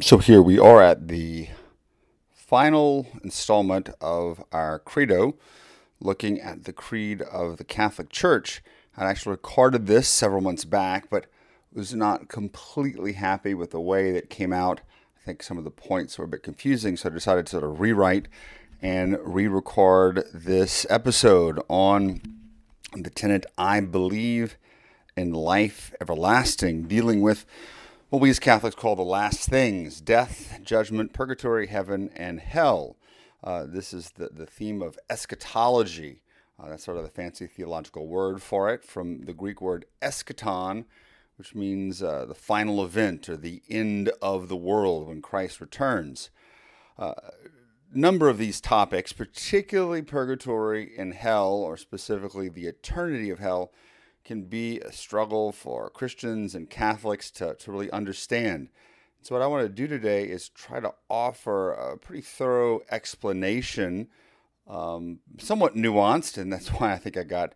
So 0.00 0.18
here 0.18 0.40
we 0.40 0.60
are 0.60 0.80
at 0.80 1.08
the 1.08 1.48
final 2.32 3.08
installment 3.24 3.90
of 4.00 4.44
our 4.52 4.78
credo, 4.78 5.34
looking 6.00 6.40
at 6.40 6.66
the 6.66 6.72
creed 6.72 7.20
of 7.20 7.56
the 7.56 7.64
Catholic 7.64 8.08
Church. 8.08 8.62
I 8.96 9.06
actually 9.06 9.32
recorded 9.32 9.88
this 9.88 10.06
several 10.06 10.40
months 10.40 10.64
back, 10.64 11.10
but 11.10 11.26
was 11.72 11.94
not 11.94 12.28
completely 12.28 13.14
happy 13.14 13.54
with 13.54 13.72
the 13.72 13.80
way 13.80 14.12
that 14.12 14.30
came 14.30 14.52
out. 14.52 14.82
I 15.20 15.24
think 15.26 15.42
some 15.42 15.58
of 15.58 15.64
the 15.64 15.70
points 15.72 16.16
were 16.16 16.26
a 16.26 16.28
bit 16.28 16.44
confusing, 16.44 16.96
so 16.96 17.08
I 17.08 17.12
decided 17.12 17.46
to 17.46 17.50
sort 17.50 17.64
of 17.64 17.80
rewrite 17.80 18.28
and 18.80 19.18
re-record 19.20 20.22
this 20.32 20.86
episode 20.88 21.60
on 21.66 22.20
the 22.94 23.10
tenet 23.10 23.46
I 23.58 23.80
believe 23.80 24.58
in 25.16 25.32
life 25.32 25.92
everlasting, 26.00 26.84
dealing 26.84 27.20
with 27.20 27.44
what 28.10 28.22
we 28.22 28.30
as 28.30 28.38
Catholics 28.38 28.74
call 28.74 28.96
the 28.96 29.02
last 29.02 29.48
things 29.48 30.00
death, 30.00 30.60
judgment, 30.62 31.12
purgatory, 31.12 31.66
heaven, 31.66 32.10
and 32.16 32.40
hell. 32.40 32.96
Uh, 33.44 33.66
this 33.66 33.92
is 33.92 34.12
the, 34.12 34.30
the 34.32 34.46
theme 34.46 34.80
of 34.80 34.98
eschatology. 35.10 36.22
Uh, 36.58 36.70
that's 36.70 36.84
sort 36.84 36.96
of 36.96 37.02
the 37.04 37.10
fancy 37.10 37.46
theological 37.46 38.06
word 38.06 38.42
for 38.42 38.72
it 38.72 38.82
from 38.82 39.22
the 39.22 39.34
Greek 39.34 39.60
word 39.60 39.84
eschaton, 40.00 40.86
which 41.36 41.54
means 41.54 42.02
uh, 42.02 42.24
the 42.24 42.34
final 42.34 42.82
event 42.82 43.28
or 43.28 43.36
the 43.36 43.62
end 43.68 44.10
of 44.22 44.48
the 44.48 44.56
world 44.56 45.06
when 45.06 45.20
Christ 45.20 45.60
returns. 45.60 46.30
A 46.98 47.02
uh, 47.02 47.30
number 47.94 48.28
of 48.30 48.38
these 48.38 48.60
topics, 48.60 49.12
particularly 49.12 50.02
purgatory 50.02 50.94
and 50.96 51.12
hell, 51.12 51.52
or 51.52 51.76
specifically 51.76 52.48
the 52.48 52.66
eternity 52.66 53.28
of 53.28 53.38
hell, 53.38 53.70
can 54.28 54.42
be 54.42 54.78
a 54.80 54.92
struggle 54.92 55.52
for 55.52 55.88
Christians 55.88 56.54
and 56.54 56.68
Catholics 56.68 57.30
to, 57.30 57.54
to 57.54 57.72
really 57.72 57.90
understand. 57.90 58.68
So, 59.22 59.34
what 59.34 59.40
I 59.40 59.46
want 59.46 59.64
to 59.64 59.70
do 59.70 59.88
today 59.88 60.24
is 60.24 60.50
try 60.50 60.80
to 60.80 60.92
offer 61.08 61.72
a 61.72 61.96
pretty 61.96 62.20
thorough 62.20 62.82
explanation, 62.90 64.08
um, 64.68 65.20
somewhat 65.38 65.76
nuanced, 65.76 66.36
and 66.36 66.52
that's 66.52 66.68
why 66.78 66.92
I 66.92 66.98
think 66.98 67.16
I 67.16 67.22
got 67.22 67.54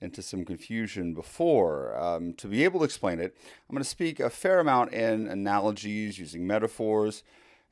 into 0.00 0.22
some 0.22 0.46
confusion 0.46 1.12
before. 1.12 1.94
Um, 2.02 2.32
to 2.34 2.48
be 2.48 2.64
able 2.64 2.80
to 2.80 2.86
explain 2.86 3.20
it, 3.20 3.36
I'm 3.68 3.74
going 3.74 3.84
to 3.84 3.88
speak 3.88 4.18
a 4.18 4.30
fair 4.30 4.60
amount 4.60 4.94
in 4.94 5.28
analogies, 5.28 6.18
using 6.18 6.46
metaphors. 6.46 7.22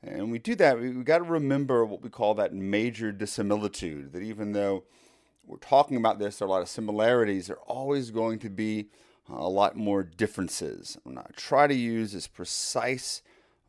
And 0.03 0.31
we 0.31 0.37
do 0.37 0.53
that, 0.55 0.79
we've 0.79 1.03
got 1.03 1.19
to 1.19 1.23
remember 1.23 1.85
what 1.85 2.03
we 2.03 2.09
call 2.09 2.35
that 2.35 2.53
major 2.53 3.11
dissimilitude, 3.11 4.13
that 4.13 4.21
even 4.21 4.51
though 4.51 4.83
we're 5.45 5.57
talking 5.57 5.97
about 5.97 6.19
this, 6.19 6.37
there 6.37 6.45
are 6.45 6.49
a 6.49 6.51
lot 6.51 6.61
of 6.61 6.69
similarities. 6.69 7.47
There 7.47 7.57
are 7.57 7.63
always 7.65 8.11
going 8.11 8.39
to 8.39 8.49
be 8.49 8.87
a 9.29 9.49
lot 9.49 9.75
more 9.75 10.03
differences. 10.03 10.97
I'm 11.05 11.13
going 11.13 11.25
to 11.25 11.33
try 11.33 11.67
to 11.67 11.73
use 11.73 12.13
as 12.15 12.27
precise 12.27 13.21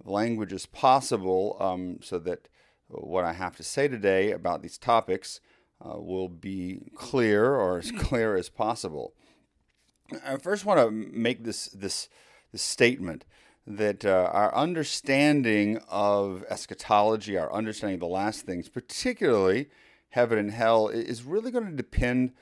language 0.04 0.52
as 0.52 0.66
possible 0.66 1.56
um, 1.60 1.98
so 2.02 2.18
that 2.20 2.48
what 2.88 3.24
I 3.24 3.32
have 3.32 3.56
to 3.56 3.62
say 3.62 3.88
today 3.88 4.32
about 4.32 4.62
these 4.62 4.78
topics 4.78 5.40
uh, 5.84 5.98
will 5.98 6.28
be 6.28 6.90
clear 6.94 7.54
or 7.54 7.78
as 7.78 7.90
clear 7.90 8.36
as 8.36 8.48
possible. 8.48 9.14
I 10.24 10.36
first 10.36 10.64
want 10.64 10.80
to 10.80 10.90
make 10.90 11.44
this 11.44 11.66
this 11.68 12.08
this 12.52 12.62
statement 12.62 13.24
that 13.66 14.04
uh, 14.04 14.30
our 14.32 14.54
understanding 14.54 15.80
of 15.88 16.44
eschatology, 16.50 17.38
our 17.38 17.52
understanding 17.52 17.94
of 17.94 18.00
the 18.00 18.06
last 18.06 18.44
things, 18.44 18.68
particularly 18.68 19.70
heaven 20.14 20.38
and 20.38 20.52
hell 20.52 20.86
is 20.88 21.24
really 21.24 21.50
going 21.50 21.66
to 21.66 21.72
depend 21.72 22.32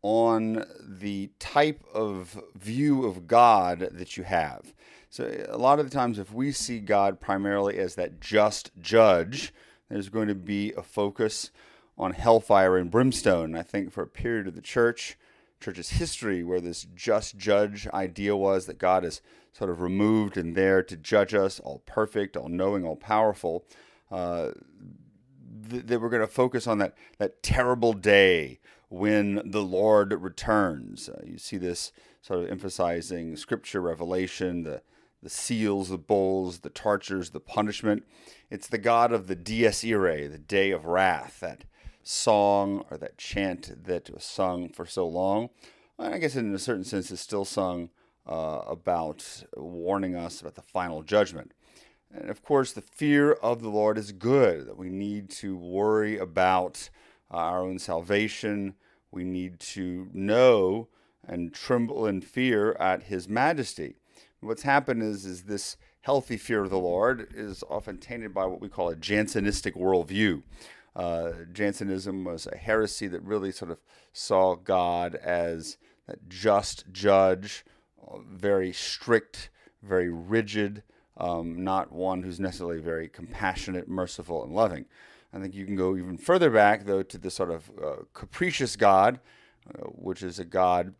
on 0.00 0.64
the 0.80 1.28
type 1.40 1.82
of 1.92 2.40
view 2.54 3.04
of 3.04 3.26
God 3.26 3.88
that 3.90 4.16
you 4.16 4.22
have. 4.22 4.72
So, 5.10 5.44
a 5.48 5.58
lot 5.58 5.80
of 5.80 5.90
the 5.90 5.96
times, 5.96 6.20
if 6.20 6.32
we 6.32 6.52
see 6.52 6.78
God 6.78 7.18
primarily 7.18 7.78
as 7.78 7.96
that 7.96 8.20
just 8.20 8.70
judge, 8.80 9.52
there's 9.88 10.08
going 10.08 10.28
to 10.28 10.36
be 10.36 10.72
a 10.76 10.82
focus 10.82 11.50
on 11.98 12.12
hellfire 12.12 12.76
and 12.76 12.92
brimstone. 12.92 13.56
I 13.56 13.62
think 13.62 13.90
for 13.90 14.02
a 14.02 14.08
period 14.08 14.46
of 14.46 14.54
the 14.54 14.60
church, 14.60 15.18
church's 15.60 15.90
history, 15.90 16.44
where 16.44 16.60
this 16.60 16.86
just 16.94 17.38
judge 17.38 17.88
idea 17.88 18.36
was 18.36 18.66
that 18.66 18.78
God 18.78 19.04
is 19.04 19.20
sort 19.52 19.70
of 19.70 19.80
removed 19.80 20.36
and 20.36 20.54
there 20.54 20.80
to 20.80 20.96
judge 20.96 21.34
us, 21.34 21.58
all 21.58 21.82
perfect, 21.86 22.36
all 22.36 22.48
knowing, 22.48 22.84
all 22.84 22.94
powerful. 22.94 23.64
Uh, 24.12 24.50
that 25.68 26.00
we're 26.00 26.08
going 26.08 26.20
to 26.20 26.26
focus 26.26 26.66
on 26.66 26.78
that 26.78 26.94
that 27.18 27.42
terrible 27.42 27.92
day 27.92 28.60
when 28.88 29.42
the 29.44 29.62
Lord 29.62 30.12
returns. 30.12 31.08
Uh, 31.08 31.22
you 31.24 31.38
see 31.38 31.56
this 31.56 31.92
sort 32.22 32.40
of 32.40 32.50
emphasizing 32.50 33.36
Scripture, 33.36 33.80
Revelation, 33.80 34.62
the 34.62 34.82
the 35.22 35.30
seals, 35.30 35.88
the 35.88 35.98
bowls, 35.98 36.60
the 36.60 36.70
tortures, 36.70 37.30
the 37.30 37.40
punishment. 37.40 38.04
It's 38.50 38.68
the 38.68 38.78
God 38.78 39.12
of 39.12 39.26
the 39.26 39.34
dies 39.34 39.84
irae, 39.84 40.28
the 40.28 40.38
day 40.38 40.70
of 40.70 40.84
wrath. 40.84 41.40
That 41.40 41.64
song 42.02 42.84
or 42.90 42.96
that 42.98 43.18
chant 43.18 43.84
that 43.84 44.08
was 44.10 44.24
sung 44.24 44.68
for 44.68 44.86
so 44.86 45.06
long. 45.06 45.50
I 45.98 46.18
guess 46.18 46.36
in 46.36 46.54
a 46.54 46.58
certain 46.58 46.84
sense, 46.84 47.10
is 47.10 47.20
still 47.20 47.44
sung 47.44 47.90
uh, 48.26 48.60
about 48.66 49.44
warning 49.56 50.14
us 50.14 50.40
about 50.40 50.54
the 50.54 50.62
final 50.62 51.02
judgment. 51.02 51.52
And 52.12 52.30
of 52.30 52.42
course, 52.42 52.72
the 52.72 52.82
fear 52.82 53.32
of 53.32 53.62
the 53.62 53.68
Lord 53.68 53.98
is 53.98 54.12
good, 54.12 54.66
that 54.66 54.78
we 54.78 54.88
need 54.88 55.30
to 55.30 55.56
worry 55.56 56.18
about 56.18 56.88
our 57.30 57.60
own 57.60 57.78
salvation. 57.78 58.74
We 59.10 59.24
need 59.24 59.60
to 59.60 60.08
know 60.12 60.88
and 61.26 61.52
tremble 61.52 62.06
in 62.06 62.20
fear 62.20 62.72
at 62.74 63.04
His 63.04 63.28
majesty. 63.28 63.96
What's 64.40 64.62
happened 64.62 65.02
is, 65.02 65.24
is 65.24 65.44
this 65.44 65.76
healthy 66.02 66.36
fear 66.36 66.62
of 66.62 66.70
the 66.70 66.78
Lord 66.78 67.28
is 67.34 67.64
often 67.68 67.98
tainted 67.98 68.32
by 68.32 68.46
what 68.46 68.60
we 68.60 68.68
call 68.68 68.90
a 68.90 68.96
Jansenistic 68.96 69.74
worldview. 69.74 70.42
Uh, 70.94 71.32
Jansenism 71.52 72.24
was 72.24 72.46
a 72.46 72.56
heresy 72.56 73.08
that 73.08 73.22
really 73.22 73.50
sort 73.50 73.72
of 73.72 73.78
saw 74.12 74.54
God 74.54 75.16
as 75.16 75.76
that 76.06 76.28
just 76.28 76.84
judge, 76.92 77.64
very 78.30 78.72
strict, 78.72 79.50
very 79.82 80.08
rigid, 80.08 80.84
um, 81.16 81.64
not 81.64 81.92
one 81.92 82.22
who's 82.22 82.40
necessarily 82.40 82.80
very 82.80 83.08
compassionate, 83.08 83.88
merciful, 83.88 84.44
and 84.44 84.52
loving. 84.52 84.86
I 85.32 85.38
think 85.38 85.54
you 85.54 85.66
can 85.66 85.76
go 85.76 85.96
even 85.96 86.16
further 86.18 86.50
back, 86.50 86.84
though, 86.84 87.02
to 87.02 87.18
the 87.18 87.30
sort 87.30 87.50
of 87.50 87.70
uh, 87.82 87.96
capricious 88.14 88.76
God, 88.76 89.20
uh, 89.68 89.84
which 89.88 90.22
is 90.22 90.38
a 90.38 90.44
God 90.44 90.94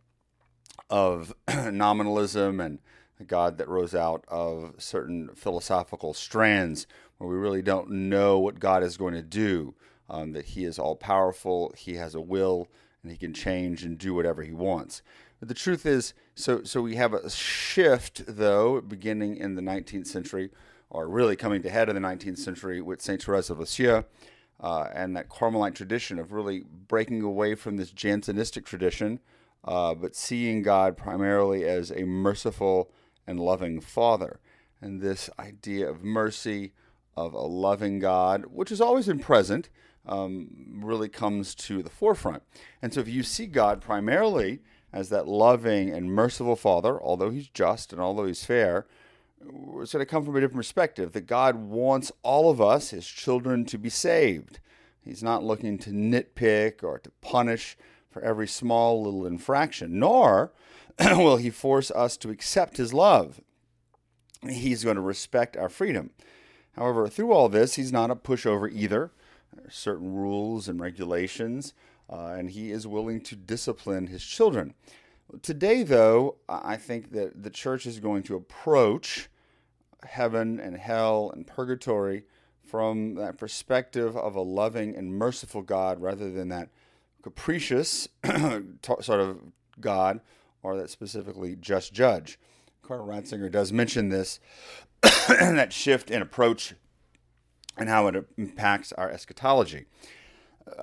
of 0.89 1.33
nominalism 1.71 2.59
and 2.59 2.79
a 3.19 3.23
God 3.23 3.57
that 3.57 3.67
rose 3.67 3.95
out 3.95 4.25
of 4.27 4.75
certain 4.77 5.29
philosophical 5.35 6.13
strands 6.13 6.87
where 7.17 7.29
we 7.29 7.35
really 7.35 7.61
don't 7.61 7.89
know 7.89 8.37
what 8.37 8.59
God 8.59 8.83
is 8.83 8.97
going 8.97 9.15
to 9.15 9.23
do, 9.23 9.73
um, 10.09 10.33
that 10.33 10.45
He 10.45 10.65
is 10.65 10.77
all 10.77 10.95
powerful, 10.95 11.73
He 11.75 11.95
has 11.95 12.13
a 12.13 12.21
will, 12.21 12.67
and 13.01 13.11
He 13.11 13.17
can 13.17 13.33
change 13.33 13.83
and 13.83 13.97
do 13.97 14.13
whatever 14.13 14.43
He 14.43 14.53
wants. 14.53 15.01
The 15.41 15.53
truth 15.53 15.85
is, 15.85 16.13
so 16.33 16.63
so 16.63 16.81
we 16.81 16.95
have 16.95 17.13
a 17.13 17.29
shift 17.29 18.23
though, 18.27 18.81
beginning 18.81 19.37
in 19.37 19.53
the 19.53 19.61
19th 19.61 20.07
century, 20.07 20.49
or 20.89 21.07
really 21.07 21.35
coming 21.35 21.61
to 21.61 21.69
head 21.69 21.89
in 21.89 21.95
the 21.95 22.01
19th 22.01 22.39
century 22.39 22.81
with 22.81 23.01
Saint 23.01 23.21
Therese 23.21 23.51
of 23.51 23.59
Lisieux, 23.59 24.03
uh, 24.59 24.87
and 24.93 25.15
that 25.15 25.29
Carmelite 25.29 25.75
tradition 25.75 26.17
of 26.17 26.31
really 26.31 26.63
breaking 26.87 27.21
away 27.21 27.53
from 27.53 27.77
this 27.77 27.91
Jansenistic 27.91 28.65
tradition, 28.65 29.19
uh, 29.63 29.93
but 29.93 30.15
seeing 30.15 30.63
God 30.63 30.97
primarily 30.97 31.65
as 31.65 31.91
a 31.91 32.03
merciful 32.03 32.89
and 33.27 33.39
loving 33.39 33.79
Father, 33.79 34.39
and 34.81 35.01
this 35.01 35.29
idea 35.37 35.87
of 35.87 36.03
mercy, 36.03 36.73
of 37.15 37.33
a 37.33 37.41
loving 37.41 37.99
God, 37.99 38.45
which 38.47 38.69
has 38.69 38.81
always 38.81 39.05
been 39.05 39.19
present. 39.19 39.69
Um, 40.09 40.79
really 40.81 41.09
comes 41.09 41.53
to 41.55 41.83
the 41.83 41.89
forefront. 41.89 42.41
And 42.81 42.93
so, 42.93 43.01
if 43.01 43.09
you 43.09 43.23
see 43.23 43.45
God 43.45 43.81
primarily 43.81 44.61
as 44.93 45.09
that 45.09 45.27
loving 45.27 45.89
and 45.89 46.11
merciful 46.11 46.55
Father, 46.55 47.01
although 47.01 47.29
He's 47.29 47.49
just 47.49 47.91
and 47.91 48.01
although 48.01 48.25
He's 48.25 48.45
fair, 48.45 48.85
it's 49.41 49.93
going 49.93 50.01
to 50.01 50.05
come 50.05 50.25
from 50.25 50.35
a 50.35 50.39
different 50.39 50.57
perspective 50.57 51.13
that 51.13 51.27
God 51.27 51.55
wants 51.55 52.11
all 52.23 52.49
of 52.49 52.61
us, 52.61 52.89
His 52.89 53.07
children, 53.07 53.65
to 53.65 53.77
be 53.77 53.89
saved. 53.89 54.59
He's 55.01 55.23
not 55.23 55.43
looking 55.43 55.77
to 55.79 55.91
nitpick 55.91 56.83
or 56.83 56.99
to 56.99 57.11
punish 57.21 57.77
for 58.09 58.21
every 58.21 58.47
small 58.47 59.03
little 59.03 59.25
infraction, 59.25 59.99
nor 59.99 60.51
will 60.99 61.37
He 61.37 61.49
force 61.49 61.91
us 61.91 62.17
to 62.17 62.29
accept 62.29 62.77
His 62.77 62.93
love. 62.93 63.41
He's 64.47 64.83
going 64.83 64.95
to 64.95 65.01
respect 65.01 65.57
our 65.57 65.69
freedom. 65.69 66.11
However, 66.73 67.07
through 67.07 67.31
all 67.31 67.49
this, 67.49 67.75
He's 67.75 67.91
not 67.91 68.11
a 68.11 68.15
pushover 68.15 68.71
either. 68.71 69.11
There 69.53 69.67
are 69.67 69.71
certain 69.71 70.13
rules 70.13 70.67
and 70.67 70.79
regulations 70.79 71.73
uh, 72.09 72.35
and 72.37 72.51
he 72.51 72.71
is 72.71 72.87
willing 72.87 73.21
to 73.21 73.35
discipline 73.35 74.07
his 74.07 74.23
children. 74.23 74.73
Today, 75.41 75.83
though, 75.83 76.37
I 76.47 76.77
think 76.77 77.11
that 77.11 77.43
the 77.43 77.49
church 77.49 77.85
is 77.85 77.99
going 77.99 78.23
to 78.23 78.35
approach 78.35 79.29
heaven 80.05 80.59
and 80.59 80.77
hell 80.77 81.31
and 81.33 81.45
purgatory 81.45 82.23
from 82.65 83.15
that 83.15 83.37
perspective 83.37 84.15
of 84.15 84.35
a 84.35 84.41
loving 84.41 84.95
and 84.95 85.13
merciful 85.13 85.61
God 85.61 86.01
rather 86.01 86.31
than 86.31 86.49
that 86.49 86.69
capricious 87.21 88.07
sort 88.25 89.19
of 89.19 89.39
God 89.79 90.21
or 90.63 90.77
that 90.77 90.89
specifically 90.89 91.55
just 91.55 91.93
judge. 91.93 92.39
Carl 92.81 93.05
Ratzinger 93.05 93.51
does 93.51 93.73
mention 93.73 94.09
this, 94.09 94.39
that 95.01 95.73
shift 95.73 96.09
in 96.09 96.21
approach 96.21 96.73
and 97.77 97.89
how 97.89 98.07
it 98.07 98.25
impacts 98.37 98.91
our 98.93 99.09
eschatology. 99.09 99.85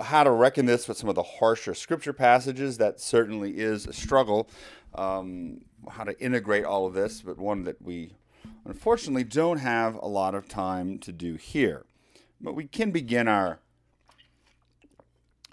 How 0.02 0.24
to 0.24 0.30
reckon 0.30 0.66
this 0.66 0.88
with 0.88 0.96
some 0.96 1.08
of 1.08 1.14
the 1.14 1.22
harsher 1.22 1.74
scripture 1.74 2.12
passages, 2.12 2.78
that 2.78 3.00
certainly 3.00 3.58
is 3.58 3.86
a 3.86 3.92
struggle. 3.92 4.48
Um, 4.94 5.62
how 5.90 6.04
to 6.04 6.18
integrate 6.20 6.64
all 6.64 6.86
of 6.86 6.94
this, 6.94 7.20
but 7.20 7.38
one 7.38 7.64
that 7.64 7.82
we 7.82 8.16
unfortunately 8.64 9.24
don't 9.24 9.58
have 9.58 9.96
a 9.96 10.06
lot 10.06 10.34
of 10.34 10.48
time 10.48 10.98
to 11.00 11.12
do 11.12 11.34
here. 11.34 11.84
But 12.40 12.54
we 12.54 12.66
can 12.66 12.90
begin 12.90 13.28
our 13.28 13.60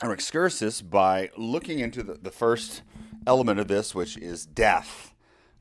our 0.02 0.14
excursus 0.14 0.82
by 0.82 1.30
looking 1.38 1.80
into 1.80 2.02
the, 2.02 2.16
the 2.16 2.32
first 2.32 2.82
element 3.28 3.60
of 3.60 3.68
this, 3.68 3.94
which 3.94 4.18
is 4.18 4.48
death 4.48 5.12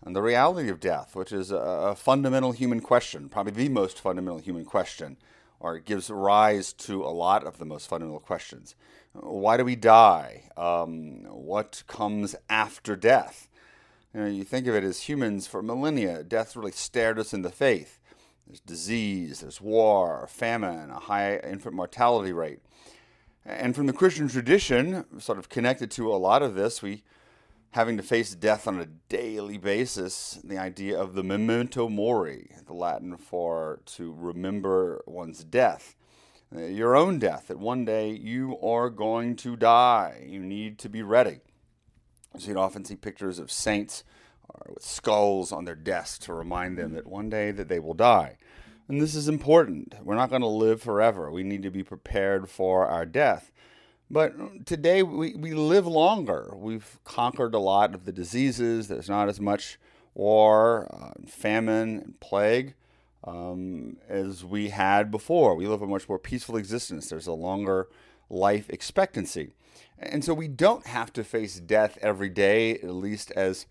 and 0.03 0.17
the 0.17 0.23
reality 0.23 0.69
of 0.69 0.81
death, 0.81 1.15
which 1.15 1.33
is 1.33 1.51
a, 1.51 1.57
a, 1.57 1.95
fundamental 1.95 2.53
human 2.53 2.81
question, 2.81 3.29
probably 3.29 3.53
the 3.53 3.69
most 3.69 4.01
fundamental 4.01 4.39
human 4.39 4.65
question, 4.65 5.17
or 5.61 5.77
it 5.77 5.85
gives 5.85 6.11
rise 6.11 6.73
to 6.73 7.05
a 7.05 7.13
lot 7.13 7.47
of 7.47 7.59
the 7.59 7.67
most 7.67 7.87
fundamental 7.87 8.19
questions. 8.19 8.75
Why 9.13 9.57
do 9.57 9.65
we 9.65 9.77
die? 9.77 10.51
Um, 10.57 11.25
what 11.29 11.83
comes 11.87 12.35
after 12.49 12.97
death? 12.97 13.49
You 14.15 14.21
know, 14.21 14.27
you 14.27 14.45
think 14.45 14.67
of 14.67 14.75
it 14.75 14.83
as 14.83 15.03
humans 15.03 15.47
for 15.47 15.63
millennia, 15.63 16.25
death 16.25 16.57
really 16.57 16.73
stared 16.73 17.19
us 17.19 17.33
in 17.33 17.43
the 17.43 17.51
face. 17.51 17.99
There's 18.47 18.61
disease, 18.61 19.41
there's 19.41 19.61
war, 19.61 20.27
famine, 20.29 20.91
a 20.91 20.99
high 20.99 21.37
infant 21.37 21.77
mortality 21.77 22.33
rate. 22.33 22.59
And 23.45 23.77
from 23.77 23.87
the 23.87 23.93
Christian 23.93 24.29
tradition, 24.29 25.05
sort 25.21 25.39
of 25.39 25.49
connected 25.49 25.91
to 25.93 26.13
a 26.13 26.17
lot 26.17 26.43
of 26.43 26.55
this, 26.55 26.83
we 26.83 27.05
having 27.73 27.97
to 27.97 28.03
face 28.03 28.35
death 28.35 28.67
on 28.67 28.81
a 28.81 28.87
daily 29.09 29.57
basis, 29.57 30.41
the 30.43 30.59
idea 30.59 31.01
of 31.01 31.15
the 31.15 31.23
memento 31.23 31.89
mori, 31.89 32.51
the 32.67 32.73
Latin 32.73 33.17
for 33.17 33.81
to 33.87 34.13
remember 34.13 35.03
one's 35.07 35.45
death, 35.45 35.95
your 36.53 36.97
own 36.97 37.19
death, 37.19 37.47
that 37.49 37.59
one 37.59 37.85
day 37.85 38.11
you 38.11 38.59
are 38.61 38.91
going 38.91 39.37
to 39.37 39.55
die. 39.55 40.27
You 40.27 40.41
need 40.41 40.79
to 40.81 40.89
be 40.89 41.03
ready. 41.03 41.41
So 42.39 42.49
you'd 42.49 42.57
often 42.57 42.85
see 42.85 42.97
pictures 42.97 43.39
of 43.39 43.53
saints 43.53 44.03
uh, 44.53 44.73
with 44.75 44.85
skulls 44.85 45.53
on 45.53 45.65
their 45.65 45.77
desks 45.77 46.19
to 46.27 46.35
remind 46.35 46.77
them 46.77 46.95
that 46.95 47.07
one 47.07 47.29
day 47.29 47.53
that 47.53 47.69
they 47.69 47.79
will 47.79 47.95
die. 47.95 48.37
And 48.89 49.01
this 49.01 49.15
is 49.15 49.29
important. 49.29 49.95
We're 50.03 50.17
not 50.17 50.31
going 50.31 50.43
to 50.43 50.49
live 50.49 50.83
forever. 50.83 51.31
We 51.31 51.45
need 51.45 51.63
to 51.63 51.71
be 51.71 51.85
prepared 51.85 52.49
for 52.49 52.87
our 52.87 53.07
death. 53.07 53.53
But 54.11 54.67
today 54.67 55.05
we, 55.05 55.35
we 55.35 55.55
live 55.55 55.87
longer. 55.87 56.53
We've 56.57 56.99
conquered 57.05 57.55
a 57.55 57.61
lot 57.61 57.95
of 57.95 58.05
the 58.05 58.13
diseases. 58.13 58.89
There's 58.89 59.09
not 59.09 59.29
as 59.29 59.41
much 59.41 59.79
war, 60.15 60.89
uh, 60.93 61.29
famine, 61.29 62.01
and 62.01 62.21
plague 62.21 62.75
um, 63.23 63.99
as 64.09 64.45
we 64.45 64.71
had 64.71 65.13
before. 65.13 65.55
We 65.55 65.69
live 65.69 65.83
a 65.83 65.87
much 65.87 66.09
more 66.09 66.19
peaceful 66.19 66.57
existence. 66.57 67.09
There's 67.09 67.29
a 67.29 67.33
longer 67.33 67.89
life 68.29 68.69
expectancy. 68.69 69.55
And 69.97 70.25
so 70.25 70.35
we 70.35 70.49
don't 70.49 70.87
have 70.87 71.13
to 71.13 71.23
face 71.23 71.61
death 71.61 71.97
every 72.03 72.31
day, 72.31 72.75
at 72.79 72.91
least 72.91 73.31
as 73.33 73.67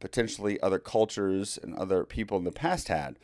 potentially 0.00 0.60
other 0.60 0.78
cultures 0.78 1.58
and 1.62 1.74
other 1.76 2.04
people 2.04 2.36
in 2.36 2.44
the 2.44 2.52
past 2.52 2.88
had. 2.88 3.16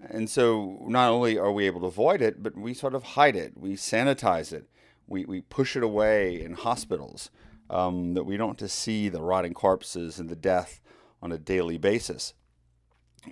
And 0.00 0.30
so 0.30 0.82
not 0.88 1.10
only 1.10 1.38
are 1.38 1.52
we 1.52 1.66
able 1.66 1.80
to 1.80 1.86
avoid 1.86 2.22
it, 2.22 2.42
but 2.42 2.56
we 2.56 2.72
sort 2.72 2.94
of 2.94 3.02
hide 3.02 3.36
it, 3.36 3.52
we 3.56 3.74
sanitize 3.74 4.52
it 4.52 4.66
we, 5.06 5.24
we 5.24 5.40
push 5.40 5.76
it 5.76 5.82
away 5.82 6.40
in 6.40 6.54
hospitals, 6.54 7.30
um, 7.70 8.14
that 8.14 8.24
we 8.24 8.36
don't 8.36 8.50
have 8.50 8.56
to 8.58 8.68
see 8.68 9.08
the 9.08 9.22
rotting 9.22 9.54
corpses 9.54 10.18
and 10.18 10.28
the 10.28 10.36
death 10.36 10.80
on 11.22 11.32
a 11.32 11.38
daily 11.38 11.78
basis. 11.78 12.34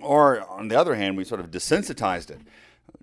Or, 0.01 0.41
on 0.49 0.67
the 0.67 0.79
other 0.79 0.95
hand, 0.95 1.15
we 1.15 1.23
sort 1.23 1.39
of 1.39 1.51
desensitized 1.51 2.29
it. 2.29 2.41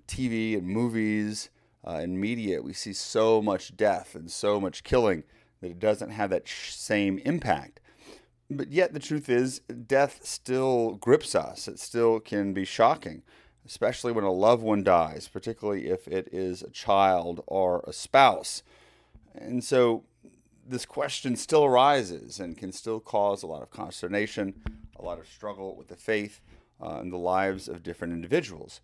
TV 0.07 0.57
and 0.57 0.67
movies 0.67 1.49
uh, 1.85 1.91
and 2.01 2.19
media, 2.19 2.61
we 2.61 2.73
see 2.73 2.93
so 2.93 3.41
much 3.41 3.75
death 3.75 4.15
and 4.15 4.29
so 4.29 4.59
much 4.59 4.83
killing 4.83 5.23
that 5.61 5.71
it 5.71 5.79
doesn't 5.79 6.11
have 6.11 6.29
that 6.29 6.47
sh- 6.47 6.73
same 6.73 7.19
impact. 7.19 7.79
But 8.49 8.71
yet, 8.71 8.93
the 8.93 8.99
truth 8.99 9.29
is, 9.29 9.59
death 9.59 10.19
still 10.23 10.93
grips 10.95 11.33
us. 11.33 11.67
It 11.67 11.79
still 11.79 12.19
can 12.19 12.53
be 12.53 12.65
shocking, 12.65 13.23
especially 13.65 14.11
when 14.11 14.23
a 14.23 14.31
loved 14.31 14.63
one 14.63 14.83
dies, 14.83 15.27
particularly 15.27 15.87
if 15.87 16.07
it 16.07 16.29
is 16.31 16.61
a 16.61 16.69
child 16.69 17.43
or 17.47 17.83
a 17.87 17.93
spouse. 17.93 18.63
And 19.33 19.63
so 19.63 20.03
this 20.67 20.85
question 20.85 21.35
still 21.35 21.65
arises 21.65 22.39
and 22.39 22.57
can 22.57 22.71
still 22.71 22.99
cause 22.99 23.43
a 23.43 23.47
lot 23.47 23.61
of 23.61 23.69
consternation, 23.69 24.61
a 24.97 25.03
lot 25.03 25.19
of 25.19 25.27
struggle 25.27 25.75
with 25.75 25.87
the 25.87 25.95
faith 25.95 26.41
uh, 26.83 27.01
the 27.03 27.17
lives 27.17 27.67
of 27.67 27.83
different 27.83 28.13
individuals. 28.13 28.81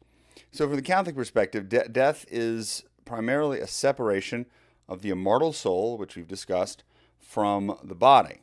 So, 0.52 0.68
from 0.68 0.78
the 0.78 0.82
Catholic 0.82 1.16
perspective, 1.16 1.68
de- 1.68 1.90
death 1.90 2.26
is 2.30 2.84
primarily 3.04 3.60
a 3.60 3.68
separation 3.68 4.46
of 4.88 5.02
the 5.02 5.10
immortal 5.10 5.54
soul, 5.54 5.98
which 5.98 6.16
we've 6.16 6.28
discussed, 6.28 6.84
from 7.20 7.78
the 7.84 7.96
body. 7.96 8.42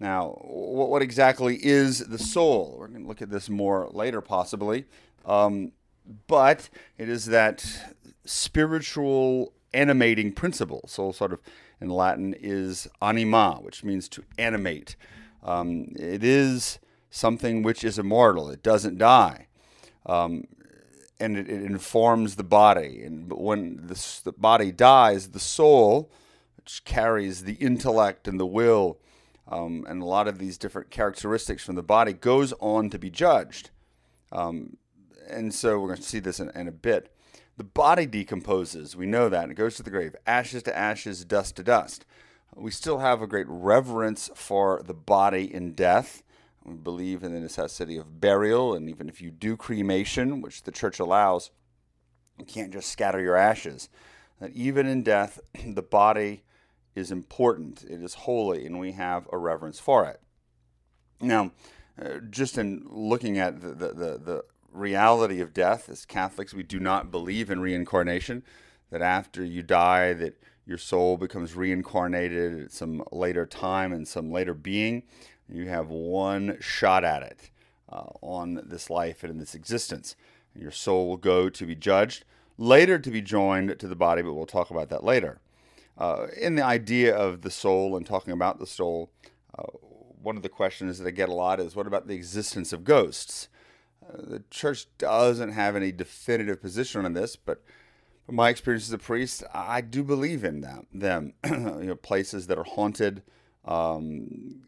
Now, 0.00 0.38
what 0.42 1.02
exactly 1.02 1.58
is 1.62 2.00
the 2.00 2.18
soul? 2.18 2.76
We're 2.78 2.88
going 2.88 3.02
to 3.02 3.08
look 3.08 3.22
at 3.22 3.30
this 3.30 3.48
more 3.48 3.88
later, 3.92 4.20
possibly. 4.20 4.86
Um, 5.24 5.72
but 6.26 6.68
it 6.98 7.08
is 7.08 7.26
that 7.26 7.64
spiritual 8.24 9.52
animating 9.72 10.32
principle. 10.32 10.82
So, 10.86 11.12
sort 11.12 11.32
of 11.32 11.40
in 11.80 11.90
Latin 11.90 12.34
is 12.38 12.88
anima, 13.02 13.58
which 13.60 13.84
means 13.84 14.08
to 14.10 14.24
animate. 14.38 14.96
Um, 15.42 15.88
it 15.96 16.24
is 16.24 16.78
something 17.10 17.62
which 17.62 17.84
is 17.84 17.98
immortal, 17.98 18.50
it 18.50 18.62
doesn't 18.62 18.98
die. 18.98 19.46
Um, 20.06 20.44
and 21.20 21.38
it, 21.38 21.48
it, 21.48 21.62
informs 21.62 22.36
the 22.36 22.44
body. 22.44 23.02
And 23.04 23.32
when 23.32 23.86
the, 23.86 24.20
the 24.24 24.32
body 24.32 24.72
dies, 24.72 25.28
the 25.28 25.40
soul, 25.40 26.10
which 26.56 26.84
carries 26.84 27.44
the 27.44 27.54
intellect 27.54 28.26
and 28.26 28.38
the 28.38 28.46
will 28.46 28.98
um, 29.46 29.86
and 29.88 30.02
a 30.02 30.06
lot 30.06 30.26
of 30.28 30.38
these 30.38 30.58
different 30.58 30.90
characteristics 30.90 31.62
from 31.62 31.76
the 31.76 31.82
body, 31.82 32.12
goes 32.12 32.52
on 32.60 32.90
to 32.90 32.98
be 32.98 33.10
judged. 33.10 33.70
Um, 34.32 34.76
and 35.28 35.54
so 35.54 35.78
we're 35.78 35.88
going 35.88 36.00
to 36.00 36.02
see 36.02 36.20
this 36.20 36.40
in, 36.40 36.50
in 36.50 36.68
a 36.68 36.72
bit. 36.72 37.14
The 37.56 37.64
body 37.64 38.06
decomposes. 38.06 38.96
We 38.96 39.06
know 39.06 39.28
that. 39.28 39.50
It 39.50 39.54
goes 39.54 39.76
to 39.76 39.82
the 39.82 39.90
grave. 39.90 40.16
Ashes 40.26 40.62
to 40.64 40.76
ashes, 40.76 41.24
dust 41.24 41.56
to 41.56 41.62
dust. 41.62 42.04
We 42.56 42.70
still 42.70 42.98
have 42.98 43.22
a 43.22 43.26
great 43.26 43.46
reverence 43.48 44.30
for 44.34 44.82
the 44.84 44.94
body 44.94 45.52
in 45.52 45.74
death. 45.74 46.22
We 46.64 46.74
believe 46.74 47.22
in 47.22 47.34
the 47.34 47.40
necessity 47.40 47.96
of 47.96 48.20
burial, 48.20 48.74
and 48.74 48.88
even 48.88 49.08
if 49.08 49.20
you 49.20 49.30
do 49.30 49.56
cremation, 49.56 50.40
which 50.40 50.62
the 50.62 50.72
church 50.72 50.98
allows, 50.98 51.50
you 52.38 52.44
can't 52.44 52.72
just 52.72 52.88
scatter 52.88 53.20
your 53.20 53.36
ashes. 53.36 53.88
That 54.40 54.52
even 54.52 54.86
in 54.86 55.02
death, 55.02 55.40
the 55.66 55.82
body 55.82 56.44
is 56.94 57.10
important, 57.10 57.84
it 57.84 58.02
is 58.02 58.14
holy, 58.14 58.66
and 58.66 58.78
we 58.78 58.92
have 58.92 59.28
a 59.32 59.38
reverence 59.38 59.78
for 59.78 60.06
it. 60.06 60.20
Now, 61.20 61.52
uh, 62.00 62.18
just 62.30 62.58
in 62.58 62.86
looking 62.88 63.38
at 63.38 63.60
the, 63.60 63.68
the, 63.68 63.88
the, 63.88 64.18
the 64.18 64.44
reality 64.74 65.40
of 65.40 65.54
death 65.54 65.88
as 65.88 66.04
Catholics. 66.04 66.52
We 66.52 66.62
do 66.62 66.80
not 66.80 67.10
believe 67.10 67.50
in 67.50 67.60
reincarnation, 67.60 68.42
that 68.90 69.00
after 69.00 69.44
you 69.44 69.62
die, 69.62 70.12
that 70.14 70.42
your 70.66 70.78
soul 70.78 71.16
becomes 71.16 71.54
reincarnated 71.54 72.64
at 72.64 72.72
some 72.72 73.02
later 73.12 73.46
time 73.46 73.92
and 73.92 74.06
some 74.06 74.30
later 74.30 74.54
being. 74.54 75.04
You 75.48 75.68
have 75.68 75.88
one 75.90 76.58
shot 76.60 77.04
at 77.04 77.22
it 77.22 77.50
uh, 77.88 78.06
on 78.22 78.62
this 78.66 78.90
life 78.90 79.22
and 79.22 79.30
in 79.30 79.38
this 79.38 79.54
existence. 79.54 80.16
Your 80.54 80.70
soul 80.70 81.08
will 81.08 81.16
go 81.16 81.48
to 81.48 81.66
be 81.66 81.74
judged, 81.74 82.24
later 82.56 82.98
to 82.98 83.10
be 83.10 83.20
joined 83.20 83.78
to 83.78 83.88
the 83.88 83.96
body, 83.96 84.22
but 84.22 84.34
we'll 84.34 84.46
talk 84.46 84.70
about 84.70 84.88
that 84.88 85.04
later. 85.04 85.40
Uh, 85.96 86.26
in 86.40 86.56
the 86.56 86.64
idea 86.64 87.14
of 87.14 87.42
the 87.42 87.50
soul 87.50 87.96
and 87.96 88.06
talking 88.06 88.32
about 88.32 88.58
the 88.58 88.66
soul, 88.66 89.10
uh, 89.56 89.64
one 90.22 90.36
of 90.36 90.42
the 90.42 90.48
questions 90.48 90.98
that 90.98 91.06
I 91.06 91.10
get 91.10 91.28
a 91.28 91.34
lot 91.34 91.60
is 91.60 91.76
what 91.76 91.86
about 91.86 92.06
the 92.08 92.14
existence 92.14 92.72
of 92.72 92.84
ghosts? 92.84 93.48
The 94.12 94.42
church 94.50 94.86
doesn't 94.98 95.52
have 95.52 95.76
any 95.76 95.92
definitive 95.92 96.60
position 96.60 97.04
on 97.04 97.12
this, 97.12 97.36
but 97.36 97.62
from 98.26 98.36
my 98.36 98.48
experience 98.48 98.88
as 98.88 98.92
a 98.92 98.98
priest, 98.98 99.44
I 99.52 99.80
do 99.80 100.02
believe 100.02 100.44
in 100.44 100.60
them. 100.60 100.86
Them, 100.92 101.34
you 101.44 101.86
know, 101.86 101.94
places 101.94 102.46
that 102.46 102.58
are 102.58 102.64
haunted, 102.64 103.22
um, 103.64 104.62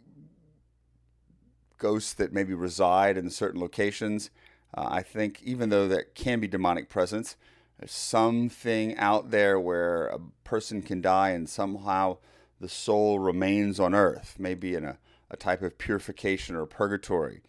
ghosts 1.78 2.12
that 2.14 2.32
maybe 2.32 2.54
reside 2.54 3.16
in 3.16 3.30
certain 3.30 3.60
locations. 3.60 4.30
Uh, 4.74 4.88
I 4.90 5.02
think 5.02 5.42
even 5.42 5.70
though 5.70 5.88
there 5.88 6.06
can 6.14 6.40
be 6.40 6.48
demonic 6.48 6.88
presence, 6.88 7.36
there's 7.78 7.92
something 7.92 8.96
out 8.96 9.30
there 9.30 9.60
where 9.60 10.06
a 10.06 10.18
person 10.44 10.82
can 10.82 11.00
die 11.00 11.30
and 11.30 11.48
somehow 11.48 12.18
the 12.60 12.68
soul 12.68 13.18
remains 13.18 13.78
on 13.78 13.94
earth, 13.94 14.36
maybe 14.38 14.74
in 14.74 14.84
a, 14.84 14.98
a 15.30 15.36
type 15.36 15.62
of 15.62 15.78
purification 15.78 16.56
or 16.56 16.66
purgatory. 16.66 17.42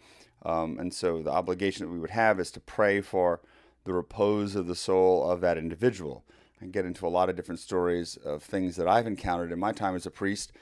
Um, 0.48 0.80
and 0.80 0.94
so 0.94 1.22
the 1.22 1.32
obligation 1.32 1.86
that 1.86 1.92
we 1.92 2.00
would 2.00 2.12
have 2.12 2.40
is 2.40 2.52
to 2.52 2.62
pray 2.62 3.02
for 3.02 3.42
the 3.84 3.94
repose 3.94 4.56
of 4.56 4.66
the 4.66 4.76
soul 4.76 5.30
of 5.30 5.42
that 5.42 5.58
individual 5.58 6.24
and 6.62 6.72
get 6.72 6.86
into 6.86 7.06
a 7.06 7.10
lot 7.10 7.30
of 7.30 7.36
different 7.36 7.60
stories 7.60 8.16
of 8.16 8.44
things 8.44 8.78
that 8.78 8.88
I've 8.88 9.06
encountered 9.06 9.52
in 9.52 9.60
my 9.60 9.74
time 9.74 9.94
as 9.94 10.06
a 10.06 10.12
priest 10.12 10.54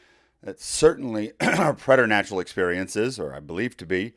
that 0.42 0.60
certainly 0.60 1.34
are 1.40 1.76
preternatural 1.76 2.40
experiences, 2.40 3.20
or 3.20 3.36
I 3.36 3.40
believe 3.40 3.78
to 3.78 3.86
be, 3.86 4.14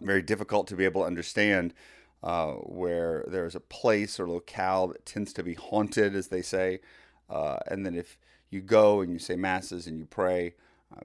very 0.00 0.22
difficult 0.22 0.66
to 0.68 0.74
be 0.74 0.86
able 0.86 1.02
to 1.02 1.06
understand 1.06 1.74
uh, 2.22 2.52
where 2.52 3.24
there's 3.28 3.54
a 3.54 3.60
place 3.60 4.18
or 4.18 4.26
locale 4.26 4.88
that 4.88 5.04
tends 5.04 5.34
to 5.34 5.42
be 5.42 5.52
haunted, 5.54 6.16
as 6.16 6.28
they 6.28 6.42
say. 6.42 6.80
Uh, 7.28 7.58
and 7.66 7.84
then 7.84 7.94
if 7.94 8.18
you 8.48 8.62
go 8.62 9.02
and 9.02 9.12
you 9.12 9.18
say 9.18 9.36
masses 9.36 9.86
and 9.86 9.98
you 9.98 10.06
pray, 10.06 10.54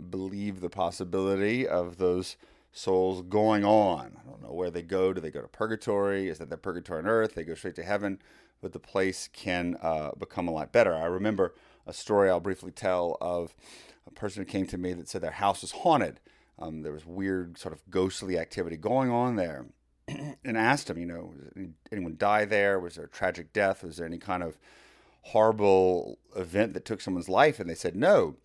believe 0.10 0.62
the 0.62 0.70
possibility 0.70 1.68
of 1.68 1.98
those 1.98 2.38
souls 2.72 3.22
going 3.24 3.66
on. 3.66 4.18
I 4.20 4.30
don't 4.30 4.44
know 4.44 4.54
where 4.54 4.70
they 4.70 4.82
go. 4.82 5.14
Do 5.14 5.22
they 5.22 5.32
go 5.32 5.42
to 5.42 5.48
purgatory? 5.48 6.28
Is 6.28 6.40
that 6.40 6.50
the 6.50 6.58
purgatory 6.58 7.00
on 7.00 7.08
earth? 7.08 7.36
They 7.36 7.44
go 7.44 7.56
straight 7.56 7.76
to 7.76 7.84
heaven, 7.84 8.20
but 8.62 8.74
the 8.74 8.80
place 8.80 9.30
can 9.32 9.78
uh, 9.82 10.12
become 10.18 10.48
a 10.48 10.52
lot 10.52 10.72
better. 10.72 10.94
I 10.96 11.06
remember 11.06 11.56
a 11.86 11.94
story 11.94 12.30
I'll 12.30 12.40
briefly 12.40 12.72
tell 12.72 13.18
of 13.22 13.56
a 14.06 14.12
person 14.12 14.42
who 14.42 14.50
came 14.50 14.68
to 14.68 14.78
me 14.78 14.94
that 14.94 15.10
said 15.10 15.22
their 15.22 15.32
house 15.32 15.62
was 15.62 15.72
haunted. 15.72 16.20
Um, 16.60 16.82
there 16.82 16.94
was 16.94 17.06
weird, 17.06 17.58
sort 17.58 17.74
of 17.74 17.82
ghostly 17.90 18.38
activity 18.38 18.78
going 18.78 19.10
on 19.12 19.36
there. 19.36 19.68
and 20.46 20.58
asked 20.58 20.90
him, 20.90 20.98
you 20.98 21.06
know, 21.06 21.34
anyone 21.92 22.16
die 22.18 22.46
there? 22.46 22.80
Was 22.80 22.96
there 22.96 23.06
a 23.06 23.10
tragic 23.10 23.54
death? 23.54 23.84
Was 23.84 23.98
there 23.98 24.06
any 24.06 24.18
kind 24.18 24.42
of 24.44 24.58
horrible 25.24 26.20
event 26.36 26.74
that 26.74 26.86
took 26.86 27.02
someone's 27.02 27.30
life? 27.30 27.60
And 27.60 27.70
they 27.70 27.76
said, 27.76 27.96
no. 27.96 28.36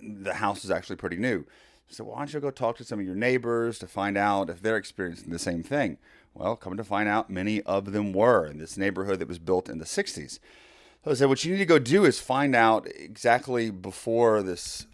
The 0.00 0.34
house 0.34 0.64
is 0.64 0.70
actually 0.70 0.96
pretty 0.96 1.16
new. 1.16 1.44
So 1.88 2.04
why 2.04 2.18
don't 2.18 2.32
you 2.32 2.40
go 2.40 2.50
talk 2.50 2.76
to 2.78 2.84
some 2.84 2.98
of 2.98 3.06
your 3.06 3.14
neighbors 3.14 3.78
to 3.78 3.86
find 3.86 4.16
out 4.16 4.50
if 4.50 4.60
they're 4.60 4.76
experiencing 4.76 5.30
the 5.30 5.38
same 5.38 5.62
thing? 5.62 5.98
Well, 6.34 6.56
coming 6.56 6.76
to 6.76 6.84
find 6.84 7.08
out, 7.08 7.30
many 7.30 7.62
of 7.62 7.92
them 7.92 8.12
were 8.12 8.46
in 8.46 8.58
this 8.58 8.76
neighborhood 8.76 9.20
that 9.20 9.28
was 9.28 9.38
built 9.38 9.68
in 9.68 9.78
the 9.78 9.84
60s. 9.84 10.38
So 11.04 11.10
I 11.10 11.14
said, 11.14 11.28
what 11.28 11.44
you 11.44 11.52
need 11.52 11.58
to 11.60 11.66
go 11.66 11.78
do 11.78 12.04
is 12.04 12.18
find 12.20 12.54
out 12.54 12.88
exactly 12.94 13.70
before 13.70 14.42
this 14.42 14.86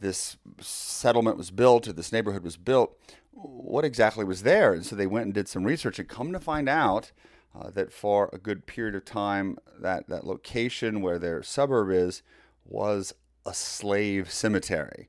this 0.00 0.36
settlement 0.60 1.36
was 1.36 1.50
built 1.50 1.88
or 1.88 1.92
this 1.92 2.12
neighborhood 2.12 2.44
was 2.44 2.56
built, 2.56 2.96
what 3.32 3.84
exactly 3.84 4.24
was 4.24 4.42
there. 4.42 4.72
And 4.72 4.86
so 4.86 4.94
they 4.94 5.06
went 5.06 5.26
and 5.26 5.34
did 5.34 5.48
some 5.48 5.64
research 5.64 5.98
and 5.98 6.08
come 6.08 6.32
to 6.32 6.40
find 6.40 6.68
out 6.68 7.10
uh, 7.54 7.70
that 7.70 7.92
for 7.92 8.30
a 8.32 8.38
good 8.38 8.66
period 8.66 8.94
of 8.94 9.04
time, 9.04 9.58
that, 9.80 10.08
that 10.08 10.26
location 10.26 11.00
where 11.00 11.18
their 11.18 11.42
suburb 11.42 11.90
is 11.90 12.22
was 12.64 13.12
a 13.44 13.54
slave 13.54 14.30
cemetery. 14.30 15.08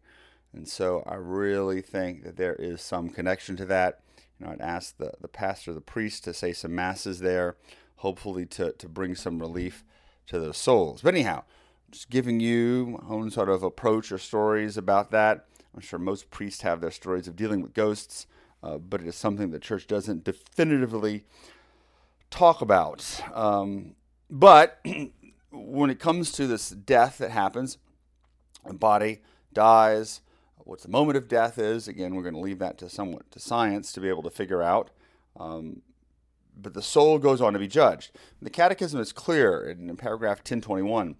And 0.53 0.67
so 0.67 1.03
I 1.05 1.15
really 1.15 1.81
think 1.81 2.23
that 2.23 2.37
there 2.37 2.55
is 2.55 2.81
some 2.81 3.09
connection 3.09 3.55
to 3.57 3.65
that. 3.65 4.01
You 4.39 4.45
know, 4.45 4.51
I'd 4.53 4.61
ask 4.61 4.97
the, 4.97 5.13
the 5.21 5.27
pastor, 5.27 5.73
the 5.73 5.81
priest, 5.81 6.23
to 6.23 6.33
say 6.33 6.53
some 6.53 6.73
masses 6.73 7.19
there, 7.19 7.55
hopefully 7.97 8.45
to, 8.47 8.71
to 8.73 8.89
bring 8.89 9.15
some 9.15 9.39
relief 9.39 9.83
to 10.27 10.39
those 10.39 10.57
souls. 10.57 11.01
But 11.01 11.13
anyhow, 11.13 11.43
just 11.91 12.09
giving 12.09 12.39
you 12.39 12.99
my 13.01 13.15
own 13.15 13.31
sort 13.31 13.49
of 13.49 13.63
approach 13.63 14.11
or 14.11 14.17
stories 14.17 14.77
about 14.77 15.11
that. 15.11 15.45
I'm 15.73 15.81
sure 15.81 15.99
most 15.99 16.31
priests 16.31 16.61
have 16.61 16.81
their 16.81 16.91
stories 16.91 17.27
of 17.27 17.35
dealing 17.35 17.61
with 17.61 17.73
ghosts, 17.73 18.27
uh, 18.63 18.77
but 18.77 19.01
it 19.01 19.07
is 19.07 19.15
something 19.15 19.51
the 19.51 19.59
church 19.59 19.87
doesn't 19.87 20.23
definitively 20.23 21.25
talk 22.31 22.61
about. 22.61 23.21
Um, 23.33 23.95
but 24.29 24.83
when 25.51 25.89
it 25.89 25.99
comes 25.99 26.31
to 26.33 26.47
this 26.47 26.69
death 26.69 27.19
that 27.19 27.31
happens, 27.31 27.77
the 28.65 28.73
body 28.73 29.21
dies. 29.53 30.21
What 30.69 30.81
the 30.81 30.87
moment 30.87 31.17
of 31.17 31.27
death 31.27 31.57
is, 31.57 31.87
again, 31.87 32.13
we're 32.13 32.21
going 32.21 32.35
to 32.35 32.39
leave 32.39 32.59
that 32.59 32.77
to 32.77 32.89
somewhat 32.89 33.31
to 33.31 33.39
science 33.39 33.91
to 33.91 33.99
be 33.99 34.07
able 34.07 34.21
to 34.21 34.29
figure 34.29 34.61
out. 34.61 34.91
Um, 35.35 35.81
but 36.55 36.75
the 36.75 36.83
soul 36.83 37.17
goes 37.17 37.41
on 37.41 37.53
to 37.53 37.59
be 37.59 37.67
judged. 37.67 38.11
The 38.39 38.51
Catechism 38.51 38.99
is 38.99 39.11
clear 39.11 39.67
in, 39.67 39.89
in 39.89 39.97
paragraph 39.97 40.37
1021 40.37 41.15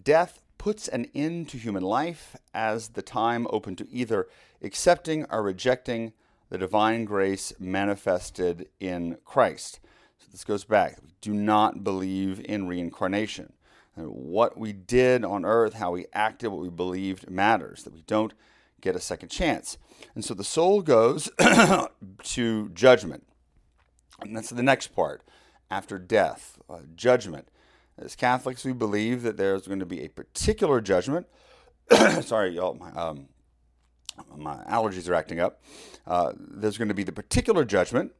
Death 0.00 0.40
puts 0.56 0.86
an 0.86 1.08
end 1.16 1.48
to 1.48 1.58
human 1.58 1.82
life 1.82 2.36
as 2.54 2.90
the 2.90 3.02
time 3.02 3.48
open 3.50 3.74
to 3.74 3.90
either 3.90 4.28
accepting 4.62 5.26
or 5.30 5.42
rejecting 5.42 6.12
the 6.48 6.56
divine 6.56 7.04
grace 7.04 7.52
manifested 7.58 8.68
in 8.78 9.18
Christ. 9.24 9.80
So 10.20 10.28
this 10.30 10.44
goes 10.44 10.62
back. 10.62 10.98
We 11.02 11.10
do 11.20 11.34
not 11.34 11.82
believe 11.82 12.40
in 12.44 12.68
reincarnation. 12.68 13.54
And 13.96 14.06
what 14.06 14.56
we 14.56 14.72
did 14.72 15.24
on 15.24 15.44
earth, 15.44 15.74
how 15.74 15.90
we 15.90 16.06
acted, 16.12 16.50
what 16.50 16.62
we 16.62 16.70
believed 16.70 17.28
matters, 17.28 17.82
that 17.82 17.92
we 17.92 18.02
don't 18.02 18.32
get 18.82 18.94
a 18.94 19.00
second 19.00 19.30
chance. 19.30 19.78
And 20.14 20.22
so 20.22 20.34
the 20.34 20.44
soul 20.44 20.82
goes 20.82 21.30
to 22.24 22.68
judgment. 22.70 23.26
And 24.20 24.36
that's 24.36 24.50
the 24.50 24.62
next 24.62 24.88
part 24.88 25.22
after 25.70 25.98
death, 25.98 26.58
uh, 26.68 26.80
judgment. 26.94 27.48
As 27.96 28.14
Catholics, 28.14 28.64
we 28.64 28.72
believe 28.72 29.22
that 29.22 29.38
there's 29.38 29.66
going 29.66 29.78
to 29.78 29.86
be 29.86 30.02
a 30.04 30.08
particular 30.08 30.80
judgment. 30.80 31.26
Sorry, 32.20 32.50
y'all, 32.50 32.74
my, 32.74 32.90
um, 32.90 33.28
my 34.36 34.56
allergies 34.64 35.08
are 35.08 35.14
acting 35.14 35.40
up. 35.40 35.62
Uh, 36.06 36.32
there's 36.36 36.76
going 36.76 36.88
to 36.88 36.94
be 36.94 37.04
the 37.04 37.12
particular 37.12 37.64
judgment, 37.64 38.12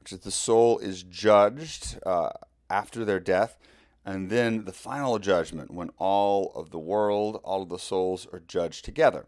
which 0.00 0.12
is 0.12 0.20
the 0.20 0.30
soul 0.30 0.78
is 0.78 1.02
judged 1.02 1.98
uh, 2.04 2.30
after 2.68 3.04
their 3.04 3.20
death, 3.20 3.58
and 4.04 4.30
then 4.30 4.64
the 4.64 4.72
final 4.72 5.18
judgment 5.18 5.70
when 5.70 5.90
all 5.98 6.52
of 6.54 6.70
the 6.70 6.78
world, 6.78 7.40
all 7.42 7.62
of 7.62 7.68
the 7.68 7.78
souls 7.78 8.26
are 8.32 8.40
judged 8.40 8.84
together. 8.84 9.26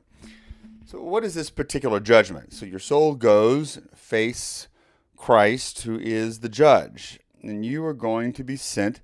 So, 0.85 1.01
what 1.01 1.25
is 1.25 1.35
this 1.35 1.51
particular 1.51 2.01
judgment? 2.01 2.53
So, 2.53 2.67
your 2.67 2.81
soul 2.81 3.15
goes 3.15 3.79
face 3.95 4.69
Christ, 5.17 5.83
who 5.83 5.99
is 5.99 6.41
the 6.41 6.49
judge, 6.49 7.21
and 7.41 7.65
you 7.65 7.85
are 7.85 7.95
going 7.95 8.33
to 8.33 8.43
be 8.43 8.57
sent 8.57 9.01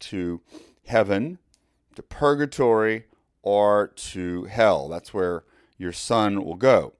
to 0.00 0.40
heaven, 0.86 1.38
to 1.96 2.02
purgatory, 2.02 3.06
or 3.42 3.88
to 3.88 4.44
hell. 4.44 4.88
That's 4.88 5.12
where 5.12 5.44
your 5.78 5.92
son 5.92 6.44
will 6.44 6.56
go. 6.56 6.94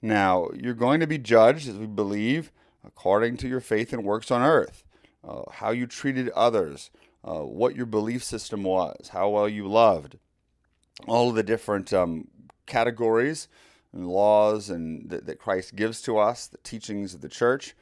Now, 0.00 0.48
you're 0.54 0.74
going 0.74 1.00
to 1.00 1.06
be 1.06 1.18
judged, 1.18 1.68
as 1.68 1.76
we 1.76 1.86
believe, 1.86 2.52
according 2.84 3.36
to 3.38 3.48
your 3.48 3.60
faith 3.60 3.92
and 3.92 4.04
works 4.04 4.30
on 4.30 4.42
earth, 4.42 4.84
uh, 5.26 5.42
how 5.50 5.70
you 5.70 5.86
treated 5.86 6.28
others, 6.30 6.90
uh, 7.24 7.40
what 7.40 7.74
your 7.74 7.86
belief 7.86 8.22
system 8.22 8.62
was, 8.62 9.08
how 9.08 9.28
well 9.30 9.48
you 9.48 9.66
loved, 9.66 10.18
all 11.08 11.30
of 11.30 11.34
the 11.34 11.42
different 11.42 11.92
um, 11.92 12.28
categories 12.66 13.48
and 13.92 14.08
laws 14.08 14.70
and 14.70 15.10
that, 15.10 15.26
that 15.26 15.38
Christ 15.38 15.76
gives 15.76 16.00
to 16.02 16.18
us, 16.18 16.46
the 16.46 16.58
teachings 16.58 17.14
of 17.14 17.20
the 17.20 17.28
church 17.28 17.74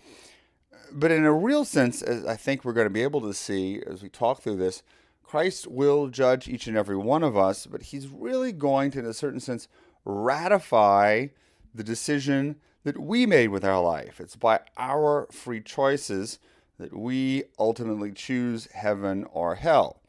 but 0.93 1.11
in 1.11 1.25
a 1.25 1.33
real 1.33 1.64
sense, 1.64 2.02
as 2.02 2.25
I 2.26 2.37
think 2.37 2.64
we're 2.64 2.73
going 2.73 2.87
to 2.87 2.90
be 2.90 3.02
able 3.02 3.21
to 3.23 3.35
see 3.35 3.83
as 3.87 4.02
we 4.02 4.09
talk 4.09 4.40
through 4.40 4.57
this, 4.57 4.83
Christ 5.23 5.69
will 5.69 6.09
judge 6.09 6.49
each 6.49 6.67
and 6.67 6.76
every 6.76 6.97
one 6.97 7.23
of 7.23 7.37
us, 7.37 7.67
but 7.67 7.83
he's 7.83 8.09
really 8.09 8.52
going 8.52 8.90
to, 8.93 8.99
in 8.99 9.07
a 9.07 9.14
certain 9.14 9.40
sense, 9.40 9.69
ratify 10.05 11.29
the 11.75 11.85
decision 11.85 12.57
that 12.83 12.99
we 12.99 13.26
made 13.26 13.49
with 13.49 13.64
our 13.64 13.81
life. 13.81 14.21
It's 14.21 14.37
by 14.37 14.61
our 14.76 15.29
free 15.31 15.61
choices 15.61 16.38
that 16.79 16.97
we 16.97 17.45
ultimately 17.59 18.11
choose 18.11 18.67
heaven 18.73 19.26
or 19.31 19.55
hell. 19.55 20.00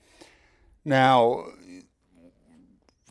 Now, 0.83 1.45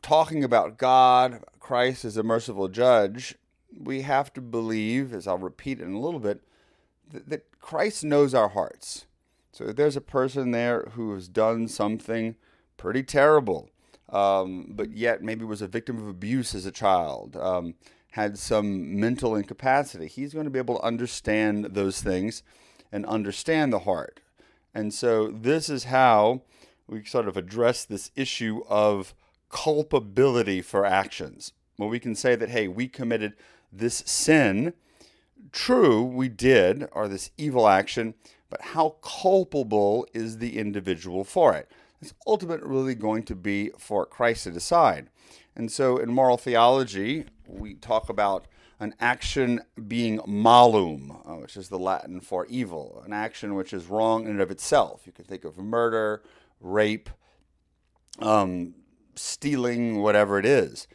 talking 0.02 0.42
about 0.42 0.78
God, 0.78 1.44
Christ 1.70 2.04
is 2.04 2.16
a 2.16 2.24
merciful 2.24 2.66
judge, 2.66 3.36
we 3.80 4.02
have 4.02 4.32
to 4.32 4.40
believe, 4.40 5.14
as 5.14 5.28
I'll 5.28 5.38
repeat 5.38 5.78
in 5.78 5.92
a 5.92 6.00
little 6.00 6.18
bit, 6.18 6.42
that 7.12 7.60
Christ 7.60 8.02
knows 8.02 8.34
our 8.34 8.48
hearts. 8.48 9.06
So 9.52 9.66
if 9.66 9.76
there's 9.76 9.94
a 9.94 10.00
person 10.00 10.50
there 10.50 10.88
who 10.94 11.14
has 11.14 11.28
done 11.28 11.68
something 11.68 12.34
pretty 12.76 13.04
terrible, 13.04 13.70
um, 14.08 14.66
but 14.70 14.96
yet 14.96 15.22
maybe 15.22 15.44
was 15.44 15.62
a 15.62 15.68
victim 15.68 15.98
of 15.98 16.08
abuse 16.08 16.56
as 16.56 16.66
a 16.66 16.72
child, 16.72 17.36
um, 17.36 17.74
had 18.10 18.36
some 18.36 18.98
mental 18.98 19.36
incapacity, 19.36 20.08
he's 20.08 20.34
going 20.34 20.46
to 20.46 20.50
be 20.50 20.58
able 20.58 20.78
to 20.78 20.84
understand 20.84 21.66
those 21.66 22.02
things 22.02 22.42
and 22.90 23.06
understand 23.06 23.72
the 23.72 23.78
heart. 23.78 24.18
And 24.74 24.92
so 24.92 25.28
this 25.28 25.68
is 25.68 25.84
how 25.84 26.42
we 26.88 27.04
sort 27.04 27.28
of 27.28 27.36
address 27.36 27.84
this 27.84 28.10
issue 28.16 28.64
of 28.68 29.14
culpability 29.50 30.62
for 30.62 30.84
actions. 30.84 31.52
Well, 31.80 31.88
we 31.88 31.98
can 31.98 32.14
say 32.14 32.36
that, 32.36 32.50
hey, 32.50 32.68
we 32.68 32.86
committed 32.86 33.34
this 33.72 34.04
sin 34.06 34.74
True, 35.52 36.04
we 36.04 36.28
did, 36.28 36.88
or 36.92 37.08
this 37.08 37.30
evil 37.36 37.66
action, 37.66 38.14
but 38.48 38.60
how 38.60 38.96
culpable 39.02 40.06
is 40.12 40.38
the 40.38 40.58
individual 40.58 41.24
for 41.24 41.54
it? 41.54 41.70
It's 42.00 42.14
ultimately 42.26 42.68
really 42.68 42.94
going 42.94 43.24
to 43.24 43.34
be 43.34 43.70
for 43.78 44.06
Christ 44.06 44.44
to 44.44 44.50
decide. 44.50 45.08
And 45.56 45.70
so 45.70 45.96
in 45.96 46.12
moral 46.12 46.36
theology, 46.36 47.26
we 47.46 47.74
talk 47.74 48.08
about 48.08 48.46
an 48.78 48.94
action 49.00 49.60
being 49.88 50.20
malum, 50.26 51.10
uh, 51.10 51.34
which 51.34 51.56
is 51.56 51.68
the 51.68 51.78
Latin 51.78 52.20
for 52.20 52.46
evil, 52.46 53.02
an 53.04 53.12
action 53.12 53.54
which 53.54 53.72
is 53.72 53.86
wrong 53.86 54.24
in 54.24 54.30
and 54.30 54.40
of 54.40 54.50
itself. 54.50 55.02
You 55.04 55.12
can 55.12 55.24
think 55.24 55.44
of 55.44 55.58
murder, 55.58 56.22
rape, 56.60 57.10
um, 58.20 58.74
stealing, 59.16 60.00
whatever 60.00 60.38
it 60.38 60.46
is. 60.46 60.86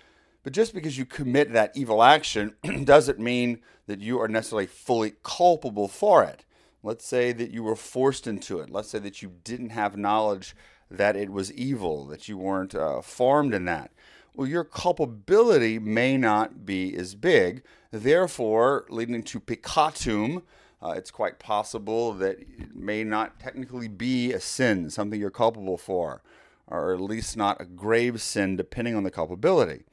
But 0.46 0.54
just 0.54 0.76
because 0.76 0.96
you 0.96 1.06
commit 1.06 1.54
that 1.54 1.72
evil 1.76 2.04
action 2.04 2.54
doesn't 2.84 3.18
mean 3.18 3.62
that 3.88 4.00
you 4.00 4.22
are 4.22 4.28
necessarily 4.28 4.68
fully 4.68 5.14
culpable 5.24 5.88
for 5.88 6.24
it. 6.24 6.46
Let's 6.84 7.04
say 7.04 7.32
that 7.32 7.50
you 7.50 7.64
were 7.64 7.76
forced 7.76 8.28
into 8.28 8.60
it. 8.60 8.70
Let's 8.70 8.90
say 8.90 9.00
that 9.00 9.24
you 9.24 9.32
didn't 9.44 9.72
have 9.72 9.98
knowledge 9.98 10.56
that 10.92 11.16
it 11.16 11.32
was 11.32 11.52
evil, 11.52 12.06
that 12.06 12.30
you 12.30 12.38
weren't 12.38 12.76
uh, 12.76 13.02
formed 13.02 13.56
in 13.56 13.66
that. 13.66 13.92
well, 14.36 14.48
your 14.48 14.64
culpability 14.64 15.80
may 15.80 16.16
not 16.16 16.64
be 16.64 16.96
as 16.96 17.16
big, 17.16 17.64
therefore, 17.90 18.86
leading 18.90 19.24
to 19.24 19.40
peccatum. 19.40 20.44
Uh, 20.80 20.92
it's 20.92 21.10
quite 21.10 21.40
possible 21.40 22.14
that 22.14 22.40
it 22.40 22.76
may 22.76 23.04
not 23.04 23.40
technically 23.40 23.88
be 23.88 24.32
a 24.32 24.40
sin, 24.40 24.92
something 24.92 25.20
you're 25.20 25.32
culpable 25.32 25.80
for, 25.80 26.22
or 26.68 26.94
at 26.94 27.02
least 27.02 27.36
not 27.36 27.60
a 27.60 27.66
grave 27.66 28.22
sin, 28.22 28.56
depending 28.56 28.94
on 28.94 29.02
the 29.02 29.10
culpability. 29.10 29.86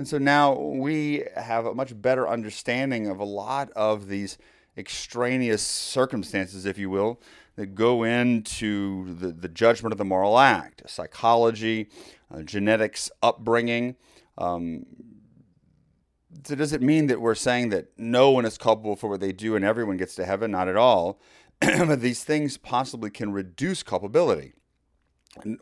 And 0.00 0.08
so 0.08 0.16
now 0.16 0.54
we 0.54 1.24
have 1.36 1.66
a 1.66 1.74
much 1.74 1.92
better 2.00 2.26
understanding 2.26 3.06
of 3.06 3.20
a 3.20 3.24
lot 3.24 3.70
of 3.72 4.08
these 4.08 4.38
extraneous 4.78 5.60
circumstances, 5.60 6.64
if 6.64 6.78
you 6.78 6.88
will, 6.88 7.20
that 7.56 7.74
go 7.74 8.04
into 8.04 9.14
the, 9.16 9.26
the 9.28 9.46
judgment 9.46 9.92
of 9.92 9.98
the 9.98 10.06
moral 10.06 10.38
act 10.38 10.84
psychology, 10.88 11.90
uh, 12.34 12.40
genetics, 12.40 13.10
upbringing. 13.22 13.94
Um, 14.38 14.86
so 16.44 16.54
does 16.54 16.72
it 16.72 16.80
mean 16.80 17.08
that 17.08 17.20
we're 17.20 17.34
saying 17.34 17.68
that 17.68 17.88
no 17.98 18.30
one 18.30 18.46
is 18.46 18.56
culpable 18.56 18.96
for 18.96 19.10
what 19.10 19.20
they 19.20 19.32
do 19.32 19.54
and 19.54 19.66
everyone 19.66 19.98
gets 19.98 20.14
to 20.14 20.24
heaven? 20.24 20.50
Not 20.50 20.66
at 20.66 20.78
all. 20.78 21.20
but 21.60 22.00
these 22.00 22.24
things 22.24 22.56
possibly 22.56 23.10
can 23.10 23.34
reduce 23.34 23.82
culpability. 23.82 24.54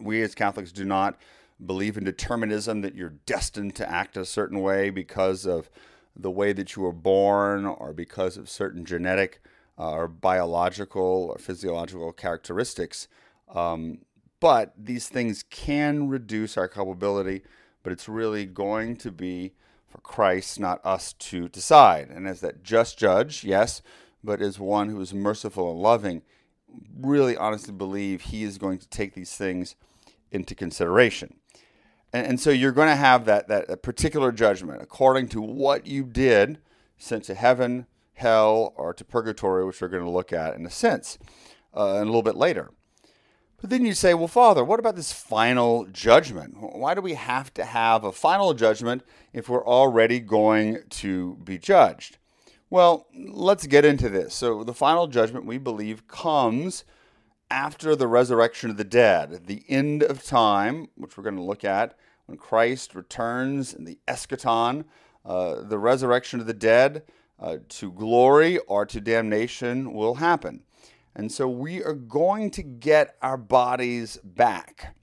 We 0.01 0.23
as 0.23 0.37
Catholics 0.37 0.71
do 0.71 0.85
not 0.85 1.19
believe 1.65 1.97
in 1.97 2.05
determinism 2.05 2.83
that 2.83 2.95
you're 2.95 3.15
destined 3.27 3.75
to 3.77 3.91
act 3.91 4.17
a 4.17 4.25
certain 4.25 4.61
way 4.61 4.91
because 4.91 5.47
of 5.47 5.69
the 6.15 6.31
way 6.31 6.53
that 6.53 6.77
you 6.77 6.83
were 6.83 6.93
born 6.93 7.67
or 7.67 7.93
because 7.93 8.37
of 8.37 8.49
certain 8.49 8.85
genetic 8.85 9.41
uh, 9.79 9.93
or 9.93 10.09
biological 10.09 11.31
or 11.33 11.39
physiological 11.39 12.13
characteristics. 12.13 13.09
Um, 13.55 13.99
but 14.41 14.73
these 14.77 15.09
things 15.09 15.43
can 15.43 16.09
reduce 16.09 16.57
our 16.57 16.69
culpability, 16.69 17.43
but 17.83 17.93
it's 17.93 18.09
really 18.09 18.45
going 18.45 18.97
to 18.97 19.11
be 19.11 19.53
for 19.89 19.99
Christ, 19.99 20.61
not 20.61 20.85
us, 20.85 21.13
to 21.15 21.49
decide. 21.49 22.09
And 22.11 22.27
as 22.29 22.41
that 22.41 22.63
just 22.63 22.99
judge, 22.99 23.43
yes, 23.43 23.83
but 24.23 24.43
as 24.43 24.59
one 24.59 24.91
who 24.91 25.01
is 25.01 25.15
merciful 25.15 25.71
and 25.73 25.81
loving, 25.81 26.23
really 26.99 27.37
honestly 27.37 27.73
believe 27.73 28.23
he 28.23 28.43
is 28.43 28.59
going 28.59 28.79
to 28.79 28.89
take 28.89 29.15
these 29.15 29.35
things 29.35 29.75
into 30.31 30.55
consideration. 30.55 31.38
And, 32.13 32.27
and 32.27 32.41
so 32.41 32.51
you're 32.51 32.73
going 32.73 32.89
to 32.89 32.97
have 32.97 33.25
that, 33.27 33.49
that 33.49 33.83
particular 33.83 34.33
judgment 34.33 34.83
according 34.83 35.29
to 35.29 35.41
what 35.41 35.87
you 35.87 36.05
did 36.05 36.59
sent 36.97 37.25
to 37.25 37.35
heaven, 37.35 37.87
hell, 38.15 38.75
or 38.77 38.93
to 38.93 39.05
purgatory, 39.05 39.65
which 39.65 39.81
we're 39.81 39.89
going 39.89 40.05
to 40.05 40.11
look 40.11 40.33
at 40.33 40.55
in 40.57 40.67
a 40.67 40.71
sense 40.71 41.19
uh, 41.77 41.99
a 42.01 42.05
little 42.05 42.23
bit 42.23 42.37
later. 42.37 42.71
But 43.61 43.71
then 43.71 43.85
you 43.85 43.93
say, 43.93 44.15
well, 44.15 44.29
Father, 44.29 44.65
what 44.65 44.79
about 44.79 44.95
this 44.95 45.13
final 45.13 45.85
judgment? 45.87 46.57
Why 46.59 46.95
do 46.95 47.01
we 47.01 47.15
have 47.15 47.53
to 47.55 47.65
have 47.65 48.05
a 48.05 48.13
final 48.13 48.55
judgment 48.55 49.03
if 49.33 49.49
we're 49.49 49.67
already 49.67 50.21
going 50.21 50.85
to 50.91 51.37
be 51.43 51.59
judged? 51.59 52.19
Well, 52.71 53.09
let's 53.17 53.67
get 53.67 53.85
into 53.85 54.09
this. 54.09 54.35
So, 54.35 54.63
the 54.63 54.75
final 54.75 55.07
judgment 55.09 55.47
we 55.47 55.59
believe 55.59 56.07
comes 56.07 56.85
after 57.51 57.97
the 57.97 58.07
resurrection 58.07 58.71
of 58.71 58.77
the 58.77 58.85
dead, 58.85 59.47
the 59.47 59.65
end 59.69 60.03
of 60.03 60.23
time, 60.23 60.89
which 60.97 61.17
we're 61.17 61.25
going 61.25 61.37
to 61.37 61.43
look 61.43 61.65
at 61.65 61.97
when 62.27 62.37
Christ 62.37 62.95
returns 62.95 63.73
in 63.73 63.85
the 63.85 63.99
eschaton, 64.07 64.85
uh, 65.25 65.63
the 65.63 65.79
resurrection 65.79 66.41
of 66.41 66.47
the 66.47 66.55
dead 66.55 67.03
uh, 67.41 67.57
to 67.69 67.91
glory 67.93 68.59
or 68.59 68.85
to 68.87 69.01
damnation 69.01 69.95
will 69.95 70.17
happen. 70.17 70.63
And 71.15 71.33
so 71.33 71.49
we 71.49 71.83
are 71.83 71.95
going 71.95 72.51
to 72.53 72.63
get 72.63 73.17
our 73.23 73.37
bodies 73.37 74.19
back. 74.23 74.95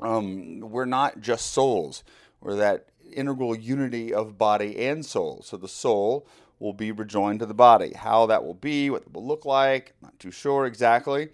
Um, 0.00 0.60
we're 0.60 0.84
not 0.84 1.20
just 1.20 1.52
souls, 1.52 2.04
we're 2.40 2.56
that 2.56 2.88
integral 3.12 3.56
unity 3.56 4.12
of 4.12 4.36
body 4.36 4.78
and 4.78 5.04
soul. 5.04 5.42
So 5.44 5.56
the 5.56 5.68
soul 5.68 6.26
will 6.58 6.72
be 6.72 6.92
rejoined 6.92 7.40
to 7.40 7.46
the 7.46 7.54
body. 7.54 7.92
How 7.94 8.26
that 8.26 8.44
will 8.44 8.54
be, 8.54 8.90
what 8.90 9.02
it 9.02 9.12
will 9.12 9.26
look 9.26 9.44
like, 9.44 9.94
not 10.02 10.18
too 10.18 10.30
sure 10.30 10.66
exactly. 10.66 11.28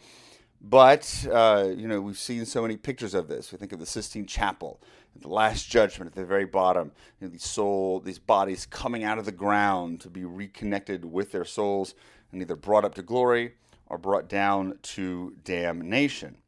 But, 0.67 1.27
uh, 1.31 1.73
you 1.77 1.87
know, 1.87 2.01
we've 2.01 2.17
seen 2.17 2.47
so 2.47 2.63
many 2.63 2.79
pictures 2.79 3.13
of 3.13 3.29
this. 3.29 3.53
We 3.53 3.59
think 3.59 3.73
of 3.73 3.81
the 3.81 3.87
Sistine 3.87 4.25
Chapel, 4.25 4.81
the 5.15 5.29
Last 5.29 5.69
Judgment 5.69 6.11
at 6.11 6.15
the 6.15 6.25
very 6.25 6.47
bottom. 6.47 6.91
You 7.21 7.27
know, 7.27 7.33
these 7.33 7.45
soul, 7.45 8.01
these 8.01 8.19
bodies 8.19 8.65
coming 8.65 9.05
out 9.05 9.19
of 9.19 9.27
the 9.27 9.33
ground 9.33 10.01
to 10.01 10.09
be 10.09 10.25
reconnected 10.25 11.05
with 11.05 11.33
their 11.33 11.45
souls 11.45 11.95
and 12.33 12.41
either 12.41 12.57
brought 12.57 12.87
up 12.87 12.95
to 12.95 13.03
glory 13.03 13.57
or 13.89 13.99
brought 13.99 14.27
down 14.27 14.79
to 14.81 15.35
damnation. 15.45 16.39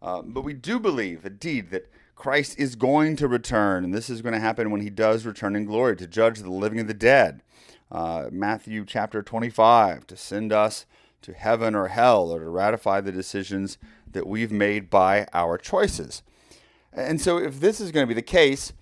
Uh, 0.00 0.22
but 0.22 0.42
we 0.42 0.54
do 0.54 0.78
believe, 0.78 1.26
indeed, 1.26 1.70
that 1.70 1.90
Christ 2.14 2.60
is 2.60 2.76
going 2.76 3.16
to 3.16 3.26
return, 3.26 3.82
and 3.82 3.92
this 3.92 4.08
is 4.08 4.22
going 4.22 4.34
to 4.34 4.38
happen 4.40 4.70
when 4.70 4.80
he 4.80 4.90
does 4.90 5.26
return 5.26 5.56
in 5.56 5.64
glory 5.64 5.96
to 5.96 6.06
judge 6.06 6.38
the 6.38 6.52
living 6.52 6.78
and 6.78 6.88
the 6.88 6.94
dead. 6.94 7.42
Uh, 7.90 8.28
Matthew 8.30 8.84
chapter 8.84 9.22
25, 9.22 10.06
to 10.06 10.16
send 10.16 10.52
us 10.52 10.86
to 11.22 11.32
heaven 11.32 11.74
or 11.74 11.88
hell 11.88 12.30
or 12.30 12.40
to 12.40 12.48
ratify 12.48 13.00
the 13.00 13.12
decisions 13.12 13.78
that 14.10 14.26
we've 14.26 14.52
made 14.52 14.90
by 14.90 15.26
our 15.32 15.58
choices. 15.58 16.22
And 16.92 17.20
so, 17.20 17.38
if 17.38 17.60
this 17.60 17.80
is 17.80 17.90
going 17.90 18.04
to 18.04 18.08
be 18.08 18.14
the 18.14 18.22
case, 18.22 18.72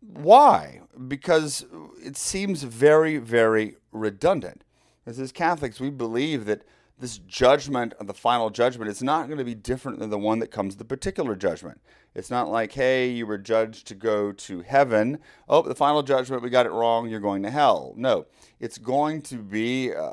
why? 0.00 0.80
Because 1.06 1.66
it 2.02 2.16
seems 2.16 2.62
very, 2.62 3.18
very 3.18 3.76
redundant. 3.92 4.64
As, 5.04 5.32
Catholics, 5.32 5.80
we 5.80 5.90
believe 5.90 6.44
that 6.46 6.62
this 7.00 7.18
judgment, 7.18 7.94
the 8.00 8.14
final 8.14 8.50
judgment, 8.50 8.90
is 8.90 9.02
not 9.02 9.26
going 9.26 9.38
to 9.38 9.44
be 9.44 9.54
different 9.54 9.98
than 9.98 10.10
the 10.10 10.18
one 10.18 10.40
that 10.40 10.50
comes 10.50 10.76
the 10.76 10.84
particular 10.84 11.36
judgment. 11.36 11.80
It's 12.14 12.30
not 12.30 12.48
like, 12.48 12.72
hey, 12.72 13.08
you 13.08 13.26
were 13.26 13.38
judged 13.38 13.86
to 13.88 13.94
go 13.94 14.32
to 14.32 14.60
heaven. 14.62 15.18
Oh, 15.48 15.62
the 15.62 15.74
final 15.74 16.02
judgment, 16.02 16.42
we 16.42 16.50
got 16.50 16.66
it 16.66 16.72
wrong, 16.72 17.08
you're 17.08 17.20
going 17.20 17.42
to 17.44 17.50
hell. 17.50 17.94
No, 17.96 18.26
it's 18.58 18.78
going 18.78 19.22
to 19.22 19.36
be 19.36 19.94
uh, 19.94 20.12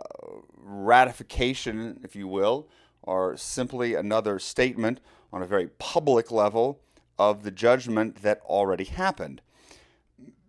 ratification, 0.57 1.99
if 2.03 2.15
you 2.15 2.27
will, 2.27 2.67
or 3.01 3.35
simply 3.37 3.95
another 3.95 4.37
statement 4.37 4.99
on 5.33 5.41
a 5.41 5.47
very 5.47 5.67
public 5.79 6.31
level 6.31 6.81
of 7.17 7.43
the 7.43 7.51
judgment 7.51 8.21
that 8.21 8.41
already 8.45 8.83
happened. 8.83 9.41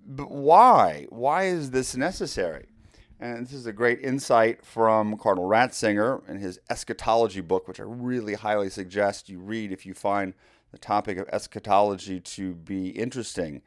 But 0.06 0.30
why? 0.30 1.06
Why 1.08 1.44
is 1.44 1.70
this 1.70 1.96
necessary? 1.96 2.66
And 3.18 3.46
this 3.46 3.54
is 3.54 3.66
a 3.66 3.72
great 3.72 4.00
insight 4.00 4.64
from 4.64 5.16
Cardinal 5.16 5.48
Ratzinger 5.48 6.28
in 6.28 6.38
his 6.38 6.60
eschatology 6.68 7.40
book, 7.40 7.66
which 7.66 7.80
I 7.80 7.84
really 7.86 8.34
highly 8.34 8.68
suggest 8.68 9.28
you 9.30 9.38
read 9.38 9.72
if 9.72 9.86
you 9.86 9.94
find 9.94 10.34
the 10.70 10.78
topic 10.78 11.16
of 11.16 11.28
eschatology 11.32 12.20
to 12.20 12.54
be 12.54 12.88
interesting. 12.90 13.62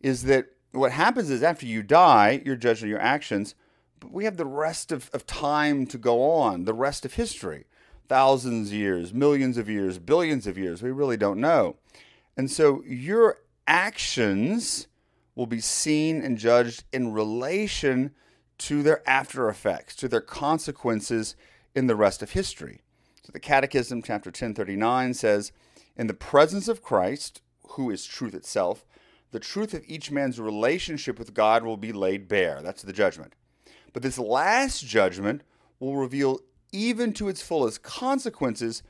Is 0.00 0.22
that 0.24 0.46
what 0.72 0.92
happens 0.92 1.28
is 1.28 1.42
after 1.42 1.66
you 1.66 1.82
die, 1.82 2.40
you're 2.44 2.56
judged 2.56 2.82
on 2.82 2.88
your 2.88 3.00
actions, 3.00 3.54
but 4.00 4.12
we 4.12 4.24
have 4.24 4.38
the 4.38 4.46
rest 4.46 4.92
of, 4.92 5.10
of 5.12 5.26
time 5.26 5.86
to 5.86 5.98
go 5.98 6.30
on, 6.30 6.64
the 6.64 6.74
rest 6.74 7.04
of 7.04 7.14
history 7.14 7.66
thousands 8.08 8.68
of 8.68 8.74
years, 8.74 9.12
millions 9.12 9.58
of 9.58 9.68
years, 9.68 9.98
billions 9.98 10.46
of 10.46 10.56
years. 10.56 10.82
We 10.82 10.90
really 10.90 11.16
don't 11.16 11.40
know. 11.40 11.76
And 12.36 12.50
so 12.50 12.82
your 12.86 13.38
actions 13.66 14.86
will 15.34 15.46
be 15.46 15.60
seen 15.60 16.22
and 16.22 16.38
judged 16.38 16.84
in 16.92 17.12
relation 17.12 18.14
to 18.58 18.82
their 18.82 19.08
after 19.08 19.48
effects, 19.48 19.94
to 19.96 20.08
their 20.08 20.20
consequences 20.20 21.36
in 21.74 21.86
the 21.86 21.96
rest 21.96 22.22
of 22.22 22.30
history. 22.30 22.80
So 23.22 23.30
the 23.32 23.40
Catechism, 23.40 24.02
chapter 24.02 24.28
1039, 24.28 25.14
says, 25.14 25.52
In 25.96 26.06
the 26.06 26.14
presence 26.14 26.68
of 26.68 26.82
Christ, 26.82 27.42
who 27.70 27.90
is 27.90 28.06
truth 28.06 28.34
itself, 28.34 28.86
the 29.32 29.40
truth 29.40 29.74
of 29.74 29.84
each 29.86 30.10
man's 30.10 30.40
relationship 30.40 31.18
with 31.18 31.34
God 31.34 31.64
will 31.64 31.76
be 31.76 31.92
laid 31.92 32.28
bare. 32.28 32.62
That's 32.62 32.82
the 32.82 32.92
judgment. 32.92 33.34
But 33.92 34.02
this 34.02 34.18
last 34.18 34.86
judgment 34.86 35.42
will 35.80 35.96
reveal, 35.96 36.40
even 36.72 37.12
to 37.14 37.28
its 37.28 37.42
fullest 37.42 37.82
consequences, 37.82 38.82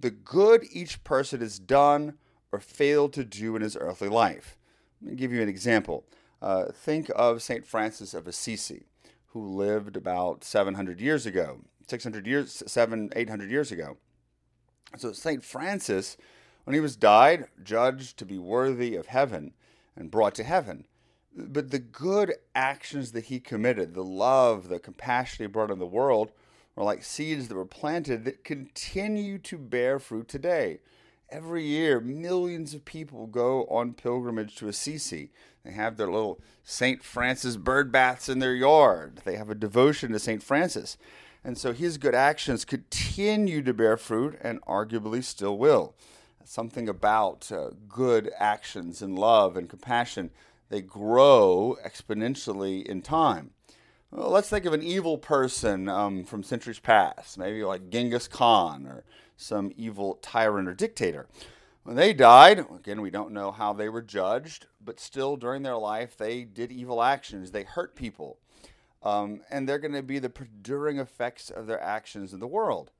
the 0.00 0.10
good 0.10 0.64
each 0.72 1.04
person 1.04 1.40
has 1.40 1.58
done 1.58 2.14
or 2.50 2.60
failed 2.60 3.12
to 3.12 3.24
do 3.24 3.54
in 3.56 3.62
his 3.62 3.76
earthly 3.76 4.08
life. 4.08 4.56
Let 5.00 5.12
me 5.12 5.16
give 5.16 5.32
you 5.32 5.42
an 5.42 5.48
example. 5.48 6.04
Uh, 6.40 6.72
think 6.72 7.10
of 7.14 7.42
St. 7.42 7.66
Francis 7.66 8.14
of 8.14 8.26
Assisi 8.26 8.86
who 9.32 9.56
lived 9.56 9.96
about 9.96 10.44
700 10.44 11.00
years 11.00 11.24
ago, 11.24 11.60
600 11.88 12.26
years, 12.26 12.62
seven, 12.66 13.10
800 13.16 13.50
years 13.50 13.72
ago. 13.72 13.96
So 14.98 15.12
St. 15.12 15.42
Francis, 15.42 16.16
when 16.64 16.74
he 16.74 16.80
was 16.80 16.96
died, 16.96 17.46
judged 17.62 18.18
to 18.18 18.26
be 18.26 18.38
worthy 18.38 18.94
of 18.94 19.06
heaven 19.06 19.54
and 19.96 20.10
brought 20.10 20.34
to 20.34 20.44
heaven. 20.44 20.86
But 21.34 21.70
the 21.70 21.78
good 21.78 22.34
actions 22.54 23.12
that 23.12 23.24
he 23.24 23.40
committed, 23.40 23.94
the 23.94 24.04
love, 24.04 24.68
the 24.68 24.78
compassion 24.78 25.44
he 25.44 25.48
brought 25.48 25.70
in 25.70 25.78
the 25.78 25.86
world, 25.86 26.32
are 26.76 26.84
like 26.84 27.02
seeds 27.02 27.48
that 27.48 27.54
were 27.54 27.64
planted 27.64 28.24
that 28.26 28.44
continue 28.44 29.38
to 29.38 29.56
bear 29.56 29.98
fruit 29.98 30.28
today. 30.28 30.80
Every 31.30 31.64
year, 31.64 32.00
millions 32.00 32.74
of 32.74 32.84
people 32.84 33.26
go 33.26 33.64
on 33.64 33.94
pilgrimage 33.94 34.56
to 34.56 34.68
Assisi. 34.68 35.30
They 35.64 35.72
have 35.72 35.96
their 35.96 36.10
little 36.10 36.40
St. 36.64 37.02
Francis 37.02 37.56
bird 37.56 37.92
baths 37.92 38.28
in 38.28 38.38
their 38.40 38.54
yard. 38.54 39.22
They 39.24 39.36
have 39.36 39.50
a 39.50 39.54
devotion 39.54 40.12
to 40.12 40.18
St. 40.18 40.42
Francis. 40.42 40.96
And 41.44 41.58
so 41.58 41.72
his 41.72 41.98
good 41.98 42.14
actions 42.14 42.64
continue 42.64 43.62
to 43.62 43.74
bear 43.74 43.96
fruit 43.96 44.38
and 44.40 44.60
arguably 44.62 45.22
still 45.22 45.58
will. 45.58 45.94
Something 46.44 46.88
about 46.88 47.50
uh, 47.52 47.70
good 47.88 48.30
actions 48.38 49.02
and 49.02 49.18
love 49.18 49.56
and 49.56 49.68
compassion 49.68 50.30
they 50.72 50.80
grow 50.80 51.76
exponentially 51.84 52.82
in 52.86 53.02
time. 53.02 53.50
Well, 54.10 54.30
let's 54.30 54.48
think 54.48 54.64
of 54.64 54.72
an 54.72 54.82
evil 54.82 55.18
person 55.18 55.86
um, 55.86 56.24
from 56.24 56.42
centuries 56.42 56.78
past, 56.78 57.36
maybe 57.36 57.62
like 57.62 57.90
Genghis 57.90 58.26
Khan 58.26 58.86
or 58.86 59.04
some 59.36 59.72
evil 59.76 60.18
tyrant 60.22 60.68
or 60.68 60.74
dictator. 60.74 61.26
When 61.84 61.96
they 61.96 62.12
died, 62.12 62.60
again, 62.60 63.02
we 63.02 63.10
don't 63.10 63.32
know 63.32 63.50
how 63.50 63.72
they 63.72 63.88
were 63.88 64.02
judged, 64.02 64.66
but 64.80 65.00
still 65.00 65.36
during 65.36 65.62
their 65.62 65.76
life, 65.76 66.16
they 66.16 66.44
did 66.44 66.70
evil 66.70 67.02
actions. 67.02 67.50
They 67.50 67.64
hurt 67.64 67.96
people. 67.96 68.38
Um, 69.02 69.40
and 69.50 69.68
they're 69.68 69.80
going 69.80 69.94
to 69.94 70.02
be 70.02 70.20
the 70.20 70.30
perduring 70.30 70.98
effects 70.98 71.50
of 71.50 71.66
their 71.66 71.80
actions 71.80 72.32
in 72.32 72.38
the 72.38 72.46
world. 72.46 72.92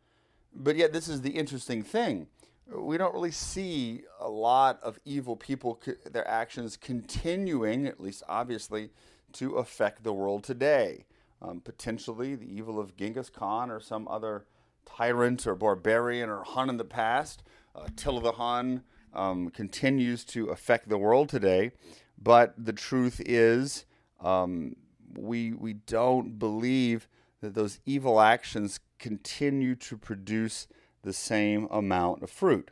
But 0.52 0.76
yet, 0.76 0.92
this 0.92 1.08
is 1.08 1.20
the 1.20 1.30
interesting 1.30 1.84
thing. 1.84 2.26
We 2.74 2.98
don't 2.98 3.14
really 3.14 3.30
see 3.30 4.02
a 4.18 4.28
lot 4.28 4.82
of 4.82 4.98
evil 5.04 5.36
people, 5.36 5.80
their 6.10 6.26
actions 6.26 6.76
continuing, 6.76 7.86
at 7.86 8.00
least 8.00 8.24
obviously, 8.28 8.90
to 9.34 9.56
affect 9.56 10.02
the 10.02 10.12
world 10.12 10.42
today. 10.42 11.06
Um, 11.40 11.60
potentially, 11.60 12.34
the 12.34 12.52
evil 12.52 12.80
of 12.80 12.96
Genghis 12.96 13.30
Khan 13.30 13.70
or 13.70 13.80
some 13.80 14.08
other 14.08 14.44
tyrant 14.84 15.46
or 15.46 15.54
barbarian 15.54 16.28
or 16.28 16.42
Hun 16.42 16.68
in 16.68 16.76
the 16.76 16.84
past 16.84 17.42
uh, 17.74 17.84
Attila 17.86 18.22
the 18.22 18.32
Hun 18.32 18.82
um, 19.12 19.50
continues 19.50 20.24
to 20.26 20.48
affect 20.48 20.88
the 20.88 20.98
world 20.98 21.28
today. 21.28 21.72
But 22.20 22.54
the 22.56 22.72
truth 22.72 23.20
is, 23.24 23.84
um, 24.20 24.76
we, 25.14 25.52
we 25.52 25.74
don't 25.74 26.38
believe 26.38 27.08
that 27.40 27.54
those 27.54 27.80
evil 27.84 28.20
actions 28.20 28.80
continue 28.98 29.74
to 29.74 29.96
produce 29.96 30.68
the 31.02 31.12
same 31.12 31.66
amount 31.70 32.22
of 32.22 32.30
fruit. 32.30 32.70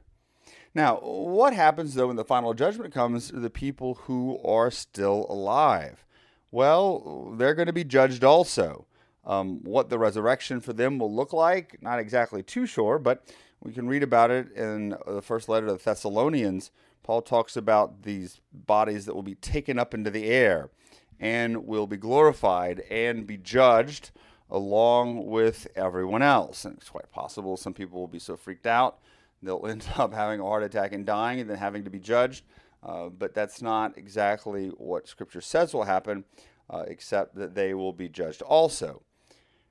Now, 0.74 0.96
what 0.96 1.52
happens 1.52 1.94
though 1.94 2.06
when 2.06 2.16
the 2.16 2.24
final 2.24 2.54
judgment 2.54 2.94
comes 2.94 3.30
to 3.30 3.40
the 3.40 3.50
people 3.50 3.94
who 4.02 4.40
are 4.44 4.70
still 4.70 5.26
alive? 5.28 6.04
Well, 6.52 7.34
they're 7.36 7.54
going 7.54 7.66
to 7.66 7.72
be 7.72 7.84
judged 7.84 8.24
also. 8.24 8.86
Um, 9.24 9.62
what 9.64 9.90
the 9.90 9.98
resurrection 9.98 10.60
for 10.60 10.72
them 10.72 10.98
will 10.98 11.14
look 11.14 11.32
like, 11.32 11.76
not 11.82 11.98
exactly 11.98 12.42
too 12.42 12.64
sure, 12.66 12.98
but 12.98 13.24
we 13.62 13.72
can 13.72 13.88
read 13.88 14.02
about 14.02 14.30
it 14.30 14.52
in 14.52 14.96
the 15.06 15.22
first 15.22 15.48
letter 15.48 15.66
to 15.66 15.72
the 15.74 15.78
Thessalonians. 15.78 16.70
Paul 17.02 17.22
talks 17.22 17.56
about 17.56 18.02
these 18.02 18.40
bodies 18.52 19.06
that 19.06 19.14
will 19.14 19.22
be 19.22 19.34
taken 19.34 19.78
up 19.78 19.94
into 19.94 20.10
the 20.10 20.26
air 20.26 20.70
and 21.18 21.66
will 21.66 21.86
be 21.86 21.96
glorified 21.96 22.80
and 22.90 23.26
be 23.26 23.36
judged 23.36 24.10
along 24.50 25.26
with 25.26 25.66
everyone 25.76 26.22
else. 26.22 26.64
And 26.64 26.76
it's 26.76 26.88
quite 26.88 27.10
possible 27.10 27.56
some 27.56 27.74
people 27.74 28.00
will 28.00 28.08
be 28.08 28.18
so 28.18 28.36
freaked 28.36 28.66
out 28.66 28.98
they'll 29.42 29.66
end 29.68 29.86
up 29.96 30.12
having 30.12 30.40
a 30.40 30.44
heart 30.44 30.62
attack 30.62 30.92
and 30.92 31.06
dying 31.06 31.40
and 31.40 31.50
then 31.50 31.58
having 31.58 31.84
to 31.84 31.90
be 31.90 31.98
judged. 31.98 32.44
Uh, 32.82 33.08
but 33.08 33.34
that's 33.34 33.60
not 33.60 33.98
exactly 33.98 34.68
what 34.68 35.06
Scripture 35.06 35.42
says 35.42 35.74
will 35.74 35.84
happen, 35.84 36.24
uh, 36.70 36.84
except 36.86 37.34
that 37.34 37.54
they 37.54 37.74
will 37.74 37.92
be 37.92 38.08
judged 38.08 38.40
also. 38.42 39.02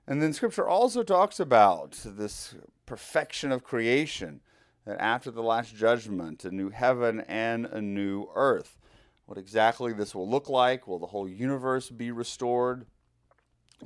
And 0.05 0.21
then 0.21 0.33
Scripture 0.33 0.67
also 0.67 1.03
talks 1.03 1.39
about 1.39 1.99
this 2.03 2.55
perfection 2.89 3.51
of 3.51 3.63
creation, 3.63 4.41
that 4.83 4.99
after 4.99 5.29
the 5.29 5.43
last 5.43 5.75
judgment, 5.75 6.43
a 6.43 6.49
new 6.49 6.71
heaven 6.71 7.19
and 7.27 7.67
a 7.67 7.79
new 7.79 8.27
earth. 8.33 8.79
What 9.27 9.37
exactly 9.37 9.93
this 9.93 10.15
will 10.15 10.27
look 10.27 10.49
like? 10.49 10.87
Will 10.87 10.97
the 10.97 11.05
whole 11.05 11.29
universe 11.29 11.91
be 11.91 12.09
restored 12.09 12.87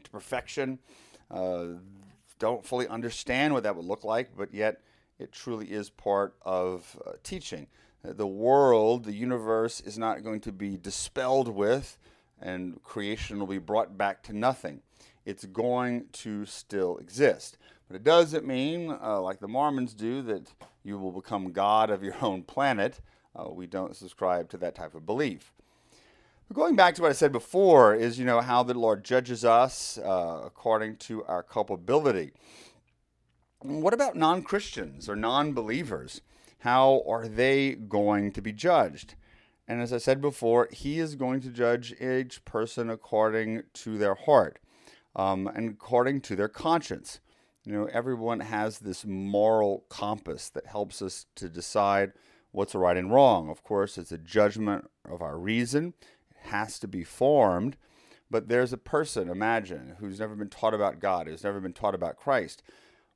to 0.01 0.09
perfection? 0.09 0.79
Uh, 1.29 1.65
don't 2.39 2.65
fully 2.65 2.87
understand 2.87 3.53
what 3.53 3.63
that 3.63 3.75
would 3.75 3.83
look 3.83 4.05
like, 4.05 4.37
but 4.37 4.53
yet 4.53 4.79
it 5.19 5.33
truly 5.33 5.69
is 5.69 5.89
part 5.89 6.35
of 6.41 6.97
uh, 7.05 7.11
teaching. 7.23 7.67
The 8.05 8.27
world, 8.27 9.03
the 9.03 9.13
universe, 9.13 9.81
is 9.81 9.97
not 9.97 10.23
going 10.23 10.39
to 10.41 10.53
be 10.53 10.77
dispelled 10.77 11.49
with, 11.49 11.97
and 12.41 12.81
creation 12.83 13.37
will 13.37 13.47
be 13.47 13.57
brought 13.57 13.97
back 13.97 14.23
to 14.23 14.33
nothing 14.33 14.81
it's 15.25 15.45
going 15.45 16.05
to 16.11 16.45
still 16.45 16.97
exist. 16.97 17.57
But 17.93 17.99
it 17.99 18.06
doesn't 18.06 18.47
mean, 18.47 18.89
uh, 18.89 19.21
like 19.21 19.39
the 19.39 19.47
Mormons 19.47 19.93
do, 19.93 20.23
that 20.23 20.51
you 20.84 20.97
will 20.97 21.12
become 21.12 21.51
God 21.51 21.91
of 21.91 22.01
your 22.01 22.15
own 22.23 22.41
planet. 22.41 22.99
Uh, 23.36 23.51
we 23.51 23.67
don't 23.67 23.95
subscribe 23.95 24.49
to 24.49 24.58
that 24.58 24.73
type 24.73 24.95
of 24.95 25.06
belief. 25.06 25.53
But 26.47 26.56
going 26.56 26.75
back 26.75 26.95
to 26.95 27.03
what 27.03 27.12
I 27.12 27.13
said 27.13 27.32
before, 27.32 27.93
is 27.93 28.17
you 28.17 28.25
know 28.25 28.41
how 28.41 28.63
the 28.63 28.73
Lord 28.73 29.03
judges 29.03 29.45
us 29.45 29.99
uh, 29.99 30.41
according 30.43 30.95
to 31.06 31.23
our 31.25 31.43
culpability. 31.43 32.32
What 33.60 33.93
about 33.93 34.15
non 34.15 34.41
Christians 34.41 35.08
or 35.08 35.15
non 35.15 35.53
believers? 35.53 36.21
How 36.62 37.03
are 37.08 37.27
they 37.27 37.73
going 37.73 38.32
to 38.32 38.41
be 38.41 38.53
judged? 38.53 39.13
And 39.67 39.84
as 39.84 39.93
I 39.93 39.99
said 39.99 40.19
before, 40.19 40.67
He 40.71 40.97
is 40.97 41.13
going 41.13 41.41
to 41.41 41.49
judge 41.49 41.93
each 42.01 42.43
person 42.43 42.89
according 42.89 43.65
to 43.73 43.99
their 43.99 44.15
heart 44.15 44.58
um, 45.15 45.45
and 45.45 45.69
according 45.69 46.21
to 46.21 46.36
their 46.36 46.49
conscience. 46.49 47.19
You 47.65 47.73
know, 47.73 47.86
everyone 47.86 48.41
has 48.41 48.80
this 48.80 49.06
moral 49.06 49.86
compass 49.89 50.49
that 50.49 50.65
helps 50.65 51.02
us 51.02 51.28
to 51.36 51.47
decide 51.47 52.12
what's 52.52 52.76
right 52.76 52.97
and 52.97 53.12
wrong. 53.12 53.49
Of 53.49 53.63
course, 53.63 53.97
it's 53.97 54.12
a 54.12 54.17
judgment 54.17 54.89
of 55.10 55.21
our 55.21 55.38
reason, 55.38 55.93
it 56.32 56.49
has 56.49 56.78
to 56.80 56.88
be 56.88 57.04
formed. 57.04 57.78
But 58.30 58.47
there's 58.47 58.73
a 58.73 58.78
person, 58.78 59.30
imagine, 59.30 59.95
who's 59.99 60.19
never 60.19 60.36
been 60.36 60.49
taught 60.49 60.73
about 60.73 60.99
God, 60.99 61.28
who's 61.28 61.43
never 61.43 61.60
been 61.60 61.73
taught 61.73 61.93
about 61.93 62.17
Christ. 62.17 62.63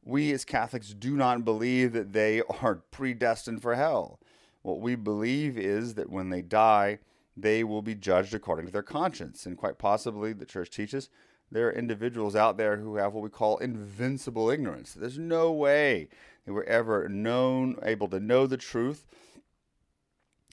We 0.04 0.32
as 0.32 0.46
Catholics 0.46 0.94
do 0.94 1.18
not 1.18 1.44
believe 1.44 1.92
that 1.94 2.14
they 2.14 2.42
are 2.62 2.84
predestined 2.92 3.62
for 3.62 3.76
hell. 3.76 4.20
What 4.62 4.80
we 4.80 4.96
believe 4.96 5.58
is 5.58 5.96
that 5.96 6.12
when 6.12 6.30
they 6.30 6.42
die, 6.42 7.00
they 7.36 7.64
will 7.64 7.82
be 7.82 7.96
judged 7.96 8.34
according 8.34 8.68
to 8.68 8.72
their 8.72 8.84
conscience. 8.84 9.46
And 9.46 9.58
quite 9.58 9.78
possibly, 9.78 10.34
the 10.34 10.46
church 10.46 10.70
teaches 10.70 11.10
there 11.52 11.68
are 11.68 11.74
individuals 11.74 12.36
out 12.36 12.58
there 12.58 12.78
who 12.78 12.96
have 12.98 13.14
what 13.14 13.24
we 13.24 13.30
call 13.30 13.58
invincible 13.58 14.50
ignorance. 14.50 14.94
There's 14.94 15.18
no 15.18 15.52
way 15.52 16.10
they 16.46 16.52
were 16.52 16.66
ever 16.66 17.08
known, 17.08 17.78
able 17.84 18.08
to 18.10 18.20
know 18.20 18.48
the 18.48 18.58
truth 18.58 19.06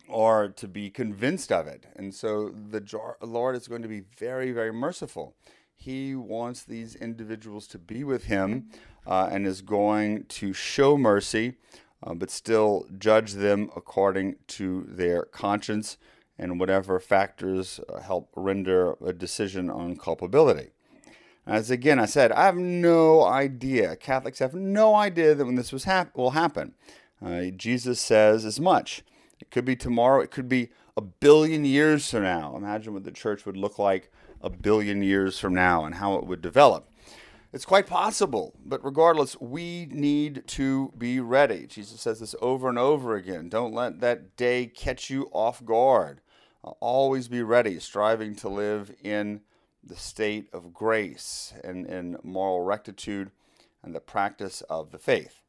or 0.09 0.49
to 0.49 0.69
be 0.69 0.91
convinced 0.91 1.51
of 1.51 1.67
it. 1.67 1.87
And 1.97 2.15
so 2.15 2.51
the 2.51 2.83
Lord 3.23 3.57
is 3.57 3.69
going 3.69 3.83
to 3.83 3.89
be 3.89 4.03
very, 4.19 4.53
very 4.53 4.73
merciful. 4.73 5.35
He 5.75 6.15
wants 6.15 6.63
these 6.63 6.95
individuals 6.95 7.67
to 7.69 7.79
be 7.79 8.05
with 8.05 8.25
Him 8.25 8.69
uh, 9.07 9.29
and 9.31 9.47
is 9.47 9.63
going 9.63 10.25
to 10.27 10.53
show 10.53 10.97
mercy, 10.97 11.55
uh, 12.03 12.15
but 12.15 12.31
still 12.31 12.87
judge 12.99 13.33
them 13.33 13.71
according 13.75 14.37
to 14.49 14.87
their 14.89 15.25
conscience 15.25 15.97
and 16.39 16.59
whatever 16.59 16.99
factors 17.01 17.81
uh, 17.89 18.01
help 18.01 18.31
render 18.35 18.97
a 19.05 19.13
decision 19.13 19.71
on 19.71 19.97
culpability. 19.97 20.71
As 21.47 21.71
again, 21.71 21.99
I 21.99 22.07
said, 22.07 22.33
I 22.33 22.47
have 22.47 22.57
no 22.57 23.23
idea. 23.25 23.97
Catholics 23.97 24.39
have 24.39 24.55
no 24.55 24.95
idea 24.95 25.35
that 25.35 25.45
when 25.45 25.57
this 25.57 25.73
was 25.73 25.85
hap- 25.85 26.17
will 26.17 26.31
happen. 26.31 26.75
Uh, 27.25 27.45
Jesus 27.57 28.01
says 28.01 28.45
as 28.45 28.59
much. 28.59 29.03
It 29.41 29.51
could 29.51 29.65
be 29.65 29.77
tomorrow. 29.77 30.21
It 30.21 30.31
could 30.31 30.49
be 30.49 30.71
a 30.97 31.03
billion 31.03 31.65
years 31.65 32.11
from 32.11 32.23
now. 32.23 32.57
Imagine 32.57 32.95
what 32.95 33.05
the 33.05 33.11
church 33.11 33.45
would 33.45 33.57
look 33.57 33.79
like 33.79 34.11
a 34.41 34.49
billion 34.49 35.03
years 35.03 35.39
from 35.39 35.55
now 35.55 35.85
and 35.85 35.97
how 35.97 36.15
it 36.17 36.27
would 36.27 36.41
develop. 36.41 36.89
It's 37.53 37.65
quite 37.65 37.87
possible, 37.87 38.53
but 38.65 38.85
regardless, 38.85 39.41
we 39.41 39.87
need 39.91 40.43
to 40.49 40.93
be 40.99 41.21
ready. 41.21 41.67
Jesus 41.69 42.01
says 42.01 42.19
this 42.19 42.35
over 42.43 42.69
and 42.69 42.79
over 42.79 43.15
again. 43.15 43.49
Don't 43.49 43.73
let 43.73 44.01
that 44.01 44.37
day 44.37 44.67
catch 44.67 45.09
you 45.09 45.29
off 45.33 45.65
guard. 45.65 46.21
Always 46.81 47.29
be 47.29 47.43
ready, 47.43 47.79
striving 47.79 48.35
to 48.37 48.49
live 48.49 48.93
in 49.05 49.43
the 49.87 49.97
state 49.97 50.49
of 50.53 50.73
grace 50.73 51.53
and, 51.63 51.87
and 51.87 52.17
moral 52.23 52.63
rectitude 52.63 53.31
and 53.83 53.95
the 53.95 54.01
practice 54.01 54.63
of 54.63 54.91
the 54.91 54.99
faith. 54.99 55.43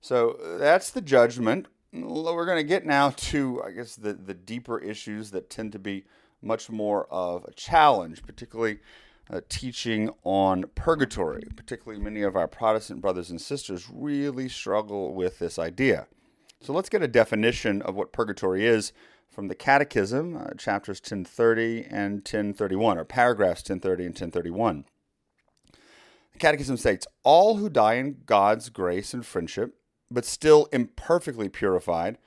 So 0.00 0.36
that's 0.58 0.90
the 0.90 1.00
judgment. 1.00 1.66
We're 1.92 2.46
going 2.46 2.58
to 2.58 2.64
get 2.64 2.86
now 2.86 3.10
to, 3.10 3.62
I 3.62 3.70
guess, 3.70 3.96
the, 3.96 4.14
the 4.14 4.34
deeper 4.34 4.78
issues 4.78 5.30
that 5.30 5.50
tend 5.50 5.72
to 5.72 5.78
be 5.78 6.04
much 6.42 6.70
more 6.70 7.06
of 7.10 7.44
a 7.44 7.52
challenge, 7.52 8.22
particularly 8.24 8.78
uh, 9.30 9.40
teaching 9.48 10.10
on 10.24 10.64
purgatory. 10.74 11.44
Particularly, 11.54 12.02
many 12.02 12.22
of 12.22 12.36
our 12.36 12.48
Protestant 12.48 13.00
brothers 13.00 13.30
and 13.30 13.40
sisters 13.40 13.88
really 13.92 14.48
struggle 14.48 15.14
with 15.14 15.38
this 15.38 15.58
idea. 15.58 16.06
So 16.60 16.72
let's 16.72 16.88
get 16.88 17.02
a 17.02 17.08
definition 17.08 17.82
of 17.82 17.94
what 17.94 18.12
purgatory 18.12 18.66
is 18.66 18.92
from 19.32 19.48
the 19.48 19.54
Catechism, 19.54 20.36
uh, 20.36 20.50
chapters 20.58 20.98
1030 20.98 21.86
and 21.90 22.16
1031, 22.16 22.98
or 22.98 23.04
paragraphs 23.04 23.62
1030 23.62 24.04
and 24.04 24.12
1031. 24.12 24.84
The 26.32 26.38
Catechism 26.38 26.76
states 26.76 27.06
All 27.24 27.56
who 27.56 27.70
die 27.70 27.94
in 27.94 28.18
God's 28.26 28.68
grace 28.68 29.14
and 29.14 29.24
friendship, 29.24 29.74
but 30.10 30.26
still 30.26 30.68
imperfectly 30.70 31.48
purified, 31.48 32.18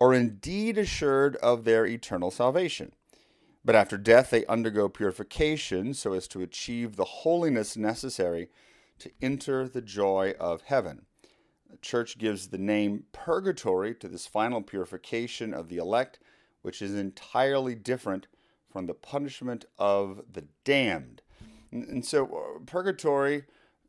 are 0.00 0.14
indeed 0.14 0.78
assured 0.78 1.36
of 1.36 1.64
their 1.64 1.86
eternal 1.86 2.30
salvation. 2.30 2.92
But 3.64 3.74
after 3.74 3.96
death, 3.96 4.30
they 4.30 4.46
undergo 4.46 4.88
purification 4.88 5.94
so 5.94 6.12
as 6.14 6.26
to 6.28 6.42
achieve 6.42 6.96
the 6.96 7.04
holiness 7.04 7.76
necessary 7.76 8.48
to 8.98 9.10
enter 9.22 9.68
the 9.68 9.82
joy 9.82 10.34
of 10.40 10.62
heaven. 10.62 11.06
The 11.70 11.76
Church 11.78 12.18
gives 12.18 12.48
the 12.48 12.58
name 12.58 13.04
purgatory 13.12 13.94
to 13.96 14.08
this 14.08 14.26
final 14.26 14.62
purification 14.62 15.52
of 15.52 15.68
the 15.68 15.78
elect 15.78 16.18
which 16.64 16.80
is 16.80 16.94
entirely 16.94 17.74
different 17.74 18.26
from 18.72 18.86
the 18.86 18.94
punishment 18.94 19.66
of 19.78 20.22
the 20.32 20.46
damned. 20.64 21.20
And, 21.70 22.02
so, 22.02 22.24
uh, 22.24 22.58
purgatory 22.64 23.44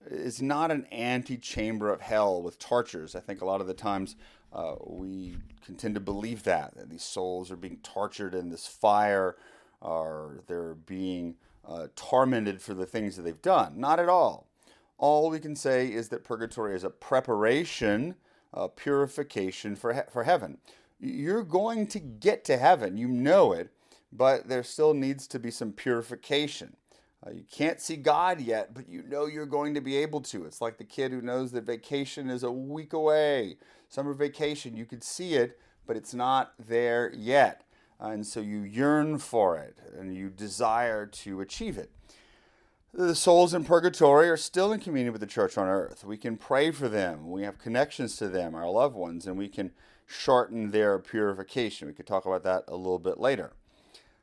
is 0.05 0.41
not 0.41 0.71
an 0.71 0.85
antechamber 0.91 1.89
of 1.89 2.01
hell 2.01 2.41
with 2.41 2.59
tortures. 2.59 3.15
I 3.15 3.21
think 3.21 3.39
a 3.39 3.45
lot 3.45 3.61
of 3.61 3.67
the 3.67 3.73
times 3.73 4.17
uh, 4.51 4.75
we 4.85 5.37
can 5.65 5.75
tend 5.75 5.95
to 5.95 6.01
believe 6.01 6.43
that, 6.43 6.75
that 6.75 6.89
these 6.89 7.03
souls 7.03 7.49
are 7.49 7.55
being 7.55 7.77
tortured 7.77 8.35
in 8.35 8.49
this 8.49 8.67
fire 8.67 9.37
or 9.79 10.41
they're 10.47 10.75
being 10.75 11.35
uh, 11.65 11.87
tormented 11.95 12.61
for 12.61 12.73
the 12.73 12.85
things 12.85 13.15
that 13.15 13.21
they've 13.21 13.41
done. 13.41 13.79
Not 13.79 14.01
at 14.01 14.09
all. 14.09 14.47
All 14.97 15.29
we 15.29 15.39
can 15.39 15.55
say 15.55 15.87
is 15.87 16.09
that 16.09 16.25
purgatory 16.25 16.75
is 16.75 16.83
a 16.83 16.89
preparation, 16.89 18.15
a 18.53 18.67
purification 18.67 19.77
for, 19.77 19.93
he- 19.93 20.11
for 20.11 20.25
heaven. 20.25 20.57
You're 20.99 21.43
going 21.43 21.87
to 21.87 21.99
get 21.99 22.45
to 22.45 22.57
heaven, 22.57 22.97
you 22.97 23.07
know 23.07 23.51
it, 23.51 23.69
but 24.11 24.47
there 24.47 24.63
still 24.63 24.93
needs 24.93 25.27
to 25.27 25.39
be 25.39 25.51
some 25.51 25.71
purification. 25.71 26.77
Uh, 27.25 27.31
you 27.31 27.43
can't 27.51 27.81
see 27.81 27.95
God 27.95 28.39
yet, 28.39 28.73
but 28.73 28.87
you 28.87 29.03
know 29.03 29.25
you're 29.25 29.45
going 29.45 29.73
to 29.73 29.81
be 29.81 29.97
able 29.97 30.21
to. 30.21 30.45
It's 30.45 30.61
like 30.61 30.77
the 30.77 30.83
kid 30.83 31.11
who 31.11 31.21
knows 31.21 31.51
that 31.51 31.63
vacation 31.63 32.29
is 32.29 32.43
a 32.43 32.51
week 32.51 32.93
away. 32.93 33.57
Summer 33.89 34.13
vacation, 34.13 34.77
you 34.77 34.85
could 34.85 35.03
see 35.03 35.33
it, 35.33 35.59
but 35.87 35.97
it's 35.97 36.13
not 36.13 36.53
there 36.59 37.11
yet. 37.15 37.65
Uh, 38.01 38.09
and 38.09 38.25
so 38.25 38.41
you 38.41 38.59
yearn 38.59 39.17
for 39.17 39.57
it 39.57 39.77
and 39.97 40.15
you 40.15 40.29
desire 40.29 41.05
to 41.05 41.41
achieve 41.41 41.77
it. 41.77 41.91
The 42.93 43.15
souls 43.15 43.53
in 43.53 43.65
purgatory 43.65 44.29
are 44.29 44.37
still 44.37 44.71
in 44.71 44.79
communion 44.79 45.11
with 45.11 45.21
the 45.21 45.27
church 45.27 45.57
on 45.57 45.67
earth. 45.67 46.05
We 46.05 46.17
can 46.17 46.37
pray 46.37 46.71
for 46.71 46.87
them. 46.87 47.29
We 47.29 47.43
have 47.43 47.59
connections 47.59 48.15
to 48.17 48.29
them, 48.29 48.55
our 48.55 48.69
loved 48.69 48.95
ones, 48.95 49.27
and 49.27 49.37
we 49.37 49.49
can 49.49 49.71
shorten 50.05 50.71
their 50.71 50.99
purification. 50.99 51.87
We 51.87 51.93
could 51.93 52.07
talk 52.07 52.25
about 52.25 52.43
that 52.43 52.65
a 52.67 52.75
little 52.75 52.99
bit 52.99 53.19
later. 53.19 53.53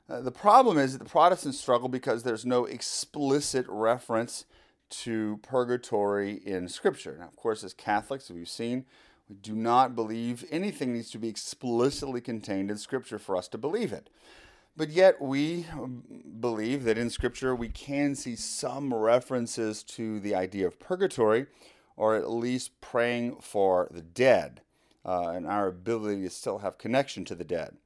Uh, 0.08 0.20
the 0.20 0.32
problem 0.32 0.78
is 0.78 0.92
that 0.92 0.98
the 0.98 1.10
Protestants 1.10 1.58
struggle 1.58 1.88
because 1.88 2.22
there's 2.22 2.44
no 2.44 2.64
explicit 2.64 3.66
reference 3.68 4.44
to 4.90 5.38
purgatory 5.42 6.34
in 6.44 6.68
Scripture. 6.68 7.16
Now, 7.18 7.28
of 7.28 7.36
course, 7.36 7.64
as 7.64 7.72
Catholics, 7.72 8.30
we've 8.30 8.48
seen, 8.48 8.84
we 9.28 9.36
do 9.36 9.54
not 9.54 9.94
believe 9.94 10.44
anything 10.50 10.92
needs 10.92 11.10
to 11.12 11.18
be 11.18 11.28
explicitly 11.28 12.20
contained 12.20 12.70
in 12.70 12.76
Scripture 12.76 13.18
for 13.18 13.36
us 13.36 13.48
to 13.48 13.58
believe 13.58 13.92
it. 13.92 14.10
But 14.76 14.90
yet, 14.90 15.20
we 15.20 15.66
um, 15.72 16.02
believe 16.40 16.84
that 16.84 16.98
in 16.98 17.10
Scripture 17.10 17.54
we 17.54 17.68
can 17.68 18.14
see 18.14 18.36
some 18.36 18.92
references 18.92 19.82
to 19.84 20.20
the 20.20 20.34
idea 20.34 20.66
of 20.66 20.78
purgatory, 20.78 21.46
or 21.96 22.16
at 22.16 22.30
least 22.30 22.80
praying 22.80 23.36
for 23.40 23.88
the 23.90 24.02
dead, 24.02 24.62
uh, 25.04 25.30
and 25.30 25.46
our 25.46 25.68
ability 25.68 26.22
to 26.22 26.30
still 26.30 26.58
have 26.58 26.78
connection 26.78 27.24
to 27.24 27.34
the 27.34 27.44
dead. 27.44 27.76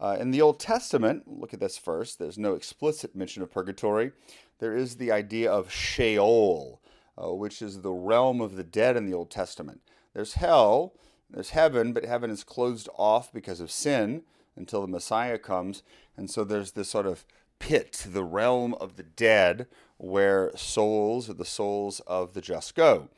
Uh, 0.00 0.16
in 0.18 0.30
the 0.30 0.42
Old 0.42 0.58
Testament, 0.58 1.22
look 1.26 1.54
at 1.54 1.60
this 1.60 1.78
first, 1.78 2.18
there's 2.18 2.38
no 2.38 2.54
explicit 2.54 3.14
mention 3.14 3.42
of 3.42 3.52
purgatory. 3.52 4.12
There 4.58 4.76
is 4.76 4.96
the 4.96 5.12
idea 5.12 5.50
of 5.50 5.70
Sheol, 5.70 6.80
uh, 7.16 7.32
which 7.32 7.62
is 7.62 7.80
the 7.80 7.92
realm 7.92 8.40
of 8.40 8.56
the 8.56 8.64
dead 8.64 8.96
in 8.96 9.06
the 9.06 9.14
Old 9.14 9.30
Testament. 9.30 9.80
There's 10.12 10.34
hell, 10.34 10.94
there's 11.30 11.50
heaven, 11.50 11.92
but 11.92 12.04
heaven 12.04 12.30
is 12.30 12.44
closed 12.44 12.88
off 12.96 13.32
because 13.32 13.60
of 13.60 13.70
sin 13.70 14.22
until 14.56 14.80
the 14.80 14.88
Messiah 14.88 15.38
comes. 15.38 15.82
And 16.16 16.30
so 16.30 16.44
there's 16.44 16.72
this 16.72 16.90
sort 16.90 17.06
of 17.06 17.24
pit, 17.58 18.04
the 18.06 18.24
realm 18.24 18.74
of 18.74 18.96
the 18.96 19.02
dead, 19.02 19.66
where 19.96 20.50
souls 20.56 21.30
or 21.30 21.34
the 21.34 21.44
souls 21.44 22.00
of 22.00 22.34
the 22.34 22.40
just 22.40 22.74
go. 22.74 23.08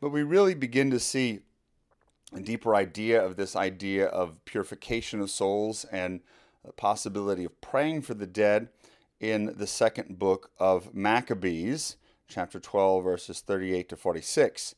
But 0.00 0.10
we 0.10 0.22
really 0.22 0.54
begin 0.54 0.90
to 0.90 1.00
see 1.00 1.40
deeper 2.40 2.74
idea 2.74 3.24
of 3.24 3.36
this 3.36 3.54
idea 3.56 4.06
of 4.06 4.44
purification 4.44 5.20
of 5.20 5.30
souls 5.30 5.84
and 5.92 6.20
the 6.64 6.72
possibility 6.72 7.44
of 7.44 7.60
praying 7.60 8.02
for 8.02 8.14
the 8.14 8.26
dead 8.26 8.68
in 9.20 9.54
the 9.56 9.66
second 9.66 10.18
book 10.18 10.50
of 10.58 10.94
Maccabees, 10.94 11.96
chapter 12.28 12.58
12, 12.58 13.04
verses 13.04 13.40
38 13.40 13.88
to 13.88 13.96
46, 13.96 14.74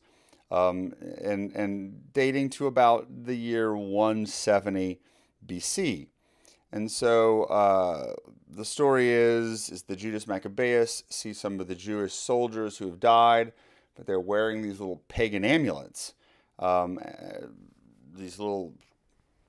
um, 0.51 0.93
and, 1.21 1.51
and 1.53 2.13
dating 2.13 2.49
to 2.51 2.67
about 2.67 3.07
the 3.25 3.35
year 3.35 3.75
170 3.75 4.99
BC. 5.45 6.07
And 6.71 6.91
so 6.91 7.43
uh, 7.43 8.13
the 8.49 8.65
story 8.65 9.09
is 9.09 9.69
is 9.69 9.83
that 9.83 9.95
Judas 9.95 10.27
Maccabeus 10.27 11.03
sees 11.09 11.39
some 11.39 11.59
of 11.59 11.67
the 11.67 11.75
Jewish 11.75 12.13
soldiers 12.13 12.77
who 12.77 12.87
have 12.87 12.99
died, 12.99 13.53
but 13.95 14.05
they're 14.05 14.19
wearing 14.19 14.61
these 14.61 14.79
little 14.79 15.01
pagan 15.07 15.45
amulets 15.45 16.13
um, 16.59 16.99
uh, 17.03 17.47
these 18.15 18.39
little 18.39 18.73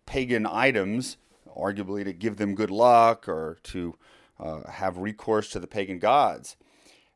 pagan 0.06 0.46
items, 0.46 1.16
arguably 1.56 2.04
to 2.04 2.12
give 2.12 2.36
them 2.36 2.54
good 2.54 2.70
luck 2.70 3.28
or 3.28 3.58
to 3.64 3.96
uh, 4.38 4.70
have 4.70 4.98
recourse 4.98 5.50
to 5.50 5.60
the 5.60 5.66
pagan 5.66 5.98
gods. 5.98 6.56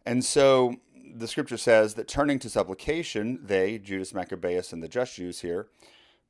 And 0.05 0.24
so 0.24 0.76
the 1.14 1.28
scripture 1.28 1.57
says 1.57 1.94
that 1.94 2.09
turning 2.09 2.38
to 2.40 2.50
supplication, 2.50 3.38
they, 3.42 3.78
Judas 3.78 4.14
Maccabeus 4.14 4.72
and 4.72 4.83
the 4.83 4.88
just 4.88 5.16
Jews 5.16 5.40
here, 5.40 5.68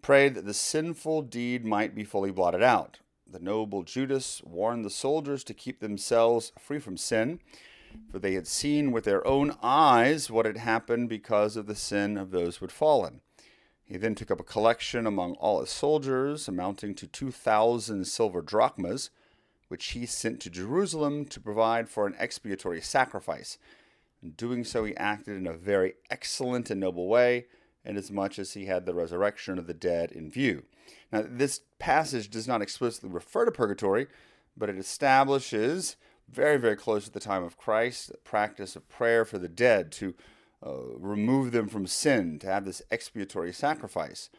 prayed 0.03 0.35
that 0.35 0.45
the 0.45 0.55
sinful 0.55 1.23
deed 1.23 1.65
might 1.65 1.95
be 1.95 2.05
fully 2.05 2.31
blotted 2.31 2.63
out. 2.63 2.99
The 3.31 3.39
noble 3.39 3.83
Judas 3.83 4.43
warned 4.45 4.85
the 4.85 4.91
soldiers 4.91 5.43
to 5.45 5.55
keep 5.55 5.81
themselves 5.81 6.53
free 6.59 6.81
from 6.81 6.97
sin, 6.97 7.41
for 8.11 8.19
they 8.19 8.35
had 8.35 8.47
seen 8.47 8.93
with 8.93 9.05
their 9.05 9.27
own 9.27 9.57
eyes 9.63 10.31
what 10.31 10.45
had 10.45 10.59
happened 10.59 11.09
because 11.09 11.57
of 11.57 11.67
the 11.67 11.75
sin 11.75 12.19
of 12.19 12.31
those 12.31 12.57
who 12.57 12.65
had 12.67 12.73
fallen. 12.73 13.21
He 13.93 13.99
then 13.99 14.15
took 14.15 14.31
up 14.31 14.41
a 14.41 14.45
collection 14.45 15.07
among 15.07 15.35
all 15.35 15.61
his 15.61 15.69
soldiers, 15.69 16.49
amounting 16.49 16.95
to 16.95 17.07
2,000 17.07 18.07
silver 18.07 18.41
drachmas, 18.41 19.11
which 19.69 19.91
he 19.91 20.07
sent 20.07 20.41
to 20.41 20.51
Jerusalem 20.51 21.27
to 21.27 21.39
provide 21.39 21.91
for 21.91 22.07
an 22.07 22.15
expiatory 22.19 22.81
sacrifice. 22.81 23.59
In 24.23 24.31
doing 24.31 24.65
so, 24.65 24.85
he 24.87 24.97
acted 24.97 25.37
in 25.37 25.47
a 25.47 25.53
very 25.53 25.93
excellent 26.09 26.71
and 26.71 26.81
noble 26.81 27.07
way, 27.07 27.49
inasmuch 27.85 28.39
as 28.39 28.55
he 28.55 28.65
had 28.65 28.87
the 28.87 28.95
resurrection 28.95 29.59
of 29.59 29.67
the 29.67 29.75
dead 29.75 30.11
in 30.11 30.31
view. 30.31 30.63
Now, 31.13 31.27
this 31.29 31.61
passage 31.79 32.31
does 32.31 32.49
not 32.49 32.63
explicitly 32.63 33.11
refer 33.11 33.45
to 33.45 33.53
purgatory, 33.53 34.07
but 34.57 34.71
it 34.71 34.79
establishes, 34.79 35.97
very, 36.31 36.57
very 36.57 36.77
close 36.77 37.05
to 37.05 37.13
the 37.13 37.21
time 37.21 37.45
of 37.45 37.59
Christ, 37.59 38.09
the 38.09 38.17
practice 38.17 38.75
of 38.75 38.89
prayer 38.89 39.27
for 39.27 39.37
the 39.37 39.49
dead 39.49 39.93
to 39.93 40.15
uh, 40.65 40.75
remove 40.99 41.53
them 41.53 41.69
from 41.69 41.87
sin, 41.87 42.39
to 42.41 42.47
have 42.47 42.65
this 42.65 42.83
expiatory 42.91 43.53
sacrifice. 43.53 44.31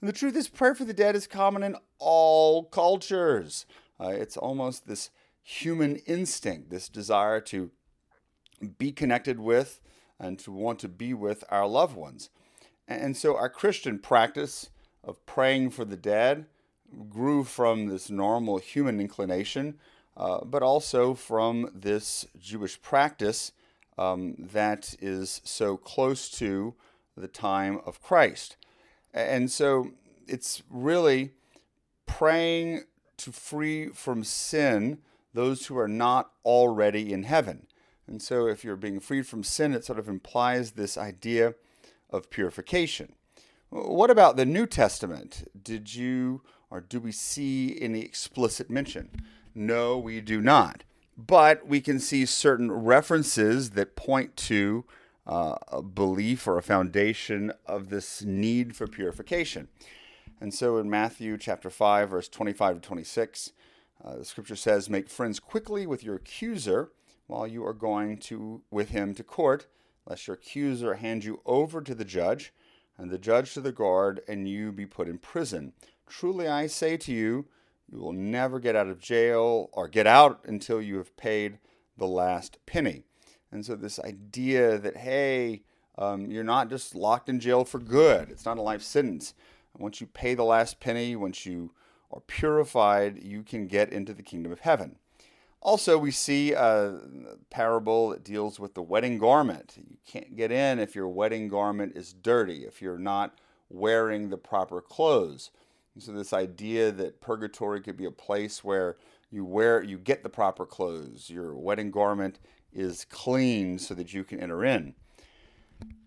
And 0.00 0.08
the 0.08 0.14
truth 0.14 0.36
is, 0.36 0.48
prayer 0.48 0.74
for 0.74 0.84
the 0.84 0.92
dead 0.92 1.16
is 1.16 1.26
common 1.26 1.62
in 1.62 1.76
all 1.98 2.64
cultures. 2.64 3.66
Uh, 4.00 4.08
it's 4.08 4.36
almost 4.36 4.86
this 4.86 5.10
human 5.42 5.96
instinct, 5.96 6.70
this 6.70 6.88
desire 6.88 7.40
to 7.40 7.70
be 8.78 8.92
connected 8.92 9.40
with 9.40 9.80
and 10.20 10.38
to 10.38 10.52
want 10.52 10.78
to 10.80 10.88
be 10.88 11.14
with 11.14 11.44
our 11.48 11.66
loved 11.66 11.96
ones. 11.96 12.30
And 12.86 13.16
so, 13.16 13.36
our 13.36 13.50
Christian 13.50 13.98
practice 13.98 14.70
of 15.04 15.24
praying 15.26 15.70
for 15.70 15.84
the 15.84 15.96
dead 15.96 16.46
grew 17.08 17.44
from 17.44 17.86
this 17.86 18.08
normal 18.08 18.58
human 18.58 19.00
inclination, 19.00 19.78
uh, 20.16 20.44
but 20.44 20.62
also 20.62 21.14
from 21.14 21.70
this 21.74 22.26
Jewish 22.38 22.80
practice 22.80 23.52
um, 23.98 24.36
that 24.38 24.94
is 25.00 25.40
so 25.44 25.76
close 25.76 26.30
to 26.30 26.74
the 27.16 27.28
time 27.28 27.80
of 27.84 28.00
Christ. 28.00 28.56
And 29.12 29.50
so 29.50 29.90
it's 30.26 30.62
really 30.70 31.32
praying 32.06 32.84
to 33.18 33.32
free 33.32 33.88
from 33.88 34.22
sin 34.22 34.98
those 35.34 35.66
who 35.66 35.76
are 35.76 35.88
not 35.88 36.30
already 36.44 37.12
in 37.12 37.24
heaven. 37.24 37.66
And 38.06 38.22
so 38.22 38.46
if 38.46 38.64
you're 38.64 38.76
being 38.76 39.00
freed 39.00 39.26
from 39.26 39.42
sin, 39.42 39.74
it 39.74 39.84
sort 39.84 39.98
of 39.98 40.08
implies 40.08 40.72
this 40.72 40.96
idea 40.96 41.54
of 42.08 42.30
purification. 42.30 43.12
What 43.68 44.10
about 44.10 44.36
the 44.36 44.46
New 44.46 44.66
Testament? 44.66 45.50
Did 45.60 45.94
you 45.94 46.42
or 46.70 46.80
do 46.80 47.00
we 47.00 47.12
see 47.12 47.78
any 47.80 48.00
explicit 48.00 48.70
mention? 48.70 49.10
No, 49.54 49.98
we 49.98 50.20
do 50.20 50.40
not 50.40 50.84
but 51.18 51.66
we 51.66 51.80
can 51.80 51.98
see 51.98 52.24
certain 52.24 52.70
references 52.70 53.70
that 53.70 53.96
point 53.96 54.36
to 54.36 54.84
uh, 55.26 55.56
a 55.66 55.82
belief 55.82 56.46
or 56.46 56.56
a 56.56 56.62
foundation 56.62 57.52
of 57.66 57.90
this 57.90 58.22
need 58.22 58.76
for 58.76 58.86
purification. 58.86 59.68
And 60.40 60.54
so 60.54 60.78
in 60.78 60.88
Matthew 60.88 61.36
chapter 61.36 61.68
5, 61.68 62.10
verse 62.10 62.28
25 62.28 62.76
to 62.76 62.80
26, 62.80 63.52
uh, 64.04 64.16
the 64.18 64.24
scripture 64.24 64.56
says, 64.56 64.88
Make 64.88 65.10
friends 65.10 65.40
quickly 65.40 65.86
with 65.86 66.04
your 66.04 66.14
accuser 66.14 66.92
while 67.26 67.48
you 67.48 67.66
are 67.66 67.74
going 67.74 68.18
to 68.18 68.62
with 68.70 68.90
him 68.90 69.12
to 69.14 69.24
court, 69.24 69.66
lest 70.06 70.28
your 70.28 70.34
accuser 70.34 70.94
hand 70.94 71.24
you 71.24 71.40
over 71.44 71.80
to 71.80 71.94
the 71.96 72.04
judge, 72.04 72.54
and 72.96 73.10
the 73.10 73.18
judge 73.18 73.54
to 73.54 73.60
the 73.60 73.72
guard, 73.72 74.20
and 74.28 74.48
you 74.48 74.70
be 74.70 74.86
put 74.86 75.08
in 75.08 75.18
prison. 75.18 75.72
Truly 76.06 76.46
I 76.46 76.68
say 76.68 76.96
to 76.96 77.12
you, 77.12 77.46
you 77.90 77.98
will 77.98 78.12
never 78.12 78.60
get 78.60 78.76
out 78.76 78.88
of 78.88 79.00
jail 79.00 79.70
or 79.72 79.88
get 79.88 80.06
out 80.06 80.40
until 80.44 80.80
you 80.80 80.98
have 80.98 81.16
paid 81.16 81.58
the 81.96 82.06
last 82.06 82.58
penny. 82.66 83.04
And 83.50 83.64
so, 83.64 83.74
this 83.74 83.98
idea 83.98 84.78
that, 84.78 84.98
hey, 84.98 85.62
um, 85.96 86.30
you're 86.30 86.44
not 86.44 86.68
just 86.68 86.94
locked 86.94 87.28
in 87.28 87.40
jail 87.40 87.64
for 87.64 87.78
good, 87.78 88.30
it's 88.30 88.44
not 88.44 88.58
a 88.58 88.62
life 88.62 88.82
sentence. 88.82 89.34
Once 89.76 90.00
you 90.00 90.06
pay 90.06 90.34
the 90.34 90.44
last 90.44 90.80
penny, 90.80 91.16
once 91.16 91.46
you 91.46 91.72
are 92.12 92.20
purified, 92.20 93.22
you 93.22 93.42
can 93.42 93.66
get 93.66 93.92
into 93.92 94.12
the 94.12 94.22
kingdom 94.22 94.52
of 94.52 94.60
heaven. 94.60 94.96
Also, 95.60 95.98
we 95.98 96.10
see 96.10 96.52
a 96.52 97.00
parable 97.50 98.10
that 98.10 98.22
deals 98.22 98.60
with 98.60 98.74
the 98.74 98.82
wedding 98.82 99.18
garment. 99.18 99.74
You 99.76 99.96
can't 100.06 100.36
get 100.36 100.52
in 100.52 100.78
if 100.78 100.94
your 100.94 101.08
wedding 101.08 101.48
garment 101.48 101.96
is 101.96 102.12
dirty, 102.12 102.64
if 102.64 102.80
you're 102.80 102.98
not 102.98 103.38
wearing 103.68 104.30
the 104.30 104.36
proper 104.36 104.80
clothes. 104.80 105.50
And 105.98 106.02
so, 106.04 106.12
this 106.12 106.32
idea 106.32 106.92
that 106.92 107.20
purgatory 107.20 107.80
could 107.80 107.96
be 107.96 108.04
a 108.04 108.12
place 108.12 108.62
where 108.62 108.98
you 109.32 109.44
wear, 109.44 109.82
you 109.82 109.98
get 109.98 110.22
the 110.22 110.28
proper 110.28 110.64
clothes, 110.64 111.28
your 111.28 111.56
wedding 111.56 111.90
garment 111.90 112.38
is 112.72 113.04
clean 113.06 113.80
so 113.80 113.94
that 113.94 114.14
you 114.14 114.22
can 114.22 114.38
enter 114.38 114.64
in. 114.64 114.94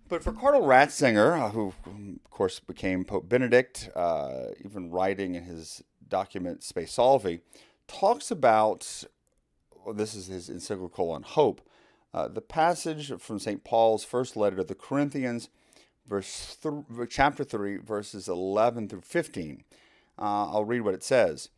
But 0.07 0.23
for 0.23 0.31
Cardinal 0.31 0.65
Ratzinger, 0.65 1.41
uh, 1.41 1.49
who 1.49 1.73
of 1.85 2.31
course 2.31 2.61
became 2.61 3.03
Pope 3.03 3.27
Benedict, 3.27 3.89
uh, 3.93 4.51
even 4.63 4.91
writing 4.91 5.35
in 5.35 5.43
his 5.43 5.83
document 6.07 6.63
Spe 6.63 6.87
Salvi, 6.87 7.41
talks 7.89 8.31
about 8.31 9.03
well, 9.83 9.93
this 9.93 10.15
is 10.15 10.27
his 10.27 10.47
encyclical 10.47 11.11
on 11.11 11.23
hope. 11.23 11.59
Uh, 12.13 12.29
the 12.29 12.39
passage 12.39 13.11
from 13.19 13.39
St. 13.39 13.65
Paul's 13.65 14.05
first 14.05 14.37
letter 14.37 14.55
to 14.55 14.63
the 14.63 14.73
Corinthians, 14.73 15.49
verse 16.11 16.57
th- 16.61 16.83
chapter 17.09 17.45
3, 17.45 17.77
verses 17.77 18.27
11 18.27 18.89
through 18.89 19.01
15. 19.01 19.63
Uh, 20.19 20.21
I'll 20.21 20.65
read 20.65 20.81
what 20.81 20.93
it 20.93 21.05
says. 21.05 21.49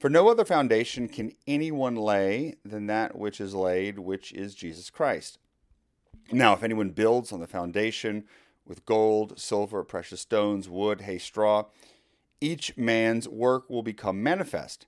For 0.00 0.10
no 0.10 0.28
other 0.28 0.44
foundation 0.44 1.08
can 1.08 1.32
anyone 1.46 1.94
lay 1.94 2.56
than 2.64 2.86
that 2.88 3.16
which 3.16 3.40
is 3.40 3.54
laid, 3.54 4.00
which 4.00 4.32
is 4.32 4.56
Jesus 4.56 4.90
Christ. 4.90 5.38
Now, 6.32 6.52
if 6.54 6.64
anyone 6.64 6.90
builds 6.90 7.32
on 7.32 7.38
the 7.38 7.46
foundation 7.46 8.24
with 8.66 8.84
gold, 8.84 9.38
silver, 9.38 9.84
precious 9.84 10.22
stones, 10.22 10.68
wood, 10.68 11.02
hay, 11.02 11.18
straw, 11.18 11.66
each 12.40 12.76
man's 12.76 13.28
work 13.28 13.70
will 13.70 13.84
become 13.84 14.22
manifest, 14.22 14.86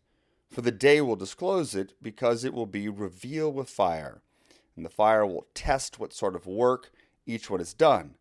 for 0.51 0.63
the 0.63 0.73
day 0.73 1.01
will 1.01 1.17
disclose 1.17 1.77
it, 1.77 1.93
because 2.03 2.43
it 2.43 2.53
will 2.53 2.67
be 2.67 2.89
revealed 2.89 3.55
with 3.55 3.71
fire. 3.71 4.21
And 4.75 4.85
the 4.85 4.91
fire 4.91 5.25
will 5.25 5.47
test 5.55 6.01
what 6.01 6.13
sort 6.13 6.35
of 6.35 6.45
work 6.45 6.91
each 7.25 7.49
one 7.49 7.61
has 7.61 7.73
done. 7.73 8.15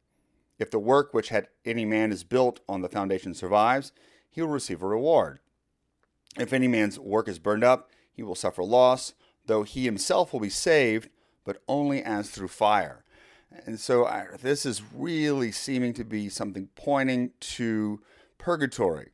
If 0.61 0.69
the 0.69 0.77
work 0.77 1.11
which 1.11 1.29
had 1.29 1.47
any 1.65 1.85
man 1.85 2.11
is 2.11 2.23
built 2.23 2.59
on 2.69 2.81
the 2.81 2.87
foundation 2.87 3.33
survives, 3.33 3.91
he 4.29 4.41
will 4.41 4.49
receive 4.49 4.83
a 4.83 4.87
reward. 4.87 5.39
If 6.37 6.53
any 6.53 6.67
man's 6.67 6.99
work 6.99 7.27
is 7.27 7.39
burned 7.39 7.63
up, 7.63 7.89
he 8.13 8.21
will 8.21 8.35
suffer 8.35 8.63
loss, 8.63 9.15
though 9.47 9.63
he 9.63 9.85
himself 9.85 10.31
will 10.31 10.39
be 10.39 10.49
saved, 10.49 11.09
but 11.43 11.63
only 11.67 12.03
as 12.03 12.29
through 12.29 12.49
fire. 12.49 13.03
And 13.65 13.79
so 13.79 14.05
I, 14.05 14.27
this 14.39 14.63
is 14.63 14.83
really 14.93 15.51
seeming 15.51 15.93
to 15.95 16.03
be 16.03 16.29
something 16.29 16.69
pointing 16.75 17.31
to 17.39 17.99
purgatory, 18.37 19.13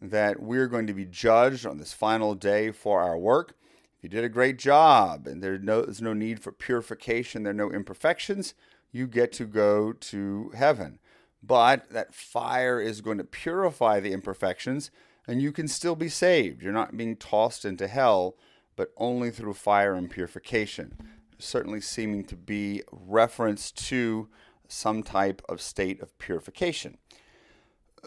that 0.00 0.40
we're 0.40 0.68
going 0.68 0.86
to 0.86 0.94
be 0.94 1.06
judged 1.06 1.66
on 1.66 1.78
this 1.78 1.92
final 1.92 2.36
day 2.36 2.70
for 2.70 3.00
our 3.00 3.18
work. 3.18 3.56
If 3.98 4.04
you 4.04 4.08
did 4.10 4.22
a 4.22 4.28
great 4.28 4.60
job 4.60 5.26
and 5.26 5.42
there's 5.42 5.60
no, 5.60 5.82
there's 5.82 6.00
no 6.00 6.12
need 6.12 6.38
for 6.38 6.52
purification, 6.52 7.42
there 7.42 7.50
are 7.50 7.54
no 7.54 7.72
imperfections, 7.72 8.54
you 8.94 9.06
get 9.06 9.32
to 9.32 9.44
go 9.44 9.92
to 9.92 10.50
heaven. 10.54 10.98
But 11.42 11.90
that 11.90 12.14
fire 12.14 12.80
is 12.80 13.02
going 13.02 13.18
to 13.18 13.24
purify 13.24 14.00
the 14.00 14.12
imperfections, 14.12 14.90
and 15.28 15.42
you 15.42 15.52
can 15.52 15.68
still 15.68 15.96
be 15.96 16.08
saved. 16.08 16.62
You're 16.62 16.72
not 16.72 16.96
being 16.96 17.16
tossed 17.16 17.66
into 17.66 17.86
hell, 17.86 18.36
but 18.76 18.92
only 18.96 19.30
through 19.30 19.54
fire 19.54 19.94
and 19.94 20.10
purification 20.10 20.94
certainly 21.38 21.80
seeming 21.80 22.24
to 22.24 22.36
be 22.36 22.82
reference 22.90 23.70
to 23.70 24.28
some 24.68 25.02
type 25.02 25.42
of 25.48 25.60
state 25.60 26.00
of 26.00 26.16
purification. 26.18 26.98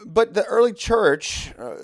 But 0.05 0.33
the 0.33 0.45
early 0.45 0.73
church, 0.73 1.53
uh, 1.57 1.75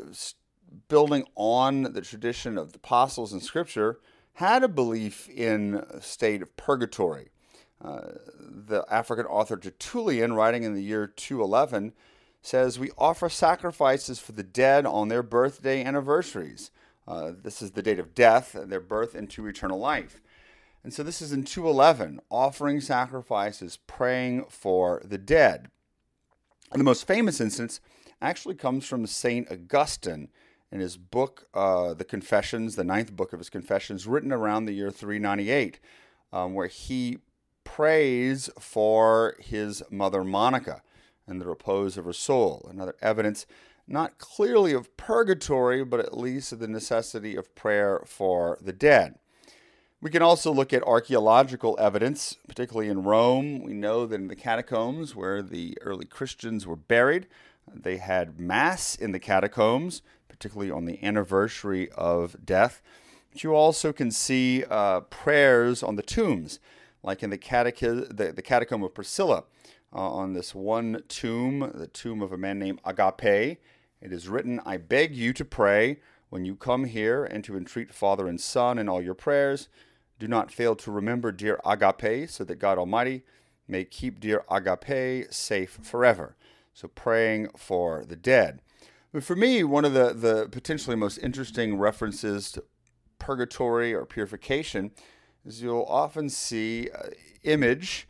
building 0.88 1.26
on 1.36 1.84
the 1.84 2.02
tradition 2.02 2.58
of 2.58 2.74
the 2.74 2.78
apostles 2.78 3.34
and 3.34 3.42
scripture, 3.42 4.00
had 4.34 4.64
a 4.64 4.68
belief 4.68 5.30
in 5.30 5.76
a 5.90 6.02
state 6.02 6.42
of 6.42 6.56
purgatory. 6.58 7.30
Uh, 7.84 8.02
the 8.40 8.86
African 8.90 9.26
author 9.26 9.58
Tertullian, 9.58 10.34
writing 10.34 10.64
in 10.64 10.74
the 10.74 10.84
year 10.84 11.06
211, 11.06 11.94
says, 12.42 12.80
We 12.80 12.92
offer 12.98 13.28
sacrifices 13.28 14.20
for 14.20 14.32
the 14.32 14.44
dead 14.44 14.86
on 14.86 15.10
their 15.10 15.24
birthday 15.24 15.84
anniversaries. 15.84 16.72
Uh, 17.06 17.34
this 17.42 17.62
is 17.62 17.72
the 17.72 17.82
date 17.82 18.00
of 18.00 18.16
death, 18.16 18.56
their 18.58 18.80
birth 18.80 19.16
into 19.16 19.46
eternal 19.48 19.80
life. 19.80 20.22
And 20.84 20.94
so 20.94 21.04
this 21.04 21.22
is 21.22 21.32
in 21.32 21.44
211, 21.44 22.22
offering 22.30 22.80
sacrifices, 22.82 23.78
praying 23.88 24.46
for 24.50 25.02
the 25.04 25.18
dead. 25.18 25.70
And 26.72 26.80
the 26.80 26.86
most 26.86 27.06
famous 27.06 27.42
instance 27.42 27.82
actually 28.22 28.56
comes 28.56 28.86
from 28.86 29.06
St. 29.06 29.50
Augustine 29.52 30.30
in 30.72 30.80
his 30.80 30.98
book, 30.98 31.48
uh, 31.54 31.94
The 31.94 32.06
Confessions, 32.06 32.76
the 32.76 32.84
ninth 32.84 33.16
book 33.16 33.32
of 33.32 33.40
his 33.40 33.50
Confessions, 33.50 34.08
written 34.08 34.32
around 34.32 34.66
the 34.66 34.74
year 34.74 34.90
398, 34.90 35.80
um, 36.32 36.54
where 36.54 36.68
he 36.68 37.20
prays 37.64 38.50
for 38.60 39.36
his 39.40 39.84
mother 39.90 40.24
Monica 40.24 40.82
and 41.28 41.40
the 41.40 41.48
repose 41.48 41.98
of 41.98 42.06
her 42.06 42.14
soul. 42.14 42.68
Another 42.70 42.96
evidence, 43.02 43.46
not 43.88 44.18
clearly 44.18 44.74
of 44.74 44.96
purgatory, 44.98 45.84
but 45.84 46.00
at 46.00 46.18
least 46.18 46.52
of 46.52 46.60
the 46.60 46.68
necessity 46.68 47.36
of 47.36 47.56
prayer 47.56 48.04
for 48.06 48.58
the 48.62 48.74
dead. 48.74 49.16
We 50.02 50.10
can 50.10 50.22
also 50.22 50.52
look 50.52 50.74
at 50.74 50.84
archaeological 50.84 51.78
evidence, 51.80 52.36
particularly 52.46 52.90
in 52.90 53.04
Rome. 53.04 53.64
We 53.64 53.74
know 53.74 54.06
that 54.06 54.16
in 54.16 54.28
the 54.28 54.36
catacombs 54.36 55.16
where 55.16 55.42
the 55.42 55.78
early 55.80 56.06
Christians 56.06 56.68
were 56.68 56.76
buried, 56.76 57.28
they 57.74 57.98
had 57.98 58.38
Mass 58.38 58.96
in 58.96 59.14
the 59.14 59.20
catacombs, 59.20 60.02
particularly 60.28 60.70
on 60.70 60.84
the 60.84 61.02
anniversary 61.02 61.90
of 61.92 62.36
death. 62.44 62.82
But 63.32 63.46
you 63.46 63.56
also 63.56 63.94
can 63.94 64.12
see 64.12 64.66
uh, 64.70 65.02
prayers 65.02 65.82
on 65.82 65.96
the 65.96 66.02
tombs, 66.04 66.60
like 67.04 67.22
in 67.22 67.30
the, 67.30 67.38
catechi- 67.38 68.16
the, 68.16 68.32
the 68.32 68.42
catacomb 68.42 68.84
of 68.84 68.94
Priscilla. 68.94 69.44
Uh, 69.96 70.10
on 70.10 70.34
this 70.34 70.56
one 70.56 71.04
tomb, 71.08 71.72
the 71.76 71.86
tomb 71.86 72.24
of 72.24 72.32
a 72.32 72.38
man 72.38 72.58
named 72.58 72.80
Agape, 72.84 73.60
it 74.02 74.12
is 74.12 74.28
written, 74.28 74.60
I 74.66 74.78
beg 74.78 75.16
you 75.16 75.34
to 75.34 75.46
pray 75.46 76.00
when 76.30 76.46
you 76.46 76.56
come 76.56 76.86
here 76.86 77.24
and 77.24 77.44
to 77.44 77.56
entreat 77.56 77.94
Father 77.94 78.28
and 78.28 78.42
Son 78.42 78.80
in 78.80 78.90
all 78.90 79.02
your 79.02 79.14
prayers 79.14 79.70
do 80.24 80.28
not 80.28 80.52
fail 80.52 80.76
to 80.76 80.92
remember 80.92 81.32
dear 81.32 81.60
Agape 81.66 82.30
so 82.30 82.44
that 82.44 82.56
God 82.56 82.78
Almighty 82.78 83.24
may 83.68 83.84
keep 83.84 84.20
dear 84.20 84.44
Agape 84.50 85.32
safe 85.34 85.80
forever. 85.82 86.36
So 86.74 86.88
praying 86.88 87.50
for 87.58 88.04
the 88.06 88.16
dead. 88.16 88.62
But 89.12 89.24
for 89.24 89.36
me, 89.36 89.64
one 89.64 89.86
of 89.86 89.94
the, 89.94 90.14
the 90.14 90.48
potentially 90.50 90.96
most 90.96 91.18
interesting 91.20 91.78
references 91.78 92.52
to 92.54 92.64
purgatory 93.20 93.94
or 93.94 94.06
purification 94.06 94.92
is 95.46 95.62
you'll 95.62 95.86
often 95.88 96.30
see 96.30 96.90
uh, 96.90 97.10
image, 97.44 98.08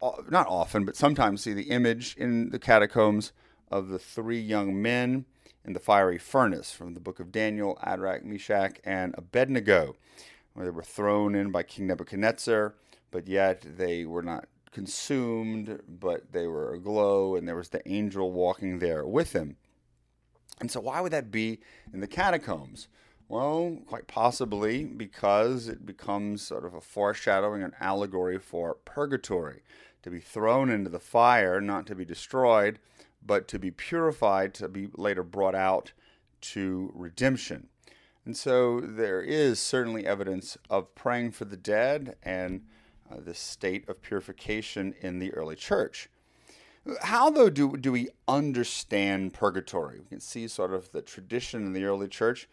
or 0.00 0.24
not 0.30 0.46
often, 0.48 0.84
but 0.84 0.96
sometimes 0.96 1.42
see 1.42 1.52
the 1.52 1.70
image 1.70 2.14
in 2.16 2.50
the 2.50 2.58
catacombs 2.58 3.32
of 3.70 3.88
the 3.88 3.98
three 3.98 4.40
young 4.40 4.80
men 4.80 5.24
in 5.64 5.72
the 5.72 5.80
fiery 5.80 6.18
furnace 6.18 6.72
from 6.72 6.94
the 6.94 7.00
book 7.00 7.20
of 7.20 7.32
Daniel, 7.32 7.78
Shadrach, 7.84 8.24
Meshach, 8.24 8.78
and 8.84 9.14
Abednego 9.18 9.96
where 10.58 10.66
they 10.66 10.72
were 10.72 10.82
thrown 10.82 11.36
in 11.36 11.52
by 11.52 11.62
King 11.62 11.86
Nebuchadnezzar, 11.86 12.74
but 13.12 13.28
yet 13.28 13.64
they 13.64 14.04
were 14.04 14.24
not 14.24 14.48
consumed, 14.72 15.80
but 15.88 16.32
they 16.32 16.48
were 16.48 16.74
aglow, 16.74 17.36
and 17.36 17.46
there 17.46 17.54
was 17.54 17.68
the 17.68 17.88
angel 17.88 18.32
walking 18.32 18.80
there 18.80 19.06
with 19.06 19.34
him. 19.34 19.56
And 20.60 20.68
so, 20.68 20.80
why 20.80 21.00
would 21.00 21.12
that 21.12 21.30
be 21.30 21.60
in 21.92 22.00
the 22.00 22.08
catacombs? 22.08 22.88
Well, 23.28 23.78
quite 23.86 24.06
possibly 24.06 24.84
because 24.84 25.68
it 25.68 25.84
becomes 25.84 26.40
sort 26.40 26.64
of 26.64 26.72
a 26.72 26.80
foreshadowing, 26.80 27.62
an 27.62 27.74
allegory 27.78 28.38
for 28.38 28.74
purgatory 28.86 29.62
to 30.02 30.10
be 30.10 30.20
thrown 30.20 30.70
into 30.70 30.88
the 30.88 30.98
fire, 30.98 31.60
not 31.60 31.86
to 31.88 31.94
be 31.94 32.06
destroyed, 32.06 32.78
but 33.24 33.46
to 33.48 33.58
be 33.58 33.70
purified, 33.70 34.54
to 34.54 34.68
be 34.68 34.88
later 34.94 35.22
brought 35.22 35.54
out 35.54 35.92
to 36.40 36.90
redemption. 36.94 37.68
And 38.24 38.36
so 38.36 38.80
there 38.80 39.20
is 39.20 39.60
certainly 39.60 40.06
evidence 40.06 40.56
of 40.70 40.94
praying 40.94 41.32
for 41.32 41.44
the 41.44 41.56
dead 41.56 42.16
and 42.22 42.62
uh, 43.10 43.16
this 43.18 43.38
state 43.38 43.88
of 43.88 44.00
purification 44.00 44.94
in 45.00 45.18
the 45.18 45.34
early 45.34 45.56
church. 45.56 46.08
How, 47.02 47.28
though, 47.28 47.50
do, 47.50 47.76
do 47.76 47.92
we 47.92 48.08
understand 48.26 49.34
purgatory? 49.34 50.00
We 50.00 50.06
can 50.06 50.20
see 50.20 50.48
sort 50.48 50.72
of 50.72 50.92
the 50.92 51.02
tradition 51.02 51.66
in 51.66 51.72
the 51.74 51.84
early 51.84 52.08
church. 52.08 52.48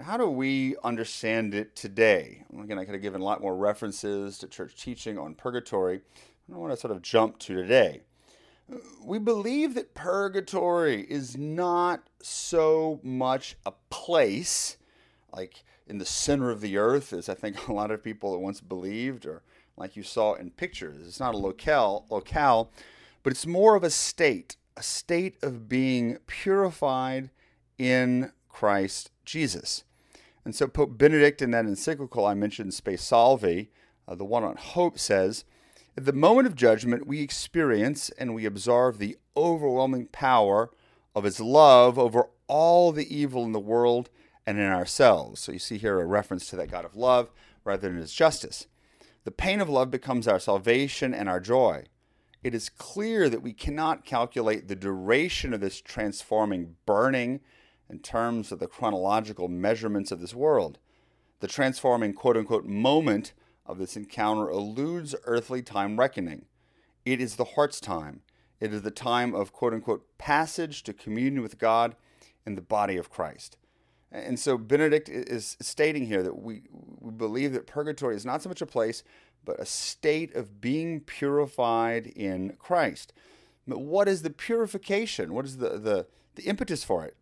How 0.00 0.16
do 0.16 0.28
we 0.28 0.76
understand 0.84 1.54
it 1.54 1.74
today? 1.74 2.44
Again, 2.56 2.78
I 2.78 2.84
could 2.84 2.94
have 2.94 3.02
given 3.02 3.20
a 3.20 3.24
lot 3.24 3.40
more 3.40 3.56
references 3.56 4.38
to 4.38 4.46
church 4.46 4.80
teaching 4.80 5.18
on 5.18 5.34
purgatory. 5.34 6.02
I 6.52 6.56
want 6.56 6.72
to 6.72 6.76
sort 6.78 6.92
of 6.92 7.02
jump 7.02 7.38
to 7.40 7.54
today. 7.54 8.02
We 9.02 9.18
believe 9.18 9.74
that 9.74 9.94
purgatory 9.94 11.02
is 11.02 11.36
not 11.36 12.08
so 12.22 13.00
much 13.02 13.56
a 13.66 13.72
place 13.90 14.76
like 15.32 15.64
in 15.88 15.98
the 15.98 16.04
center 16.04 16.50
of 16.50 16.60
the 16.60 16.76
earth, 16.76 17.12
as 17.12 17.28
I 17.28 17.34
think 17.34 17.66
a 17.66 17.72
lot 17.72 17.90
of 17.90 18.04
people 18.04 18.40
once 18.40 18.60
believed, 18.60 19.26
or 19.26 19.42
like 19.76 19.96
you 19.96 20.04
saw 20.04 20.34
in 20.34 20.50
pictures. 20.50 21.06
It's 21.06 21.20
not 21.20 21.34
a 21.34 21.38
locale, 21.38 22.06
locale, 22.08 22.70
but 23.24 23.32
it's 23.32 23.46
more 23.46 23.74
of 23.74 23.82
a 23.82 23.90
state, 23.90 24.56
a 24.76 24.82
state 24.82 25.42
of 25.42 25.68
being 25.68 26.18
purified 26.26 27.30
in 27.78 28.32
Christ 28.48 29.10
Jesus. 29.24 29.84
And 30.48 30.54
so 30.54 30.66
Pope 30.66 30.96
Benedict, 30.96 31.42
in 31.42 31.50
that 31.50 31.66
encyclical 31.66 32.24
I 32.24 32.32
mentioned, 32.32 32.72
Spe 32.72 32.96
Salvi, 32.96 33.70
uh, 34.08 34.14
the 34.14 34.24
one 34.24 34.44
on 34.44 34.56
hope, 34.56 34.98
says 34.98 35.44
At 35.94 36.06
the 36.06 36.12
moment 36.14 36.46
of 36.46 36.54
judgment, 36.54 37.06
we 37.06 37.20
experience 37.20 38.08
and 38.18 38.34
we 38.34 38.46
observe 38.46 38.96
the 38.96 39.18
overwhelming 39.36 40.06
power 40.06 40.70
of 41.14 41.24
his 41.24 41.38
love 41.38 41.98
over 41.98 42.30
all 42.46 42.92
the 42.92 43.14
evil 43.14 43.44
in 43.44 43.52
the 43.52 43.60
world 43.60 44.08
and 44.46 44.58
in 44.58 44.64
ourselves. 44.64 45.42
So 45.42 45.52
you 45.52 45.58
see 45.58 45.76
here 45.76 46.00
a 46.00 46.06
reference 46.06 46.48
to 46.48 46.56
that 46.56 46.70
God 46.70 46.86
of 46.86 46.96
love 46.96 47.30
rather 47.62 47.86
than 47.86 47.98
his 47.98 48.14
justice. 48.14 48.68
The 49.24 49.30
pain 49.30 49.60
of 49.60 49.68
love 49.68 49.90
becomes 49.90 50.26
our 50.26 50.40
salvation 50.40 51.12
and 51.12 51.28
our 51.28 51.40
joy. 51.40 51.88
It 52.42 52.54
is 52.54 52.70
clear 52.70 53.28
that 53.28 53.42
we 53.42 53.52
cannot 53.52 54.06
calculate 54.06 54.66
the 54.66 54.74
duration 54.74 55.52
of 55.52 55.60
this 55.60 55.82
transforming 55.82 56.76
burning 56.86 57.40
in 57.90 58.00
terms 58.00 58.52
of 58.52 58.58
the 58.58 58.66
chronological 58.66 59.48
measurements 59.48 60.12
of 60.12 60.20
this 60.20 60.34
world. 60.34 60.78
The 61.40 61.46
transforming 61.46 62.12
quote 62.12 62.36
unquote 62.36 62.66
moment 62.66 63.32
of 63.64 63.78
this 63.78 63.96
encounter 63.96 64.50
eludes 64.50 65.14
earthly 65.24 65.62
time 65.62 65.98
reckoning. 65.98 66.46
It 67.04 67.20
is 67.20 67.36
the 67.36 67.44
heart's 67.44 67.80
time. 67.80 68.22
It 68.60 68.72
is 68.72 68.82
the 68.82 68.90
time 68.90 69.34
of 69.34 69.52
quote 69.52 69.72
unquote 69.72 70.18
passage 70.18 70.82
to 70.84 70.92
communion 70.92 71.42
with 71.42 71.58
God 71.58 71.94
in 72.44 72.54
the 72.54 72.62
body 72.62 72.96
of 72.96 73.10
Christ. 73.10 73.56
And 74.10 74.40
so 74.40 74.56
Benedict 74.56 75.08
is 75.08 75.56
stating 75.60 76.06
here 76.06 76.22
that 76.22 76.40
we, 76.40 76.62
we 76.98 77.10
believe 77.10 77.52
that 77.52 77.66
purgatory 77.66 78.16
is 78.16 78.24
not 78.24 78.42
so 78.42 78.48
much 78.48 78.62
a 78.62 78.66
place, 78.66 79.02
but 79.44 79.60
a 79.60 79.66
state 79.66 80.34
of 80.34 80.60
being 80.60 81.00
purified 81.00 82.06
in 82.06 82.54
Christ. 82.58 83.12
But 83.66 83.80
what 83.80 84.08
is 84.08 84.22
the 84.22 84.30
purification? 84.30 85.34
What 85.34 85.44
is 85.44 85.58
the, 85.58 85.78
the, 85.78 86.06
the 86.36 86.44
impetus 86.44 86.84
for 86.84 87.04
it? 87.04 87.17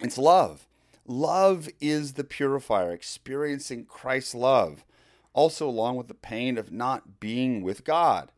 It's 0.00 0.18
love. 0.18 0.66
Love 1.06 1.68
is 1.80 2.14
the 2.14 2.24
purifier, 2.24 2.90
experiencing 2.90 3.84
Christ's 3.84 4.34
love, 4.34 4.84
also 5.32 5.68
along 5.68 5.96
with 5.96 6.08
the 6.08 6.14
pain 6.14 6.56
of 6.56 6.72
not 6.72 7.20
being 7.20 7.62
with 7.62 7.84
God. 7.84 8.32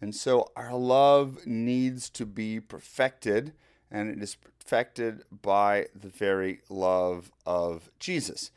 And 0.00 0.14
so 0.14 0.50
our 0.56 0.74
love 0.74 1.46
needs 1.46 2.08
to 2.10 2.26
be 2.26 2.60
perfected, 2.60 3.52
and 3.90 4.08
it 4.08 4.22
is 4.22 4.36
perfected 4.36 5.22
by 5.42 5.86
the 5.94 6.08
very 6.08 6.60
love 6.68 7.30
of 7.44 7.90
Jesus. 7.98 8.50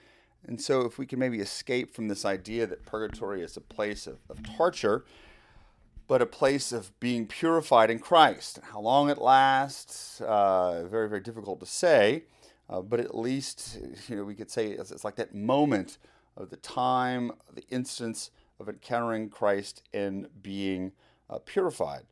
And 0.48 0.62
so, 0.62 0.82
if 0.82 1.00
we 1.00 1.08
can 1.08 1.18
maybe 1.18 1.40
escape 1.40 1.96
from 1.96 2.08
this 2.08 2.24
idea 2.24 2.68
that 2.68 2.86
purgatory 2.86 3.42
is 3.42 3.58
a 3.58 3.62
place 3.62 4.06
of, 4.06 4.20
of 4.30 4.44
torture, 4.44 5.04
but 6.08 6.22
a 6.22 6.28
place 6.28 6.72
of 6.72 6.98
being 7.00 7.26
purified 7.26 7.90
in 7.90 7.98
Christ. 7.98 8.60
How 8.72 8.80
long 8.80 9.10
it 9.10 9.18
lasts, 9.18 10.22
uh, 10.22 10.86
very, 10.88 11.10
very 11.10 11.22
difficult 11.22 11.60
to 11.62 11.66
say. 11.66 12.26
Uh, 12.70 12.82
but 12.82 13.00
at 13.00 13.18
least, 13.18 13.80
you 14.08 14.16
know, 14.16 14.24
we 14.24 14.36
could 14.36 14.52
say 14.52 14.68
it's, 14.68 14.92
it's, 14.92 15.04
like 15.04 15.16
that 15.16 15.36
moment 15.36 15.98
of 16.36 16.50
the 16.50 16.58
time, 16.58 17.32
the 17.54 17.66
instance 17.70 18.32
of 18.60 18.70
encountering 18.70 19.30
Christ 19.30 19.84
and 19.94 20.28
being 20.42 20.92
uh, 21.30 21.40
purified. 21.40 22.04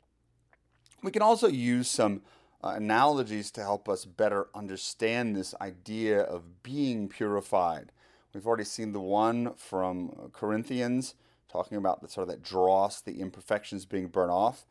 We 1.02 1.12
can 1.12 1.22
also 1.22 1.48
use 1.48 1.90
some 1.90 2.22
uh, 2.64 2.74
analogies 2.76 3.52
to 3.52 3.62
help 3.62 3.90
us 3.90 4.06
better 4.06 4.48
understand 4.56 5.36
this 5.36 5.54
idea 5.60 6.22
of 6.22 6.64
being 6.64 7.10
purified. 7.10 7.92
We've 8.34 8.48
already 8.48 8.64
seen 8.64 8.94
the 8.94 9.00
one 9.02 9.54
from 9.56 10.32
Corinthians 10.32 11.16
talking 11.50 11.78
about 11.78 12.02
the 12.02 12.08
sort 12.08 12.24
of 12.24 12.30
that 12.30 12.42
dross, 12.42 13.00
the 13.00 13.22
imperfections 13.22 13.86
being 13.86 14.08
burnt 14.08 14.32
off. 14.32 14.66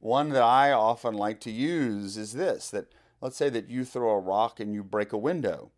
One 0.00 0.30
that 0.30 0.42
I 0.42 0.72
often 0.72 1.14
like 1.14 1.40
to 1.40 1.50
use 1.50 2.16
is 2.16 2.32
this 2.32 2.70
that 2.70 2.92
Let's 3.22 3.36
say 3.36 3.48
that 3.50 3.70
you 3.70 3.84
throw 3.84 4.10
a 4.10 4.18
rock 4.18 4.58
and 4.58 4.74
you 4.74 4.82
break 4.82 5.12
a 5.12 5.18
window. 5.18 5.70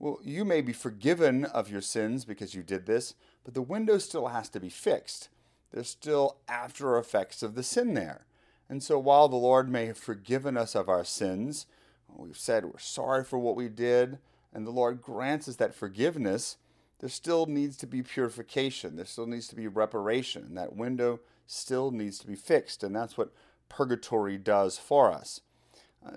Well, 0.00 0.18
you 0.22 0.44
may 0.44 0.60
be 0.60 0.72
forgiven 0.72 1.44
of 1.44 1.70
your 1.70 1.80
sins 1.80 2.24
because 2.24 2.54
you 2.54 2.64
did 2.64 2.86
this, 2.86 3.14
but 3.44 3.54
the 3.54 3.62
window 3.62 3.98
still 3.98 4.26
has 4.28 4.48
to 4.50 4.60
be 4.60 4.68
fixed. 4.68 5.28
There's 5.70 5.88
still 5.88 6.38
after 6.48 6.98
effects 6.98 7.42
of 7.42 7.54
the 7.54 7.62
sin 7.62 7.94
there. 7.94 8.26
And 8.68 8.82
so 8.82 8.98
while 8.98 9.28
the 9.28 9.36
Lord 9.36 9.70
may 9.70 9.86
have 9.86 9.96
forgiven 9.96 10.56
us 10.56 10.74
of 10.74 10.88
our 10.88 11.04
sins, 11.04 11.66
we've 12.08 12.36
said 12.36 12.64
we're 12.64 12.78
sorry 12.78 13.22
for 13.22 13.38
what 13.38 13.56
we 13.56 13.68
did, 13.68 14.18
and 14.52 14.66
the 14.66 14.72
Lord 14.72 15.00
grants 15.00 15.48
us 15.48 15.56
that 15.56 15.74
forgiveness, 15.74 16.56
there 16.98 17.08
still 17.08 17.46
needs 17.46 17.76
to 17.76 17.86
be 17.86 18.02
purification. 18.02 18.96
There 18.96 19.04
still 19.04 19.26
needs 19.26 19.46
to 19.48 19.56
be 19.56 19.68
reparation. 19.68 20.54
That 20.54 20.74
window 20.74 21.20
still 21.46 21.92
needs 21.92 22.18
to 22.18 22.26
be 22.26 22.34
fixed. 22.34 22.82
And 22.82 22.96
that's 22.96 23.16
what 23.16 23.32
purgatory 23.68 24.36
does 24.36 24.78
for 24.78 25.12
us. 25.12 25.42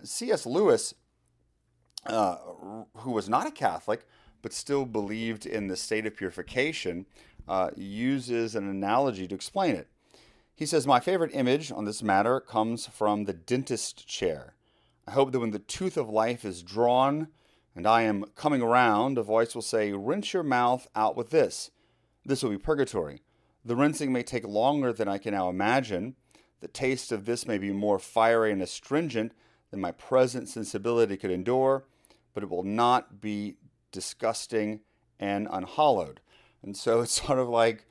C.S. 0.04 0.46
Lewis, 0.46 0.94
uh, 2.06 2.38
who 2.98 3.12
was 3.12 3.30
not 3.30 3.48
a 3.48 3.52
Catholic 3.52 4.06
but 4.42 4.54
still 4.54 4.86
believed 4.86 5.46
in 5.46 5.68
the 5.68 5.76
state 5.76 6.06
of 6.06 6.16
purification, 6.16 7.06
uh, 7.48 7.70
uses 7.76 8.56
an 8.56 8.68
analogy 8.68 9.28
to 9.28 9.36
explain 9.36 9.76
it. 9.76 9.88
He 10.56 10.66
says, 10.66 10.88
My 10.88 11.00
favorite 11.00 11.32
image 11.34 11.72
on 11.72 11.86
this 11.86 12.04
matter 12.04 12.40
comes 12.40 12.88
from 12.88 13.26
the 13.26 13.34
dentist 13.34 14.08
chair. 14.08 14.56
I 15.08 15.12
hope 15.12 15.32
that 15.32 15.40
when 15.40 15.52
the 15.52 15.60
tooth 15.60 15.98
of 15.98 16.10
life 16.10 16.46
is 16.46 16.64
drawn 16.64 17.28
and 17.76 17.88
I 17.88 18.04
am 18.04 18.26
coming 18.36 18.62
around, 18.62 19.18
a 19.18 19.24
voice 19.24 19.56
will 19.56 19.62
say, 19.62 19.92
Rinse 19.92 20.34
your 20.34 20.44
mouth 20.44 20.88
out 20.96 21.16
with 21.16 21.30
this. 21.30 21.72
This 22.26 22.44
will 22.44 22.52
be 22.52 22.58
purgatory. 22.58 23.22
The 23.64 23.76
rinsing 23.76 24.12
may 24.12 24.24
take 24.24 24.48
longer 24.48 24.92
than 24.92 25.08
I 25.08 25.18
can 25.18 25.34
now 25.34 25.50
imagine. 25.50 26.16
The 26.60 26.68
taste 26.68 27.12
of 27.12 27.26
this 27.26 27.48
may 27.48 27.58
be 27.58 27.72
more 27.72 28.00
fiery 28.00 28.52
and 28.52 28.62
astringent 28.62 29.34
than 29.72 29.82
my 29.82 29.92
present 29.92 30.48
sensibility 30.48 31.18
could 31.18 31.32
endure, 31.32 31.86
but 32.34 32.44
it 32.44 32.50
will 32.50 32.64
not 32.64 33.22
be 33.22 33.56
disgusting 33.92 34.82
and 35.20 35.48
unhallowed. 35.50 36.20
And 36.62 36.76
so 36.78 37.02
it's 37.02 37.22
sort 37.26 37.40
of 37.40 37.50
like 37.50 37.86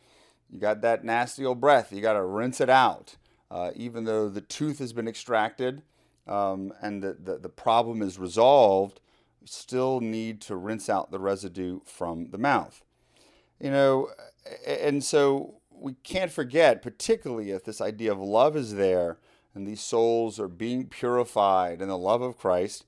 you 0.50 0.60
got 0.60 0.82
that 0.82 1.04
nasty 1.04 1.44
old 1.44 1.60
breath, 1.60 1.92
you 1.92 2.00
got 2.00 2.14
to 2.14 2.24
rinse 2.24 2.60
it 2.60 2.70
out. 2.70 3.16
Uh, 3.50 3.72
even 3.74 4.04
though 4.04 4.28
the 4.28 4.40
tooth 4.40 4.78
has 4.78 4.92
been 4.92 5.08
extracted 5.08 5.82
um, 6.28 6.72
and 6.80 7.02
the, 7.02 7.16
the, 7.20 7.38
the 7.38 7.48
problem 7.48 8.00
is 8.00 8.16
resolved, 8.16 9.00
still 9.44 10.00
need 10.00 10.40
to 10.40 10.54
rinse 10.54 10.88
out 10.88 11.10
the 11.10 11.18
residue 11.18 11.80
from 11.84 12.30
the 12.30 12.38
mouth. 12.38 12.82
You 13.58 13.70
know, 13.70 14.08
and 14.66 15.02
so 15.02 15.60
we 15.70 15.94
can't 16.04 16.30
forget, 16.30 16.82
particularly 16.82 17.50
if 17.50 17.64
this 17.64 17.80
idea 17.80 18.12
of 18.12 18.18
love 18.18 18.56
is 18.56 18.74
there, 18.74 19.18
and 19.54 19.66
these 19.66 19.80
souls 19.80 20.38
are 20.38 20.48
being 20.48 20.86
purified 20.86 21.80
in 21.80 21.88
the 21.88 21.98
love 21.98 22.22
of 22.22 22.38
Christ, 22.38 22.84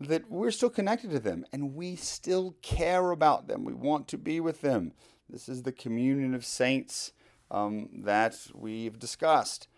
that 0.00 0.30
we're 0.30 0.50
still 0.50 0.70
connected 0.70 1.10
to 1.10 1.18
them 1.18 1.44
and 1.52 1.74
we 1.74 1.96
still 1.96 2.56
care 2.62 3.10
about 3.10 3.48
them. 3.48 3.64
We 3.64 3.74
want 3.74 4.08
to 4.08 4.18
be 4.18 4.40
with 4.40 4.60
them. 4.60 4.92
This 5.28 5.48
is 5.48 5.62
the 5.62 5.72
communion 5.72 6.34
of 6.34 6.44
saints 6.44 7.12
um, 7.50 7.88
that 7.92 8.36
we've 8.54 8.98
discussed. 8.98 9.68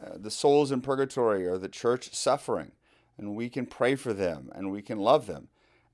Uh, 0.00 0.16
the 0.16 0.30
souls 0.30 0.70
in 0.70 0.80
purgatory 0.80 1.46
are 1.46 1.58
the 1.58 1.68
church 1.68 2.14
suffering, 2.14 2.72
and 3.16 3.34
we 3.34 3.48
can 3.48 3.66
pray 3.66 3.94
for 3.94 4.12
them 4.12 4.50
and 4.54 4.70
we 4.70 4.82
can 4.82 4.98
love 4.98 5.26
them. 5.26 5.48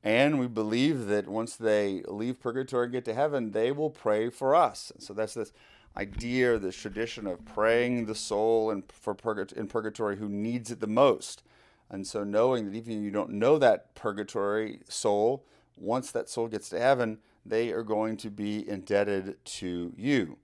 And 0.04 0.40
we 0.40 0.48
believe 0.48 1.06
that 1.06 1.28
once 1.28 1.54
they 1.54 2.02
leave 2.08 2.40
purgatory 2.40 2.86
and 2.86 2.92
get 2.92 3.04
to 3.04 3.14
heaven, 3.14 3.52
they 3.52 3.70
will 3.70 3.90
pray 3.90 4.30
for 4.30 4.54
us. 4.54 4.90
So 4.98 5.14
that's 5.14 5.34
this 5.34 5.52
idea, 5.96 6.58
this 6.58 6.76
tradition 6.76 7.26
of 7.26 7.44
praying 7.44 8.06
the 8.06 8.14
soul 8.14 8.70
in, 8.70 8.82
for 8.88 9.16
in 9.56 9.66
purgatory 9.68 10.16
who 10.16 10.28
needs 10.28 10.70
it 10.70 10.80
the 10.80 10.86
most. 10.86 11.42
And 11.90 12.06
so, 12.06 12.24
knowing 12.24 12.64
that 12.66 12.76
even 12.76 12.98
if 12.98 13.02
you 13.02 13.10
don't 13.10 13.32
know 13.32 13.58
that 13.58 13.94
purgatory 13.94 14.80
soul, 14.88 15.44
once 15.76 16.10
that 16.12 16.28
soul 16.28 16.48
gets 16.48 16.70
to 16.70 16.80
heaven, 16.80 17.18
they 17.44 17.70
are 17.70 17.82
going 17.82 18.16
to 18.18 18.30
be 18.30 18.66
indebted 18.66 19.44
to 19.44 19.92
you. 19.96 20.38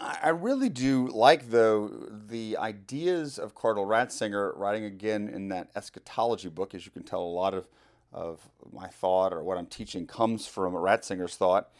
I 0.00 0.28
really 0.28 0.68
do 0.68 1.08
like, 1.08 1.50
though, 1.50 1.88
the 1.88 2.56
ideas 2.56 3.38
of 3.38 3.54
Cardinal 3.56 3.84
Ratzinger 3.84 4.56
writing 4.56 4.84
again 4.84 5.28
in 5.28 5.48
that 5.48 5.70
eschatology 5.74 6.48
book. 6.48 6.72
As 6.72 6.86
you 6.86 6.92
can 6.92 7.02
tell, 7.02 7.20
a 7.20 7.24
lot 7.24 7.52
of, 7.52 7.66
of 8.12 8.48
my 8.72 8.86
thought 8.86 9.32
or 9.32 9.42
what 9.42 9.58
I'm 9.58 9.66
teaching 9.66 10.06
comes 10.06 10.46
from 10.46 10.74
Ratzinger's 10.74 11.34
thought 11.34 11.70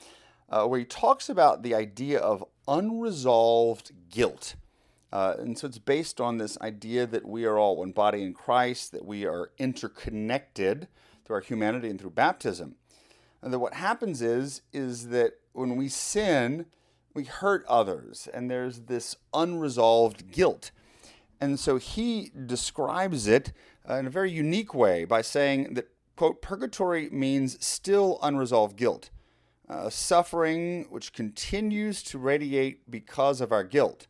uh, 0.52 0.66
where 0.66 0.78
he 0.78 0.84
talks 0.84 1.28
about 1.28 1.62
the 1.62 1.74
idea 1.74 2.18
of 2.18 2.44
unresolved 2.68 3.90
guilt. 4.10 4.54
Uh, 5.10 5.34
and 5.38 5.58
so 5.58 5.66
it's 5.66 5.78
based 5.78 6.20
on 6.20 6.38
this 6.38 6.58
idea 6.60 7.06
that 7.06 7.26
we 7.26 7.44
are 7.44 7.58
all 7.58 7.76
one 7.76 7.90
body 7.90 8.22
in 8.22 8.34
Christ, 8.34 8.92
that 8.92 9.04
we 9.04 9.24
are 9.24 9.50
interconnected 9.58 10.88
through 11.24 11.36
our 11.36 11.42
humanity 11.42 11.88
and 11.88 12.00
through 12.00 12.10
baptism. 12.10 12.76
And 13.40 13.52
that 13.52 13.58
what 13.58 13.74
happens 13.74 14.22
is, 14.22 14.62
is 14.72 15.08
that 15.08 15.32
when 15.52 15.76
we 15.76 15.88
sin, 15.88 16.66
we 17.14 17.24
hurt 17.24 17.64
others, 17.66 18.28
and 18.32 18.50
there's 18.50 18.80
this 18.80 19.16
unresolved 19.34 20.30
guilt. 20.30 20.70
And 21.40 21.58
so 21.58 21.76
he 21.76 22.30
describes 22.46 23.26
it 23.26 23.52
uh, 23.88 23.94
in 23.94 24.06
a 24.06 24.10
very 24.10 24.30
unique 24.30 24.74
way 24.74 25.04
by 25.04 25.22
saying 25.22 25.74
that, 25.74 25.88
quote, 26.16 26.40
purgatory 26.40 27.10
means 27.10 27.62
still 27.64 28.18
unresolved 28.22 28.76
guilt 28.76 29.10
uh, 29.68 29.88
suffering 29.88 30.86
which 30.90 31.12
continues 31.12 32.02
to 32.02 32.18
radiate 32.18 32.90
because 32.90 33.40
of 33.40 33.52
our 33.52 33.64
guilt. 33.64 34.06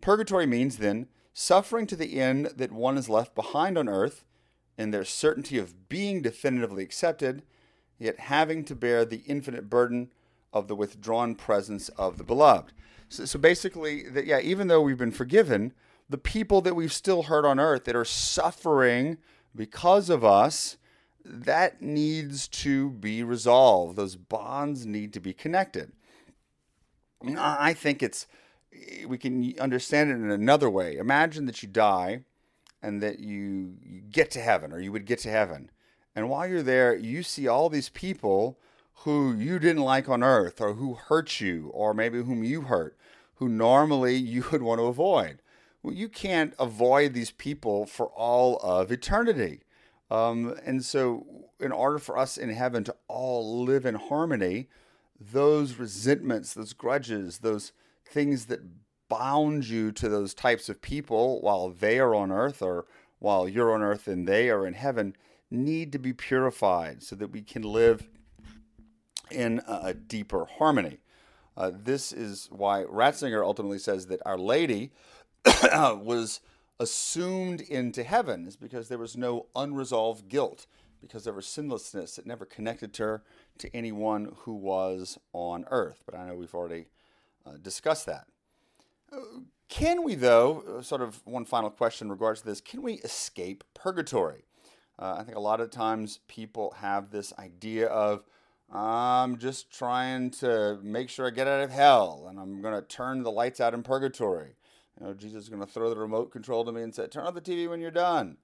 Purgatory 0.00 0.46
means 0.46 0.78
then 0.78 1.06
suffering 1.32 1.86
to 1.86 1.96
the 1.96 2.20
end 2.20 2.50
that 2.56 2.72
one 2.72 2.98
is 2.98 3.08
left 3.08 3.34
behind 3.34 3.78
on 3.78 3.88
earth 3.88 4.24
in 4.76 4.90
their 4.90 5.04
certainty 5.04 5.58
of 5.58 5.88
being 5.88 6.22
definitively 6.22 6.82
accepted, 6.82 7.42
yet 7.98 8.18
having 8.20 8.64
to 8.64 8.74
bear 8.74 9.04
the 9.04 9.22
infinite 9.26 9.70
burden 9.70 10.12
of 10.52 10.68
the 10.68 10.76
withdrawn 10.76 11.34
presence 11.34 11.88
of 11.90 12.18
the 12.18 12.24
beloved. 12.24 12.72
So, 13.08 13.24
so 13.24 13.38
basically, 13.38 14.08
that 14.10 14.26
yeah, 14.26 14.40
even 14.40 14.68
though 14.68 14.80
we've 14.80 14.98
been 14.98 15.10
forgiven, 15.12 15.72
the 16.08 16.18
people 16.18 16.60
that 16.62 16.74
we've 16.74 16.92
still 16.92 17.24
hurt 17.24 17.44
on 17.44 17.58
earth 17.58 17.84
that 17.84 17.96
are 17.96 18.04
suffering 18.04 19.18
because 19.54 20.10
of 20.10 20.24
us, 20.24 20.76
that 21.24 21.80
needs 21.80 22.48
to 22.48 22.90
be 22.90 23.22
resolved. 23.22 23.96
Those 23.96 24.16
bonds 24.16 24.86
need 24.86 25.12
to 25.12 25.20
be 25.20 25.32
connected. 25.32 25.92
I 27.38 27.72
think 27.72 28.02
it's 28.02 28.26
we 29.06 29.18
can 29.18 29.54
understand 29.60 30.10
it 30.10 30.14
in 30.14 30.30
another 30.30 30.70
way. 30.70 30.96
Imagine 30.96 31.46
that 31.46 31.62
you 31.62 31.68
die 31.68 32.22
and 32.82 33.02
that 33.02 33.20
you, 33.20 33.76
you 33.82 34.00
get 34.00 34.30
to 34.32 34.40
heaven 34.40 34.72
or 34.72 34.80
you 34.80 34.90
would 34.92 35.04
get 35.04 35.20
to 35.20 35.30
heaven. 35.30 35.70
And 36.14 36.28
while 36.28 36.46
you're 36.46 36.62
there, 36.62 36.94
you 36.94 37.22
see 37.22 37.46
all 37.46 37.68
these 37.68 37.88
people 37.88 38.58
who 38.96 39.34
you 39.34 39.58
didn't 39.58 39.82
like 39.82 40.08
on 40.08 40.22
earth 40.22 40.60
or 40.60 40.74
who 40.74 40.94
hurt 40.94 41.40
you 41.40 41.70
or 41.74 41.94
maybe 41.94 42.22
whom 42.22 42.44
you 42.44 42.62
hurt, 42.62 42.96
who 43.36 43.48
normally 43.48 44.16
you 44.16 44.44
would 44.50 44.62
want 44.62 44.80
to 44.80 44.86
avoid. 44.86 45.40
Well, 45.82 45.94
you 45.94 46.08
can't 46.08 46.54
avoid 46.58 47.12
these 47.12 47.32
people 47.32 47.86
for 47.86 48.06
all 48.06 48.56
of 48.58 48.92
eternity. 48.92 49.62
Um, 50.12 50.54
and 50.66 50.84
so, 50.84 51.24
in 51.58 51.72
order 51.72 51.98
for 51.98 52.18
us 52.18 52.36
in 52.36 52.50
heaven 52.50 52.84
to 52.84 52.94
all 53.08 53.64
live 53.64 53.86
in 53.86 53.94
harmony, 53.94 54.68
those 55.18 55.78
resentments, 55.78 56.52
those 56.52 56.74
grudges, 56.74 57.38
those 57.38 57.72
things 58.04 58.46
that 58.46 58.60
bound 59.08 59.66
you 59.66 59.90
to 59.92 60.10
those 60.10 60.34
types 60.34 60.68
of 60.68 60.82
people 60.82 61.40
while 61.40 61.70
they 61.70 61.98
are 61.98 62.14
on 62.14 62.30
earth 62.30 62.60
or 62.60 62.84
while 63.20 63.48
you're 63.48 63.72
on 63.72 63.80
earth 63.80 64.06
and 64.06 64.28
they 64.28 64.50
are 64.50 64.66
in 64.66 64.74
heaven 64.74 65.16
need 65.50 65.92
to 65.92 65.98
be 65.98 66.12
purified 66.12 67.02
so 67.02 67.16
that 67.16 67.28
we 67.28 67.40
can 67.40 67.62
live 67.62 68.06
in 69.30 69.62
a 69.66 69.94
deeper 69.94 70.44
harmony. 70.58 70.98
Uh, 71.56 71.70
this 71.72 72.12
is 72.12 72.48
why 72.50 72.84
Ratzinger 72.84 73.42
ultimately 73.42 73.78
says 73.78 74.06
that 74.06 74.20
Our 74.26 74.36
Lady 74.36 74.92
was 75.64 76.40
assumed 76.82 77.60
into 77.60 78.02
heaven, 78.02 78.46
is 78.46 78.56
because 78.56 78.88
there 78.88 78.98
was 78.98 79.16
no 79.16 79.46
unresolved 79.54 80.28
guilt, 80.28 80.66
because 81.00 81.24
there 81.24 81.32
was 81.32 81.46
sinlessness 81.46 82.16
that 82.16 82.26
never 82.26 82.44
connected 82.44 82.96
her 82.96 83.22
to 83.58 83.74
anyone 83.74 84.34
who 84.40 84.54
was 84.54 85.18
on 85.32 85.64
earth. 85.70 86.02
But 86.04 86.16
I 86.16 86.26
know 86.26 86.34
we've 86.34 86.54
already 86.54 86.86
uh, 87.46 87.52
discussed 87.62 88.06
that. 88.06 88.26
Can 89.68 90.02
we, 90.04 90.14
though, 90.14 90.64
uh, 90.78 90.82
sort 90.82 91.00
of 91.00 91.22
one 91.24 91.44
final 91.44 91.70
question 91.70 92.08
in 92.08 92.12
regards 92.12 92.40
to 92.40 92.46
this, 92.46 92.60
can 92.60 92.82
we 92.82 92.94
escape 92.94 93.64
purgatory? 93.74 94.44
Uh, 94.98 95.16
I 95.18 95.22
think 95.24 95.36
a 95.36 95.40
lot 95.40 95.60
of 95.60 95.70
times 95.70 96.20
people 96.28 96.74
have 96.78 97.10
this 97.10 97.32
idea 97.38 97.86
of, 97.88 98.24
I'm 98.70 99.38
just 99.38 99.70
trying 99.70 100.30
to 100.32 100.78
make 100.82 101.08
sure 101.10 101.26
I 101.26 101.30
get 101.30 101.46
out 101.46 101.62
of 101.62 101.70
hell 101.70 102.26
and 102.28 102.38
I'm 102.38 102.62
going 102.62 102.74
to 102.74 102.82
turn 102.82 103.22
the 103.22 103.30
lights 103.30 103.60
out 103.60 103.74
in 103.74 103.82
purgatory. 103.82 104.56
You 105.00 105.06
know, 105.06 105.14
Jesus 105.14 105.44
is 105.44 105.48
going 105.48 105.62
to 105.62 105.66
throw 105.66 105.90
the 105.90 105.96
remote 105.96 106.30
control 106.30 106.64
to 106.64 106.72
me 106.72 106.82
and 106.82 106.94
say, 106.94 107.06
Turn 107.06 107.26
off 107.26 107.34
the 107.34 107.40
TV 107.40 107.68
when 107.68 107.80
you're 107.80 107.90
done. 107.90 108.36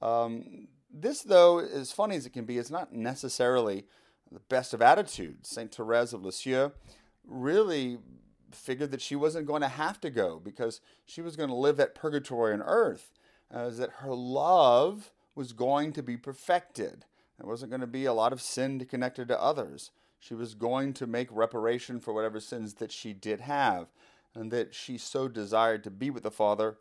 Um, 0.00 0.68
this, 0.92 1.22
though, 1.22 1.58
as 1.58 1.92
funny 1.92 2.16
as 2.16 2.26
it 2.26 2.32
can 2.32 2.44
be, 2.44 2.58
is 2.58 2.70
not 2.70 2.92
necessarily 2.92 3.84
the 4.30 4.40
best 4.40 4.74
of 4.74 4.82
attitudes. 4.82 5.48
St. 5.48 5.74
Therese 5.74 6.12
of 6.12 6.24
Lisieux 6.24 6.70
really 7.26 7.98
figured 8.52 8.90
that 8.90 9.02
she 9.02 9.16
wasn't 9.16 9.46
going 9.46 9.62
to 9.62 9.68
have 9.68 10.00
to 10.00 10.10
go 10.10 10.40
because 10.42 10.80
she 11.04 11.20
was 11.20 11.36
going 11.36 11.48
to 11.48 11.54
live 11.54 11.76
that 11.76 11.94
purgatory 11.94 12.52
on 12.52 12.62
earth, 12.62 13.12
uh, 13.52 13.68
that 13.70 13.90
her 13.98 14.14
love 14.14 15.12
was 15.34 15.52
going 15.52 15.92
to 15.92 16.02
be 16.02 16.16
perfected. 16.16 17.04
There 17.38 17.48
wasn't 17.48 17.70
going 17.70 17.80
to 17.80 17.86
be 17.86 18.06
a 18.06 18.14
lot 18.14 18.32
of 18.32 18.40
sin 18.40 18.84
connected 18.86 19.28
to 19.28 19.40
others. 19.40 19.90
She 20.18 20.34
was 20.34 20.54
going 20.54 20.94
to 20.94 21.06
make 21.06 21.28
reparation 21.30 22.00
for 22.00 22.14
whatever 22.14 22.40
sins 22.40 22.74
that 22.74 22.90
she 22.90 23.12
did 23.12 23.42
have, 23.42 23.88
and 24.36 24.50
that 24.50 24.74
she 24.74 24.98
so 24.98 25.28
desired 25.28 25.82
to 25.84 25.90
be 25.90 26.10
with 26.10 26.22
the 26.22 26.30
Father 26.30 26.76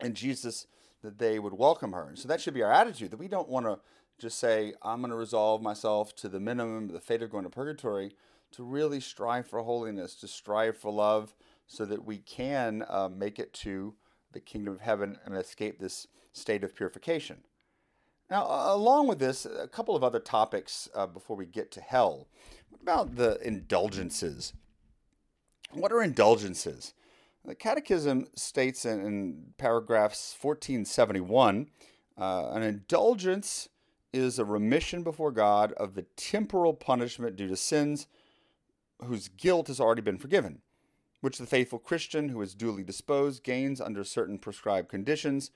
and 0.00 0.14
Jesus 0.14 0.66
that 1.02 1.18
they 1.18 1.38
would 1.38 1.54
welcome 1.54 1.92
her. 1.92 2.08
And 2.08 2.18
so 2.18 2.26
that 2.28 2.40
should 2.40 2.54
be 2.54 2.62
our 2.62 2.72
attitude 2.72 3.10
that 3.10 3.18
we 3.18 3.28
don't 3.28 3.48
want 3.48 3.66
to 3.66 3.78
just 4.18 4.38
say, 4.38 4.72
I'm 4.82 5.00
going 5.00 5.10
to 5.10 5.16
resolve 5.16 5.62
myself 5.62 6.14
to 6.16 6.28
the 6.28 6.40
minimum, 6.40 6.88
the 6.88 7.00
fate 7.00 7.22
of 7.22 7.30
going 7.30 7.44
to 7.44 7.50
purgatory, 7.50 8.16
to 8.52 8.64
really 8.64 8.98
strive 8.98 9.46
for 9.46 9.62
holiness, 9.62 10.14
to 10.16 10.28
strive 10.28 10.76
for 10.76 10.92
love, 10.92 11.34
so 11.66 11.84
that 11.84 12.04
we 12.04 12.18
can 12.18 12.84
uh, 12.88 13.08
make 13.08 13.38
it 13.38 13.52
to 13.52 13.94
the 14.32 14.40
kingdom 14.40 14.74
of 14.74 14.80
heaven 14.80 15.18
and 15.24 15.36
escape 15.36 15.78
this 15.78 16.08
state 16.32 16.64
of 16.64 16.74
purification. 16.74 17.38
Now, 18.30 18.46
along 18.48 19.06
with 19.06 19.18
this, 19.18 19.46
a 19.46 19.68
couple 19.68 19.94
of 19.94 20.02
other 20.02 20.18
topics 20.18 20.88
uh, 20.94 21.06
before 21.06 21.36
we 21.36 21.46
get 21.46 21.70
to 21.72 21.80
hell. 21.80 22.28
What 22.70 22.82
about 22.82 23.16
the 23.16 23.38
indulgences? 23.46 24.52
What 25.72 25.92
are 25.92 26.02
indulgences? 26.02 26.94
The 27.44 27.54
Catechism 27.54 28.28
states 28.34 28.84
in, 28.84 29.00
in 29.00 29.54
paragraphs 29.58 30.36
1471 30.40 31.68
uh, 32.18 32.50
an 32.52 32.62
indulgence 32.62 33.68
is 34.12 34.38
a 34.38 34.44
remission 34.44 35.02
before 35.02 35.30
God 35.30 35.72
of 35.74 35.94
the 35.94 36.02
temporal 36.16 36.74
punishment 36.74 37.36
due 37.36 37.46
to 37.48 37.56
sins 37.56 38.06
whose 39.04 39.28
guilt 39.28 39.68
has 39.68 39.78
already 39.78 40.02
been 40.02 40.18
forgiven, 40.18 40.60
which 41.20 41.38
the 41.38 41.46
faithful 41.46 41.78
Christian 41.78 42.30
who 42.30 42.42
is 42.42 42.54
duly 42.54 42.82
disposed 42.82 43.44
gains 43.44 43.80
under 43.80 44.02
certain 44.02 44.38
prescribed 44.38 44.88
conditions 44.88 45.52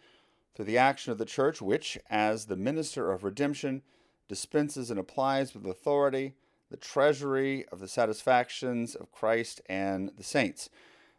through 0.55 0.67
the 0.67 0.79
action 0.79 1.11
of 1.11 1.19
the 1.19 1.25
Church, 1.25 1.61
which, 1.61 1.99
as 2.09 2.47
the 2.47 2.57
minister 2.57 3.11
of 3.11 3.25
redemption, 3.25 3.83
dispenses 4.29 4.91
and 4.91 5.01
applies 5.01 5.55
with 5.55 5.67
authority 5.67 6.35
the 6.73 6.79
treasury 6.79 7.67
of 7.71 7.79
the 7.79 7.87
satisfactions 7.87 8.95
of 8.95 9.13
Christ 9.13 9.61
and 9.69 10.11
the 10.17 10.25
saints. 10.25 10.71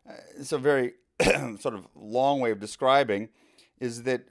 Uh, 0.10 0.14
it's 0.38 0.52
a 0.52 0.58
very 0.58 0.94
sort 1.60 1.76
of 1.76 1.88
long 1.96 2.40
way 2.40 2.52
of 2.52 2.60
describing 2.60 3.30
is 3.80 4.04
that 4.04 4.26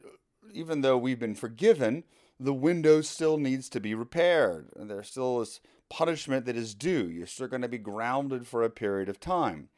even 0.52 0.80
though 0.80 0.98
we've 0.98 1.20
been 1.20 1.36
forgiven, 1.36 2.04
the 2.40 2.52
window 2.52 3.00
still 3.00 3.38
needs 3.38 3.68
to 3.68 3.80
be 3.80 3.94
repaired. 3.94 4.68
There 4.76 5.02
still 5.04 5.40
is 5.40 5.60
punishment 5.88 6.44
that 6.46 6.56
is 6.56 6.74
due. 6.74 7.08
You're 7.08 7.26
still 7.26 7.46
going 7.46 7.62
to 7.62 7.68
be 7.68 7.78
grounded 7.78 8.46
for 8.46 8.64
a 8.64 8.70
period 8.70 9.08
of 9.08 9.20
time. 9.20 9.68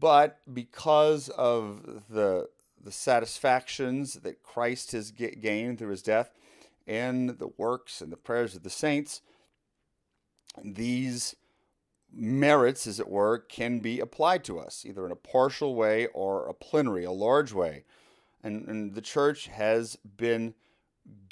But 0.00 0.40
because 0.52 1.28
of 1.30 2.04
the 2.10 2.48
the 2.84 2.90
satisfactions 2.90 4.14
that 4.14 4.42
Christ 4.42 4.90
has 4.90 5.12
gained 5.12 5.78
through 5.78 5.90
his 5.90 6.02
death 6.02 6.32
and 6.84 7.38
the 7.38 7.52
works 7.56 8.00
and 8.00 8.10
the 8.10 8.16
prayers 8.16 8.56
of 8.56 8.64
the 8.64 8.70
saints, 8.70 9.22
these 10.62 11.36
merits, 12.12 12.86
as 12.86 13.00
it 13.00 13.08
were, 13.08 13.38
can 13.38 13.78
be 13.78 14.00
applied 14.00 14.44
to 14.44 14.58
us, 14.58 14.84
either 14.86 15.06
in 15.06 15.12
a 15.12 15.16
partial 15.16 15.74
way 15.74 16.08
or 16.08 16.46
a 16.46 16.54
plenary, 16.54 17.04
a 17.04 17.12
large 17.12 17.52
way. 17.52 17.84
And, 18.42 18.66
and 18.68 18.94
the 18.94 19.00
church 19.00 19.46
has 19.46 19.96
been 20.16 20.54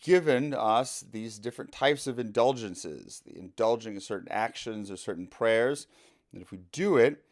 given 0.02 0.54
us 0.54 1.04
these 1.12 1.38
different 1.38 1.72
types 1.72 2.06
of 2.06 2.18
indulgences, 2.18 3.22
the 3.26 3.38
indulging 3.38 3.94
in 3.94 4.00
certain 4.00 4.30
actions 4.30 4.90
or 4.90 4.96
certain 4.96 5.26
prayers. 5.26 5.86
And 6.32 6.40
if 6.40 6.50
we 6.50 6.60
do 6.72 6.96
it, 6.96 7.22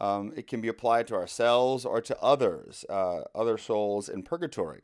um, 0.00 0.32
it 0.36 0.46
can 0.46 0.60
be 0.60 0.68
applied 0.68 1.06
to 1.08 1.14
ourselves 1.14 1.84
or 1.84 2.00
to 2.02 2.20
others, 2.20 2.84
uh, 2.88 3.22
other 3.34 3.58
souls 3.58 4.08
in 4.08 4.22
purgatory. 4.22 4.82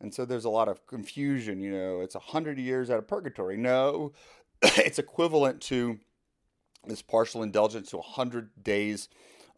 And 0.00 0.14
so 0.14 0.24
there's 0.24 0.44
a 0.44 0.50
lot 0.50 0.68
of 0.68 0.86
confusion. 0.86 1.60
You 1.60 1.72
know, 1.72 2.00
it's 2.00 2.14
a 2.14 2.20
hundred 2.20 2.58
years 2.58 2.90
out 2.90 2.98
of 2.98 3.08
purgatory. 3.08 3.56
No, 3.56 4.12
it's 4.62 4.98
equivalent 4.98 5.60
to 5.62 5.98
this 6.86 7.02
partial 7.02 7.42
indulgence 7.42 7.90
to 7.90 7.98
a 7.98 8.02
hundred 8.02 8.50
days 8.62 9.08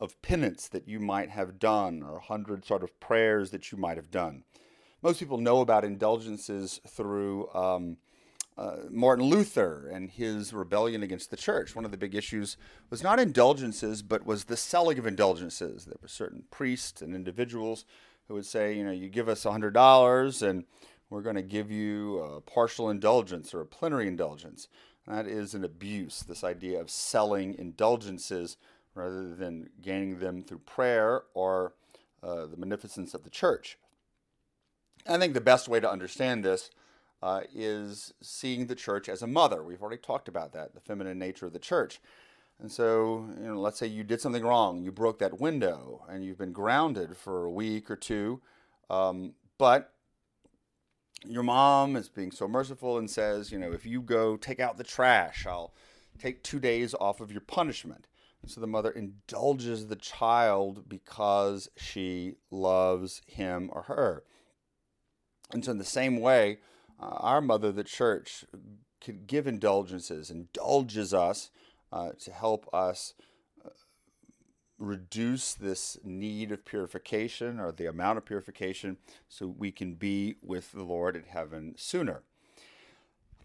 of 0.00 0.20
penance 0.22 0.68
that 0.68 0.88
you 0.88 0.98
might 0.98 1.30
have 1.30 1.58
done, 1.58 2.02
or 2.02 2.16
a 2.16 2.22
hundred 2.22 2.64
sort 2.64 2.82
of 2.82 2.98
prayers 3.00 3.50
that 3.50 3.70
you 3.70 3.78
might 3.78 3.96
have 3.96 4.10
done. 4.10 4.44
Most 5.02 5.18
people 5.18 5.38
know 5.38 5.60
about 5.60 5.84
indulgences 5.84 6.80
through 6.86 7.50
um, 7.54 7.96
uh, 8.58 8.76
Martin 8.90 9.24
Luther 9.24 9.88
and 9.90 10.10
his 10.10 10.52
rebellion 10.52 11.02
against 11.02 11.30
the 11.30 11.36
church. 11.36 11.74
One 11.74 11.84
of 11.84 11.90
the 11.90 11.96
big 11.96 12.14
issues 12.14 12.56
was 12.90 13.02
not 13.02 13.18
indulgences, 13.18 14.02
but 14.02 14.26
was 14.26 14.44
the 14.44 14.56
selling 14.56 14.98
of 14.98 15.06
indulgences. 15.06 15.86
There 15.86 15.96
were 16.02 16.08
certain 16.08 16.44
priests 16.50 17.00
and 17.00 17.14
individuals 17.14 17.84
who 18.28 18.34
would 18.34 18.46
say, 18.46 18.74
you 18.76 18.84
know, 18.84 18.90
you 18.90 19.08
give 19.08 19.28
us 19.28 19.44
$100 19.44 20.48
and 20.48 20.64
we're 21.08 21.22
going 21.22 21.36
to 21.36 21.42
give 21.42 21.70
you 21.70 22.18
a 22.18 22.40
partial 22.40 22.90
indulgence 22.90 23.52
or 23.52 23.60
a 23.60 23.66
plenary 23.66 24.06
indulgence. 24.06 24.68
That 25.06 25.26
is 25.26 25.54
an 25.54 25.64
abuse, 25.64 26.22
this 26.22 26.44
idea 26.44 26.80
of 26.80 26.90
selling 26.90 27.58
indulgences 27.58 28.56
rather 28.94 29.34
than 29.34 29.70
gaining 29.80 30.18
them 30.18 30.42
through 30.42 30.58
prayer 30.58 31.22
or 31.34 31.74
uh, 32.22 32.46
the 32.46 32.56
beneficence 32.56 33.14
of 33.14 33.24
the 33.24 33.30
church. 33.30 33.78
I 35.08 35.18
think 35.18 35.34
the 35.34 35.40
best 35.40 35.68
way 35.68 35.80
to 35.80 35.90
understand 35.90 36.44
this 36.44 36.70
uh, 37.22 37.42
is 37.54 38.12
seeing 38.20 38.66
the 38.66 38.74
church 38.74 39.08
as 39.08 39.22
a 39.22 39.26
mother. 39.26 39.62
We've 39.62 39.82
already 39.82 40.00
talked 40.00 40.28
about 40.28 40.52
that, 40.52 40.74
the 40.74 40.80
feminine 40.80 41.18
nature 41.18 41.46
of 41.46 41.52
the 41.52 41.58
church. 41.58 42.00
And 42.60 42.70
so, 42.70 43.26
you 43.38 43.46
know, 43.46 43.60
let's 43.60 43.78
say 43.78 43.86
you 43.86 44.04
did 44.04 44.20
something 44.20 44.44
wrong, 44.44 44.82
you 44.82 44.92
broke 44.92 45.18
that 45.20 45.40
window, 45.40 46.04
and 46.08 46.24
you've 46.24 46.38
been 46.38 46.52
grounded 46.52 47.16
for 47.16 47.44
a 47.44 47.50
week 47.50 47.90
or 47.90 47.96
two. 47.96 48.42
Um, 48.90 49.32
but 49.56 49.92
your 51.24 51.42
mom 51.42 51.96
is 51.96 52.08
being 52.08 52.30
so 52.30 52.48
merciful 52.48 52.98
and 52.98 53.10
says, 53.10 53.52
you 53.52 53.58
know, 53.58 53.72
if 53.72 53.84
you 53.84 54.00
go 54.00 54.36
take 54.36 54.60
out 54.60 54.76
the 54.76 54.84
trash, 54.84 55.46
I'll 55.46 55.74
take 56.18 56.42
two 56.42 56.60
days 56.60 56.94
off 56.94 57.20
of 57.20 57.30
your 57.30 57.40
punishment. 57.40 58.06
And 58.42 58.50
so 58.50 58.60
the 58.60 58.66
mother 58.66 58.90
indulges 58.90 59.86
the 59.86 59.96
child 59.96 60.88
because 60.88 61.68
she 61.76 62.36
loves 62.50 63.20
him 63.26 63.68
or 63.72 63.82
her. 63.82 64.24
And 65.52 65.64
so, 65.64 65.72
in 65.72 65.78
the 65.78 65.84
same 65.84 66.20
way, 66.20 66.58
uh, 67.00 67.06
our 67.06 67.40
mother, 67.40 67.72
the 67.72 67.84
church, 67.84 68.44
can 69.00 69.24
give 69.26 69.46
indulgences, 69.46 70.30
indulges 70.30 71.12
us 71.12 71.50
uh, 71.92 72.10
to 72.20 72.30
help 72.30 72.72
us 72.72 73.14
reduce 74.80 75.54
this 75.54 75.98
need 76.02 76.50
of 76.50 76.64
purification 76.64 77.60
or 77.60 77.70
the 77.70 77.86
amount 77.86 78.18
of 78.18 78.24
purification 78.24 78.96
so 79.28 79.46
we 79.46 79.70
can 79.70 79.94
be 79.94 80.36
with 80.42 80.72
the 80.72 80.82
Lord 80.82 81.14
in 81.14 81.22
heaven 81.24 81.74
sooner. 81.76 82.22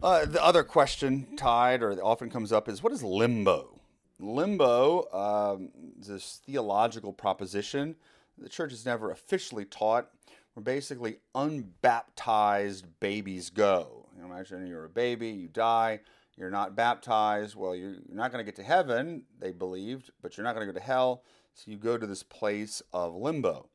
Uh, 0.02 0.26
the 0.26 0.44
other 0.44 0.64
question 0.64 1.28
tied 1.38 1.84
or 1.84 1.92
often 2.04 2.30
comes 2.30 2.52
up 2.52 2.68
is 2.68 2.82
what 2.82 2.92
is 2.92 3.04
limbo? 3.04 3.80
Limbo 4.20 5.12
um, 5.14 5.70
is 6.00 6.08
this 6.08 6.42
theological 6.46 7.14
proposition 7.14 7.96
the 8.38 8.50
church 8.50 8.72
has 8.72 8.86
never 8.86 9.12
officially 9.12 9.66
taught 9.66 10.10
where 10.54 10.64
basically 10.64 11.18
unbaptized 11.34 12.86
babies 13.00 13.50
go. 13.50 14.08
You 14.16 14.22
know, 14.22 14.34
imagine 14.34 14.68
you're 14.68 14.86
a 14.86 14.90
baby, 14.90 15.30
you 15.30 15.48
die, 15.48 16.02
you're 16.38 16.50
not 16.50 16.76
baptized. 16.76 17.56
Well, 17.56 17.76
you're, 17.76 17.96
not 18.10 18.32
going 18.32 18.44
to 18.44 18.46
get 18.46 18.56
to 18.58 18.64
heaven, 18.64 19.24
they 19.40 19.52
believed, 19.52 20.12
but 20.22 20.38
you're 20.38 20.44
not 20.44 20.56
going 20.56 20.68
to 20.68 20.74
go 20.74 20.78
to 20.78 20.86
hell. 20.86 21.24
So 21.54 21.72
you 21.72 21.78
go 21.78 21.98
to 21.98 22.06
this 22.06 22.24
place 22.24 22.82
of 22.92 23.16
limbo. 23.16 23.70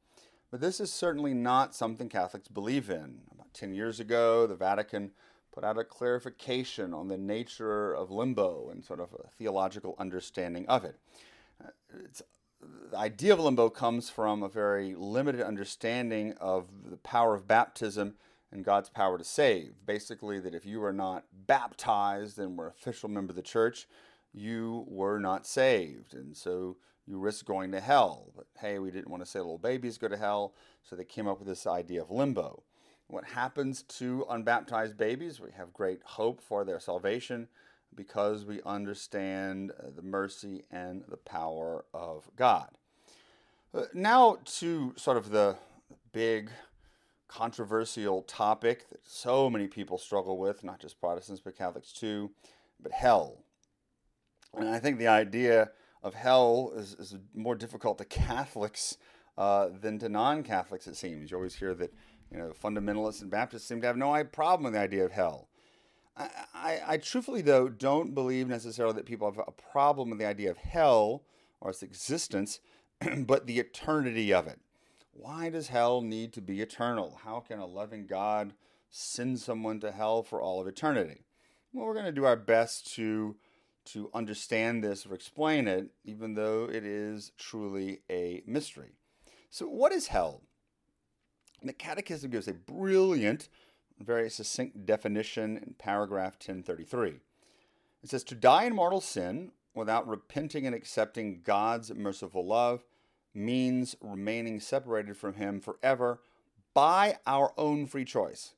But 0.50 0.60
this 0.60 0.80
is 0.80 0.92
certainly 0.92 1.32
not 1.32 1.74
something 1.74 2.08
Catholics 2.08 2.48
believe 2.48 2.90
in. 2.90 3.20
About 3.32 3.54
10 3.54 3.72
years 3.72 4.00
ago, 4.00 4.46
the 4.46 4.56
Vatican 4.56 5.12
put 5.52 5.64
out 5.64 5.78
a 5.78 5.84
clarification 5.84 6.92
on 6.92 7.08
the 7.08 7.16
nature 7.16 7.92
of 7.92 8.10
limbo 8.10 8.68
and 8.70 8.84
sort 8.84 9.00
of 9.00 9.14
a 9.14 9.28
theological 9.28 9.94
understanding 9.98 10.66
of 10.66 10.84
it. 10.84 10.96
Uh, 11.64 11.68
it's, 12.04 12.22
the 12.90 12.98
idea 12.98 13.32
of 13.32 13.40
limbo 13.40 13.70
comes 13.70 14.10
from 14.10 14.42
a 14.42 14.48
very 14.48 14.94
limited 14.94 15.40
understanding 15.40 16.34
of 16.40 16.66
the 16.90 16.98
power 16.98 17.34
of 17.34 17.48
baptism 17.48 18.16
and 18.52 18.64
God's 18.64 18.88
power 18.88 19.18
to 19.18 19.24
save. 19.24 19.74
Basically, 19.86 20.40
that 20.40 20.54
if 20.54 20.66
you 20.66 20.80
were 20.80 20.92
not 20.92 21.24
baptized 21.46 22.38
and 22.38 22.56
were 22.56 22.68
official 22.68 23.08
member 23.08 23.30
of 23.30 23.36
the 23.36 23.42
church, 23.42 23.86
you 24.32 24.84
were 24.88 25.18
not 25.18 25.46
saved. 25.46 26.14
And 26.14 26.36
so 26.36 26.76
you 27.06 27.18
risk 27.18 27.44
going 27.44 27.72
to 27.72 27.80
hell. 27.80 28.32
But 28.36 28.46
hey, 28.58 28.78
we 28.78 28.90
didn't 28.90 29.10
want 29.10 29.22
to 29.24 29.28
say 29.28 29.38
little 29.38 29.58
babies 29.58 29.98
go 29.98 30.08
to 30.08 30.16
hell, 30.16 30.54
so 30.82 30.96
they 30.96 31.04
came 31.04 31.28
up 31.28 31.38
with 31.38 31.48
this 31.48 31.66
idea 31.66 32.02
of 32.02 32.10
limbo. 32.10 32.62
What 33.08 33.24
happens 33.24 33.82
to 33.82 34.24
unbaptized 34.30 34.96
babies? 34.96 35.40
We 35.40 35.50
have 35.56 35.72
great 35.72 36.00
hope 36.04 36.40
for 36.40 36.64
their 36.64 36.78
salvation 36.78 37.48
because 37.94 38.44
we 38.44 38.60
understand 38.64 39.72
uh, 39.72 39.88
the 39.94 40.02
mercy 40.02 40.62
and 40.70 41.02
the 41.08 41.16
power 41.16 41.84
of 41.92 42.30
God. 42.36 42.68
Uh, 43.74 43.84
now, 43.92 44.38
to 44.44 44.94
sort 44.96 45.16
of 45.16 45.30
the 45.30 45.56
big 46.12 46.50
controversial 47.30 48.22
topic 48.22 48.88
that 48.90 49.06
so 49.06 49.48
many 49.48 49.68
people 49.68 49.96
struggle 49.98 50.36
with, 50.36 50.64
not 50.64 50.80
just 50.80 51.00
Protestants, 51.00 51.40
but 51.40 51.56
Catholics 51.56 51.92
too, 51.92 52.32
but 52.82 52.90
hell. 52.90 53.44
And 54.54 54.68
I 54.68 54.80
think 54.80 54.98
the 54.98 55.06
idea 55.06 55.70
of 56.02 56.14
hell 56.14 56.72
is, 56.74 56.94
is 56.94 57.16
more 57.32 57.54
difficult 57.54 57.98
to 57.98 58.04
Catholics 58.04 58.96
uh, 59.38 59.68
than 59.80 59.98
to 60.00 60.08
non 60.08 60.42
Catholics, 60.42 60.88
it 60.88 60.96
seems. 60.96 61.30
You 61.30 61.36
always 61.36 61.54
hear 61.54 61.72
that 61.74 61.94
you 62.32 62.38
know, 62.38 62.52
fundamentalists 62.62 63.22
and 63.22 63.30
Baptists 63.30 63.64
seem 63.64 63.80
to 63.80 63.86
have 63.86 63.96
no 63.96 64.22
problem 64.24 64.64
with 64.64 64.72
the 64.72 64.80
idea 64.80 65.04
of 65.04 65.12
hell. 65.12 65.48
I, 66.16 66.28
I, 66.52 66.80
I 66.88 66.96
truthfully, 66.96 67.42
though, 67.42 67.68
don't 67.68 68.12
believe 68.12 68.48
necessarily 68.48 68.94
that 68.94 69.06
people 69.06 69.30
have 69.30 69.40
a 69.46 69.52
problem 69.52 70.10
with 70.10 70.18
the 70.18 70.26
idea 70.26 70.50
of 70.50 70.58
hell 70.58 71.22
or 71.60 71.70
its 71.70 71.82
existence, 71.82 72.58
but 73.18 73.46
the 73.46 73.60
eternity 73.60 74.32
of 74.32 74.48
it. 74.48 74.60
Why 75.12 75.50
does 75.50 75.68
hell 75.68 76.00
need 76.00 76.32
to 76.34 76.40
be 76.40 76.60
eternal? 76.60 77.20
How 77.24 77.40
can 77.40 77.58
a 77.58 77.66
loving 77.66 78.06
God 78.06 78.54
send 78.90 79.40
someone 79.40 79.80
to 79.80 79.92
hell 79.92 80.22
for 80.22 80.40
all 80.40 80.60
of 80.60 80.66
eternity? 80.66 81.24
Well, 81.72 81.86
we're 81.86 81.94
going 81.94 82.06
to 82.06 82.12
do 82.12 82.24
our 82.24 82.36
best 82.36 82.92
to 82.94 83.36
to 83.86 84.10
understand 84.12 84.84
this 84.84 85.06
or 85.06 85.14
explain 85.14 85.66
it, 85.66 85.90
even 86.04 86.34
though 86.34 86.68
it 86.70 86.84
is 86.84 87.32
truly 87.38 88.00
a 88.10 88.42
mystery. 88.46 88.90
So, 89.50 89.66
what 89.66 89.92
is 89.92 90.08
hell? 90.08 90.42
The 91.62 91.72
Catechism 91.72 92.30
gives 92.30 92.46
a 92.46 92.54
brilliant, 92.54 93.48
very 93.98 94.30
succinct 94.30 94.86
definition 94.86 95.56
in 95.56 95.74
paragraph 95.78 96.34
1033. 96.34 97.20
It 98.02 98.10
says, 98.10 98.24
To 98.24 98.34
die 98.34 98.64
in 98.64 98.74
mortal 98.74 99.00
sin 99.00 99.52
without 99.74 100.08
repenting 100.08 100.66
and 100.66 100.74
accepting 100.74 101.40
God's 101.42 101.92
merciful 101.94 102.46
love 102.46 102.84
means 103.34 103.96
remaining 104.00 104.60
separated 104.60 105.16
from 105.16 105.34
Him 105.34 105.60
forever 105.60 106.20
by 106.74 107.18
our 107.26 107.52
own 107.56 107.86
free 107.86 108.04
choice. 108.04 108.54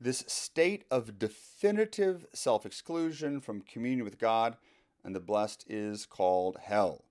This 0.00 0.24
state 0.26 0.84
of 0.90 1.18
definitive 1.18 2.26
self 2.32 2.66
exclusion 2.66 3.40
from 3.40 3.60
communion 3.60 4.04
with 4.04 4.18
God 4.18 4.56
and 5.04 5.14
the 5.14 5.20
blessed 5.20 5.64
is 5.68 6.06
called 6.06 6.58
hell. 6.62 7.04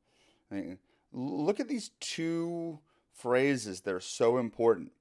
I 0.51 0.55
mean, 0.55 0.79
look 1.11 1.59
at 1.59 1.67
these 1.67 1.91
two 1.99 2.79
phrases, 3.13 3.81
they're 3.81 3.99
so 3.99 4.37
important 4.37 4.91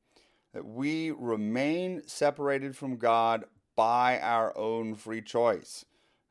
that 0.52 0.66
we 0.66 1.10
remain 1.10 2.02
separated 2.06 2.76
from 2.76 2.96
God 2.96 3.44
by 3.76 4.18
our 4.20 4.56
own 4.58 4.94
free 4.94 5.22
choice. 5.22 5.84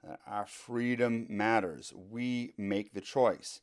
Uh, 0.07 0.15
our 0.27 0.45
freedom 0.45 1.25
matters. 1.29 1.93
We 2.09 2.53
make 2.57 2.93
the 2.93 3.01
choice. 3.01 3.61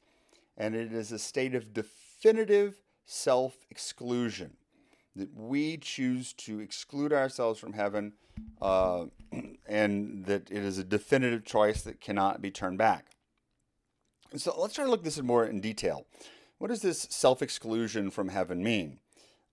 And 0.57 0.75
it 0.75 0.93
is 0.93 1.13
a 1.13 1.19
state 1.19 1.55
of 1.55 1.73
definitive 1.73 2.77
self 3.05 3.57
exclusion 3.71 4.57
that 5.15 5.35
we 5.35 5.79
choose 5.79 6.33
to 6.35 6.61
exclude 6.61 7.13
ourselves 7.13 7.59
from 7.59 7.73
heaven, 7.73 8.13
uh, 8.61 9.07
and 9.67 10.27
that 10.27 10.51
it 10.51 10.63
is 10.63 10.79
a 10.79 10.85
definitive 10.85 11.45
choice 11.45 11.83
that 11.83 12.01
cannot 12.01 12.43
be 12.43 12.51
turned 12.51 12.79
back. 12.79 13.07
So 14.37 14.55
let's 14.59 14.75
try 14.75 14.85
to 14.85 14.91
look 14.91 15.01
at 15.01 15.05
this 15.05 15.23
more 15.23 15.47
in 15.47 15.61
detail. 15.61 16.07
What 16.59 16.69
does 16.69 16.83
this 16.83 17.07
self 17.11 17.43
exclusion 17.43 18.11
from 18.11 18.29
heaven 18.29 18.63
mean? 18.63 18.99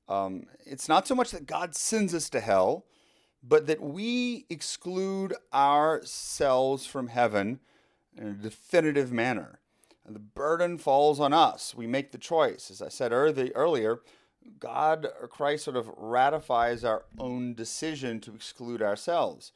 Um, 0.08 0.48
it's 0.66 0.90
not 0.90 1.08
so 1.08 1.16
much 1.16 1.32
that 1.32 1.46
God 1.46 1.76
sends 1.76 2.14
us 2.14 2.30
to 2.32 2.40
hell, 2.40 2.86
but 3.42 3.68
that 3.68 3.82
we 3.82 4.46
exclude 4.50 5.34
ourselves 5.54 6.86
from 6.86 7.08
heaven 7.08 7.60
in 8.18 8.28
a 8.28 8.34
definitive 8.34 9.12
manner. 9.12 9.60
And 10.06 10.16
the 10.16 10.20
burden 10.20 10.78
falls 10.78 11.20
on 11.20 11.32
us. 11.34 11.74
We 11.74 11.88
make 11.88 12.12
the 12.12 12.18
choice. 12.18 12.70
As 12.70 12.82
I 12.82 12.90
said 12.90 13.12
earlier, 13.14 14.02
God 14.60 15.08
or 15.22 15.28
Christ 15.28 15.64
sort 15.64 15.78
of 15.78 15.90
ratifies 15.96 16.84
our 16.84 17.06
own 17.18 17.54
decision 17.54 18.20
to 18.22 18.36
exclude 18.36 18.82
ourselves. 18.82 19.54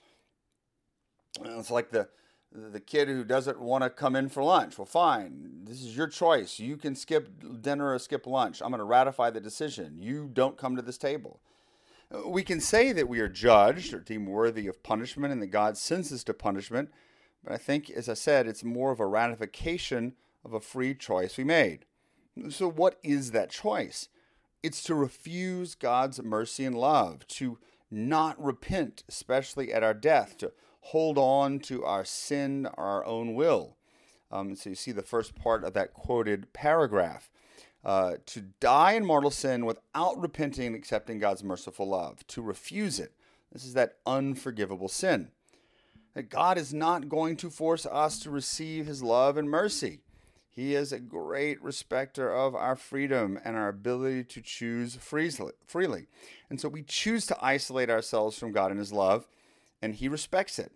It's 1.44 1.72
like 1.72 1.92
the 1.92 2.08
the 2.52 2.80
kid 2.80 3.08
who 3.08 3.24
doesn't 3.24 3.60
want 3.60 3.84
to 3.84 3.90
come 3.90 4.16
in 4.16 4.30
for 4.30 4.42
lunch. 4.42 4.78
Well, 4.78 4.86
fine. 4.86 5.66
This 5.66 5.82
is 5.82 5.96
your 5.96 6.08
choice. 6.08 6.60
You 6.60 6.78
can 6.78 6.96
skip 6.96 7.30
dinner 7.62 7.94
or 7.94 8.00
skip 8.00 8.26
lunch. 8.26 8.62
I'm 8.62 8.70
going 8.70 8.80
to 8.80 8.86
ratify 8.86 9.30
the 9.30 9.42
decision. 9.42 9.98
You 10.00 10.30
don't 10.32 10.58
come 10.58 10.76
to 10.76 10.82
this 10.82 10.98
table. 10.98 11.42
We 12.26 12.44
can 12.44 12.62
say 12.62 12.94
that 12.94 13.10
we 13.10 13.20
are 13.20 13.28
judged 13.28 13.94
or 13.94 14.00
deemed 14.00 14.30
worthy 14.30 14.68
of 14.68 14.82
punishment 14.82 15.34
and 15.34 15.42
that 15.42 15.48
God 15.48 15.78
sends 15.78 16.12
us 16.14 16.24
to 16.24 16.34
punishment, 16.34 16.90
but 17.44 17.52
I 17.52 17.58
think, 17.58 17.90
as 17.90 18.08
I 18.08 18.14
said, 18.14 18.48
it's 18.48 18.64
more 18.64 18.92
of 18.92 19.02
a 19.02 19.06
ratification 19.06 20.14
of 20.48 20.54
a 20.54 20.60
free 20.60 20.96
choice 20.96 21.38
we 21.38 21.44
made. 21.44 21.86
So, 22.50 22.70
what 22.70 22.98
is 23.04 23.32
that 23.32 23.50
choice? 23.50 24.10
It's 24.64 24.82
to 24.84 24.96
refuse 24.96 25.76
God's 25.76 26.22
mercy 26.24 26.66
and 26.66 26.76
love, 26.76 27.28
to 27.28 27.60
not 27.92 28.44
repent, 28.44 29.04
especially 29.08 29.72
at 29.72 29.84
our 29.84 29.94
death, 29.94 30.38
to 30.40 30.52
hold 30.82 31.18
on 31.18 31.60
to 31.60 31.84
our 31.84 32.06
sin 32.06 32.66
our 32.78 33.06
own 33.06 33.36
will. 33.36 33.78
Um, 34.32 34.56
so 34.56 34.70
you 34.72 34.76
see 34.76 34.92
the 34.92 35.02
first 35.02 35.36
part 35.36 35.64
of 35.64 35.74
that 35.74 35.94
quoted 35.94 36.54
paragraph. 36.54 37.30
Uh, 37.86 38.16
to 38.26 38.42
die 38.60 38.94
in 38.94 39.06
mortal 39.06 39.32
sin 39.32 39.66
without 39.66 40.20
repenting 40.20 40.68
and 40.68 40.76
accepting 40.76 41.20
God's 41.20 41.44
merciful 41.44 41.88
love, 41.88 42.26
to 42.28 42.42
refuse 42.42 43.00
it. 43.00 43.14
This 43.54 43.64
is 43.64 43.74
that 43.76 43.98
unforgivable 44.06 44.90
sin. 44.90 45.30
That 46.14 46.30
God 46.30 46.58
is 46.58 46.74
not 46.74 47.08
going 47.08 47.38
to 47.38 47.50
force 47.50 47.86
us 47.86 48.20
to 48.20 48.30
receive 48.32 48.88
his 48.88 49.04
love 49.04 49.38
and 49.38 49.50
mercy. 49.50 50.02
He 50.58 50.74
is 50.74 50.92
a 50.92 51.00
great 51.00 51.62
respecter 51.62 52.34
of 52.34 52.56
our 52.56 52.76
freedom 52.76 53.40
and 53.46 53.56
our 53.56 53.68
ability 53.68 54.24
to 54.24 54.42
choose 54.42 54.98
freely. 54.98 56.08
And 56.50 56.60
so 56.60 56.68
we 56.68 56.82
choose 56.82 57.28
to 57.28 57.38
isolate 57.40 57.92
ourselves 57.92 58.40
from 58.40 58.54
God 58.54 58.72
and 58.72 58.80
his 58.80 58.92
love, 58.92 59.28
and 59.84 59.94
he 59.94 60.08
respects 60.08 60.58
it. 60.58 60.72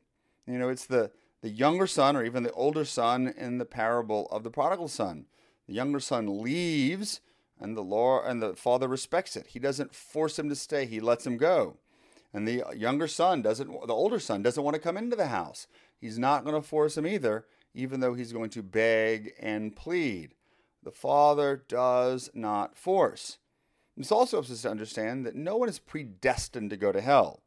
You 0.46 0.60
know, 0.60 0.70
it's 0.70 0.86
the, 0.86 1.10
the 1.42 1.50
younger 1.50 1.88
son 1.88 2.16
or 2.16 2.24
even 2.24 2.44
the 2.44 2.52
older 2.52 2.86
son 2.86 3.34
in 3.36 3.58
the 3.58 3.66
parable 3.66 4.28
of 4.30 4.44
the 4.44 4.52
prodigal 4.52 4.88
son. 4.88 5.26
The 5.68 5.74
younger 5.74 6.00
son 6.00 6.44
leaves 6.44 7.20
and 7.60 7.76
the 7.76 7.82
Lord 7.82 8.28
and 8.28 8.40
the 8.40 8.56
father 8.56 8.88
respects 8.88 9.36
it. 9.36 9.48
He 9.48 9.58
doesn't 9.58 9.96
force 9.96 10.38
him 10.38 10.48
to 10.50 10.56
stay, 10.56 10.86
he 10.86 11.00
lets 11.00 11.26
him 11.26 11.38
go. 11.38 11.78
And 12.32 12.48
the 12.48 12.64
younger 12.78 13.08
son 13.08 13.42
doesn't, 13.42 13.68
the 13.88 13.96
older 13.96 14.20
son 14.20 14.44
doesn't 14.44 14.64
want 14.64 14.76
to 14.76 14.80
come 14.80 14.96
into 14.96 15.16
the 15.16 15.28
house. 15.28 15.66
He's 16.00 16.20
not 16.20 16.44
going 16.44 16.56
to 16.56 16.62
force 16.62 16.98
him 16.98 17.08
either, 17.08 17.46
even 17.74 18.00
though 18.00 18.14
he's 18.14 18.34
going 18.34 18.50
to 18.52 18.64
beg 18.64 19.34
and 19.40 19.76
plead. 19.76 20.36
The 20.84 20.92
father 20.92 21.64
does 21.68 22.30
not 22.34 22.76
force. 22.76 23.38
This 23.96 24.12
also 24.12 24.38
helps 24.38 24.52
us 24.52 24.64
to 24.64 24.72
understand 24.72 25.26
that 25.26 25.36
no 25.36 25.58
one 25.58 25.70
is 25.70 25.80
predestined 25.80 26.70
to 26.72 26.78
go 26.78 26.92
to 26.92 27.02
hell. 27.02 27.44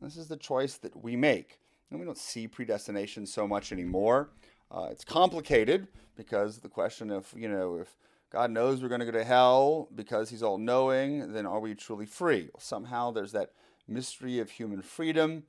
This 0.00 0.16
is 0.16 0.28
the 0.28 0.36
choice 0.36 0.76
that 0.78 1.02
we 1.02 1.16
make. 1.16 1.58
And 1.90 1.98
we 1.98 2.06
don't 2.06 2.18
see 2.18 2.46
predestination 2.46 3.26
so 3.26 3.46
much 3.46 3.72
anymore. 3.72 4.30
Uh, 4.70 4.88
it's 4.90 5.04
complicated 5.04 5.88
because 6.16 6.58
the 6.58 6.68
question 6.68 7.10
of, 7.10 7.32
you 7.36 7.48
know, 7.48 7.76
if 7.76 7.96
God 8.30 8.50
knows 8.50 8.82
we're 8.82 8.88
going 8.88 9.00
to 9.00 9.06
go 9.06 9.12
to 9.12 9.24
hell 9.24 9.88
because 9.94 10.30
he's 10.30 10.42
all 10.42 10.58
knowing, 10.58 11.32
then 11.32 11.46
are 11.46 11.60
we 11.60 11.74
truly 11.74 12.06
free? 12.06 12.50
Somehow 12.58 13.10
there's 13.10 13.32
that 13.32 13.52
mystery 13.86 14.38
of 14.38 14.50
human 14.50 14.82
freedom 14.82 15.44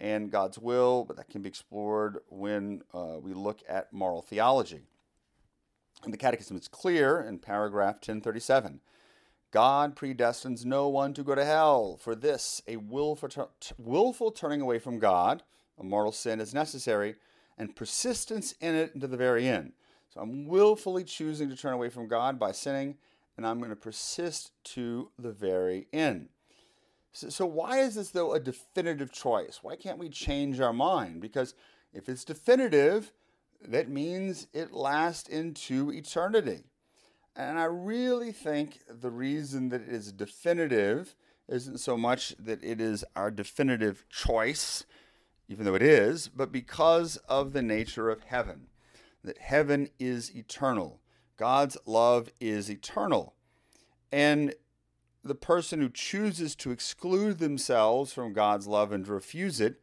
and 0.00 0.30
God's 0.30 0.58
will, 0.58 1.04
but 1.04 1.16
that 1.18 1.28
can 1.28 1.42
be 1.42 1.48
explored 1.48 2.18
when 2.28 2.82
uh, 2.94 3.18
we 3.20 3.34
look 3.34 3.60
at 3.68 3.92
moral 3.92 4.22
theology. 4.22 4.80
And 6.02 6.12
the 6.12 6.18
Catechism 6.18 6.56
is 6.56 6.68
clear 6.68 7.20
in 7.20 7.38
paragraph 7.38 7.96
1037. 7.96 8.80
God 9.50 9.96
predestines 9.96 10.64
no 10.64 10.88
one 10.88 11.12
to 11.14 11.22
go 11.22 11.34
to 11.34 11.44
hell. 11.44 11.98
For 12.00 12.14
this, 12.14 12.62
a 12.66 12.76
willful, 12.76 13.50
willful 13.78 14.30
turning 14.30 14.60
away 14.60 14.78
from 14.78 14.98
God, 14.98 15.42
a 15.78 15.84
mortal 15.84 16.12
sin, 16.12 16.40
is 16.40 16.54
necessary, 16.54 17.16
and 17.58 17.76
persistence 17.76 18.54
in 18.60 18.74
it 18.74 18.92
into 18.94 19.06
the 19.06 19.16
very 19.16 19.46
end. 19.46 19.72
So 20.14 20.20
I'm 20.20 20.46
willfully 20.46 21.04
choosing 21.04 21.50
to 21.50 21.56
turn 21.56 21.74
away 21.74 21.90
from 21.90 22.08
God 22.08 22.38
by 22.38 22.52
sinning, 22.52 22.96
and 23.36 23.46
I'm 23.46 23.58
going 23.58 23.70
to 23.70 23.76
persist 23.76 24.52
to 24.64 25.10
the 25.18 25.32
very 25.32 25.88
end. 25.92 26.28
So, 27.12 27.28
so, 27.28 27.46
why 27.46 27.78
is 27.80 27.96
this, 27.96 28.10
though, 28.10 28.34
a 28.34 28.40
definitive 28.40 29.12
choice? 29.12 29.60
Why 29.62 29.76
can't 29.76 29.98
we 29.98 30.08
change 30.08 30.60
our 30.60 30.72
mind? 30.72 31.20
Because 31.20 31.54
if 31.92 32.08
it's 32.08 32.24
definitive, 32.24 33.12
that 33.66 33.88
means 33.88 34.46
it 34.52 34.72
lasts 34.72 35.28
into 35.28 35.90
eternity. 35.90 36.64
And 37.36 37.58
I 37.58 37.64
really 37.64 38.32
think 38.32 38.80
the 38.88 39.10
reason 39.10 39.70
that 39.70 39.82
it 39.82 39.88
is 39.88 40.12
definitive 40.12 41.14
isn't 41.48 41.78
so 41.78 41.96
much 41.96 42.34
that 42.38 42.62
it 42.62 42.80
is 42.80 43.04
our 43.16 43.30
definitive 43.30 44.04
choice, 44.08 44.84
even 45.48 45.64
though 45.64 45.74
it 45.74 45.82
is, 45.82 46.28
but 46.28 46.52
because 46.52 47.16
of 47.28 47.52
the 47.52 47.62
nature 47.62 48.08
of 48.08 48.22
heaven 48.22 48.68
that 49.24 49.38
heaven 49.38 49.90
is 49.98 50.34
eternal. 50.34 51.00
God's 51.36 51.76
love 51.86 52.30
is 52.40 52.70
eternal. 52.70 53.34
And 54.12 54.54
the 55.24 55.34
person 55.34 55.80
who 55.80 55.88
chooses 55.88 56.54
to 56.56 56.70
exclude 56.70 57.38
themselves 57.38 58.12
from 58.12 58.32
God's 58.32 58.66
love 58.66 58.92
and 58.92 59.06
refuse 59.06 59.60
it 59.60 59.80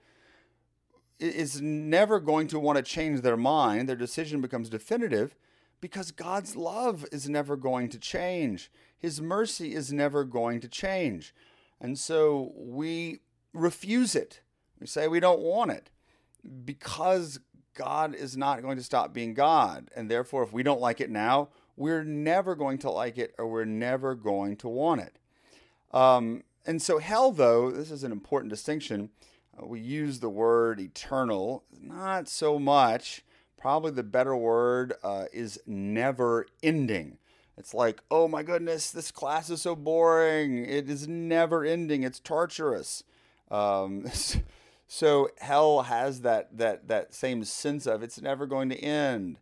is 1.19 1.61
never 1.61 2.19
going 2.19 2.47
to 2.47 2.59
want 2.59 2.77
to 2.77 2.83
change 2.83 3.21
their 3.21 3.37
mind. 3.37 3.87
Their 3.87 3.95
decision 3.95 4.41
becomes 4.41 4.69
definitive 4.69 5.35
because 5.81 6.11
God's 6.11 6.55
love 6.55 7.05
is 7.11 7.29
never 7.29 7.55
going 7.55 7.89
to 7.89 7.99
change. 7.99 8.71
His 8.97 9.21
mercy 9.21 9.73
is 9.73 9.93
never 9.93 10.23
going 10.23 10.59
to 10.61 10.67
change. 10.67 11.33
And 11.79 11.97
so 11.97 12.51
we 12.55 13.19
refuse 13.53 14.15
it. 14.15 14.41
We 14.79 14.87
say 14.87 15.07
we 15.07 15.19
don't 15.19 15.41
want 15.41 15.71
it 15.71 15.89
because 16.65 17.39
God 17.73 18.15
is 18.15 18.35
not 18.35 18.61
going 18.61 18.77
to 18.77 18.83
stop 18.83 19.13
being 19.13 19.33
God. 19.33 19.89
And 19.95 20.09
therefore, 20.09 20.43
if 20.43 20.51
we 20.51 20.63
don't 20.63 20.81
like 20.81 20.99
it 20.99 21.11
now, 21.11 21.49
we're 21.75 22.03
never 22.03 22.55
going 22.55 22.79
to 22.79 22.89
like 22.89 23.17
it 23.17 23.35
or 23.37 23.47
we're 23.47 23.65
never 23.65 24.15
going 24.15 24.57
to 24.57 24.67
want 24.67 25.01
it. 25.01 25.16
Um, 25.97 26.43
and 26.65 26.81
so, 26.81 26.99
hell, 26.99 27.31
though, 27.31 27.71
this 27.71 27.91
is 27.91 28.03
an 28.03 28.11
important 28.11 28.49
distinction. 28.49 29.09
Uh, 29.57 29.65
we 29.65 29.79
use 29.79 30.19
the 30.19 30.29
word 30.29 30.79
eternal, 30.79 31.63
not 31.81 32.27
so 32.27 32.59
much. 32.59 33.23
Probably 33.57 33.91
the 33.91 34.03
better 34.03 34.35
word 34.35 34.93
uh, 35.03 35.25
is 35.33 35.59
never 35.65 36.45
ending. 36.61 37.17
It's 37.57 37.73
like, 37.73 38.01
oh 38.11 38.27
my 38.27 38.43
goodness, 38.43 38.91
this 38.91 39.09
class 39.09 39.49
is 39.49 39.63
so 39.63 39.75
boring. 39.75 40.63
It 40.63 40.89
is 40.89 41.07
never 41.07 41.65
ending. 41.65 42.03
It's 42.03 42.19
torturous. 42.19 43.03
Um, 43.49 44.05
So 44.87 45.29
hell 45.39 45.83
has 45.83 46.21
that 46.21 46.57
that 46.57 46.87
that 46.87 47.13
same 47.13 47.43
sense 47.43 47.85
of 47.85 48.01
it's 48.01 48.21
never 48.21 48.45
going 48.45 48.69
to 48.69 48.77
end. 48.77 49.37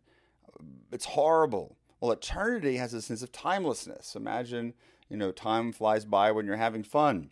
It's 0.90 1.06
horrible. 1.06 1.76
Well, 2.00 2.12
eternity 2.12 2.76
has 2.76 2.92
a 2.92 3.00
sense 3.00 3.22
of 3.22 3.32
timelessness. 3.32 4.16
Imagine, 4.16 4.74
you 5.08 5.16
know, 5.16 5.32
time 5.32 5.72
flies 5.72 6.04
by 6.04 6.32
when 6.32 6.46
you're 6.46 6.56
having 6.56 6.82
fun. 6.82 7.30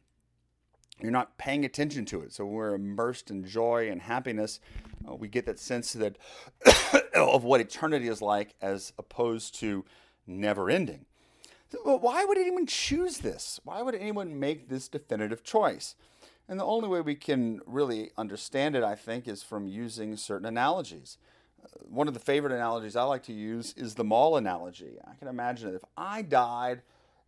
You're 1.01 1.11
not 1.11 1.39
paying 1.39 1.65
attention 1.65 2.05
to 2.07 2.21
it. 2.23 2.33
So 2.33 2.45
when 2.45 2.55
we're 2.55 2.75
immersed 2.75 3.31
in 3.31 3.45
joy 3.45 3.89
and 3.91 4.03
happiness. 4.03 4.61
Uh, 5.07 5.15
we 5.15 5.29
get 5.29 5.47
that 5.47 5.59
sense 5.59 5.93
that 5.95 6.17
of 7.15 7.45
what 7.45 7.61
eternity 7.61 8.09
is 8.09 8.23
like 8.23 8.55
as 8.63 8.93
opposed 8.99 9.55
to 9.57 9.85
never 10.27 10.71
ending. 10.71 11.07
So, 11.71 11.99
why 11.99 12.25
would 12.25 12.39
anyone 12.39 12.67
choose 12.67 13.19
this? 13.19 13.61
Why 13.65 13.83
would 13.83 13.95
anyone 13.95 14.39
make 14.39 14.69
this 14.69 14.89
definitive 14.89 15.43
choice? 15.43 15.97
And 16.49 16.61
the 16.61 16.65
only 16.65 16.89
way 16.89 17.01
we 17.01 17.15
can 17.15 17.61
really 17.67 18.11
understand 18.17 18.77
it, 18.77 18.85
I 18.85 18.95
think, 18.95 19.27
is 19.27 19.43
from 19.43 19.67
using 19.67 20.17
certain 20.17 20.47
analogies. 20.47 21.19
Uh, 21.63 21.69
one 21.89 22.07
of 22.07 22.15
the 22.15 22.21
favorite 22.21 22.53
analogies 22.53 22.97
I 22.97 23.03
like 23.05 23.23
to 23.25 23.33
use 23.33 23.73
is 23.77 23.95
the 23.95 24.05
mall 24.05 24.37
analogy. 24.37 24.99
I 25.07 25.15
can 25.15 25.29
imagine 25.29 25.71
that 25.71 25.77
if 25.77 25.85
I 25.97 26.23
died 26.23 26.83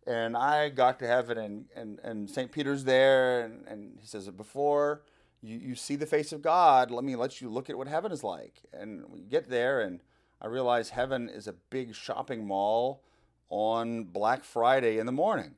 and 0.07 0.37
I 0.37 0.69
got 0.69 0.99
to 0.99 1.07
heaven 1.07 1.37
and, 1.37 1.65
and, 1.75 1.99
and 1.99 2.29
St. 2.29 2.51
Peter's 2.51 2.85
there, 2.85 3.41
and, 3.41 3.67
and 3.67 3.97
he 3.99 4.07
says, 4.07 4.29
Before 4.29 5.01
you, 5.41 5.57
you 5.57 5.75
see 5.75 5.97
the 5.97 6.05
face 6.05 6.31
of 6.31 6.41
God, 6.41 6.91
let 6.91 7.03
me 7.03 7.15
let 7.15 7.41
you 7.41 7.49
look 7.49 7.69
at 7.69 7.77
what 7.77 7.89
heaven 7.89 8.11
is 8.11 8.23
like. 8.23 8.61
And 8.71 9.03
we 9.09 9.21
get 9.21 9.49
there, 9.49 9.81
and 9.81 9.99
I 10.41 10.47
realize 10.47 10.89
heaven 10.89 11.27
is 11.29 11.45
a 11.45 11.53
big 11.69 11.93
shopping 11.93 12.47
mall 12.47 13.03
on 13.49 14.05
Black 14.05 14.45
Friday 14.45 14.97
in 14.97 15.05
the 15.05 15.11
morning. 15.11 15.55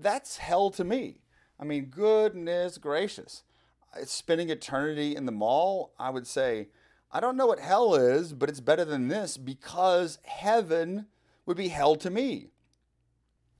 That's 0.00 0.38
hell 0.38 0.70
to 0.70 0.82
me. 0.82 1.18
I 1.60 1.64
mean, 1.64 1.86
goodness 1.86 2.76
gracious. 2.76 3.44
Spending 4.04 4.50
eternity 4.50 5.14
in 5.14 5.26
the 5.26 5.32
mall, 5.32 5.92
I 5.98 6.10
would 6.10 6.26
say, 6.26 6.68
I 7.12 7.20
don't 7.20 7.36
know 7.36 7.46
what 7.46 7.60
hell 7.60 7.94
is, 7.94 8.32
but 8.32 8.48
it's 8.48 8.60
better 8.60 8.84
than 8.84 9.08
this 9.08 9.36
because 9.36 10.18
heaven 10.24 11.06
would 11.46 11.56
be 11.56 11.68
hell 11.68 11.94
to 11.96 12.10
me. 12.10 12.48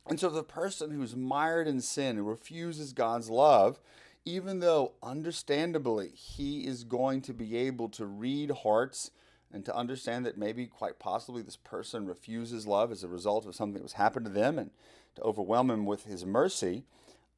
And 0.09 0.21
so 0.21 0.29
the 0.29 0.43
person 0.43 0.91
who's 0.91 1.17
mired 1.17 1.67
in 1.67 1.81
sin 1.81 2.19
and 2.19 2.29
refuses 2.29 2.93
God's 2.93 3.29
love, 3.29 3.81
even 4.25 4.61
though 4.61 4.93
understandably 5.03 6.11
he 6.15 6.67
is 6.67 6.85
going 6.85 7.23
to 7.23 7.35
be 7.35 7.57
able 7.57 7.89
to 7.91 8.07
read 8.07 8.51
hearts 8.51 9.11
and 9.53 9.65
to 9.65 9.75
understand 9.75 10.27
that 10.27 10.37
maybe 10.37 10.67
quite 10.67 10.99
possibly 10.99 11.43
this 11.43 11.57
person 11.57 12.07
refuses 12.07 12.67
love 12.67 12.93
as 12.93 13.03
a 13.03 13.09
result 13.09 13.47
of 13.47 13.55
something 13.55 13.75
that 13.75 13.83
was 13.83 13.95
happened 13.95 14.27
to 14.27 14.33
them 14.33 14.59
and 14.59 14.71
to 15.15 15.23
overwhelm 15.23 15.71
him 15.71 15.87
with 15.87 16.05
his 16.05 16.25
mercy, 16.25 16.85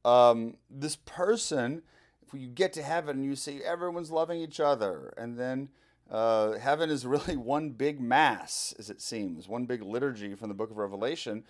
um, 0.05 0.55
this 0.69 0.95
person, 0.95 1.81
if 2.25 2.39
you 2.39 2.47
get 2.47 2.73
to 2.73 2.83
heaven 2.83 3.23
you 3.23 3.35
see 3.35 3.63
everyone's 3.63 4.11
loving 4.11 4.39
each 4.39 4.59
other, 4.59 5.13
and 5.17 5.37
then 5.37 5.69
uh, 6.09 6.53
heaven 6.53 6.89
is 6.89 7.05
really 7.05 7.35
one 7.37 7.71
big 7.71 7.99
mass, 7.99 8.73
as 8.77 8.89
it 8.89 9.01
seems, 9.01 9.47
one 9.47 9.65
big 9.65 9.81
liturgy 9.81 10.35
from 10.35 10.49
the 10.49 10.55
book 10.55 10.71
of 10.71 10.77
Revelation. 10.77 11.43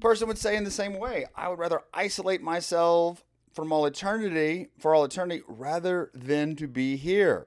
Person 0.00 0.28
would 0.28 0.38
say 0.38 0.56
in 0.56 0.64
the 0.64 0.70
same 0.70 0.98
way, 0.98 1.26
I 1.34 1.48
would 1.48 1.58
rather 1.58 1.80
isolate 1.92 2.42
myself 2.42 3.24
from 3.52 3.72
all 3.72 3.86
eternity, 3.86 4.68
for 4.78 4.94
all 4.94 5.04
eternity, 5.04 5.42
rather 5.46 6.10
than 6.12 6.56
to 6.56 6.66
be 6.66 6.96
here. 6.96 7.46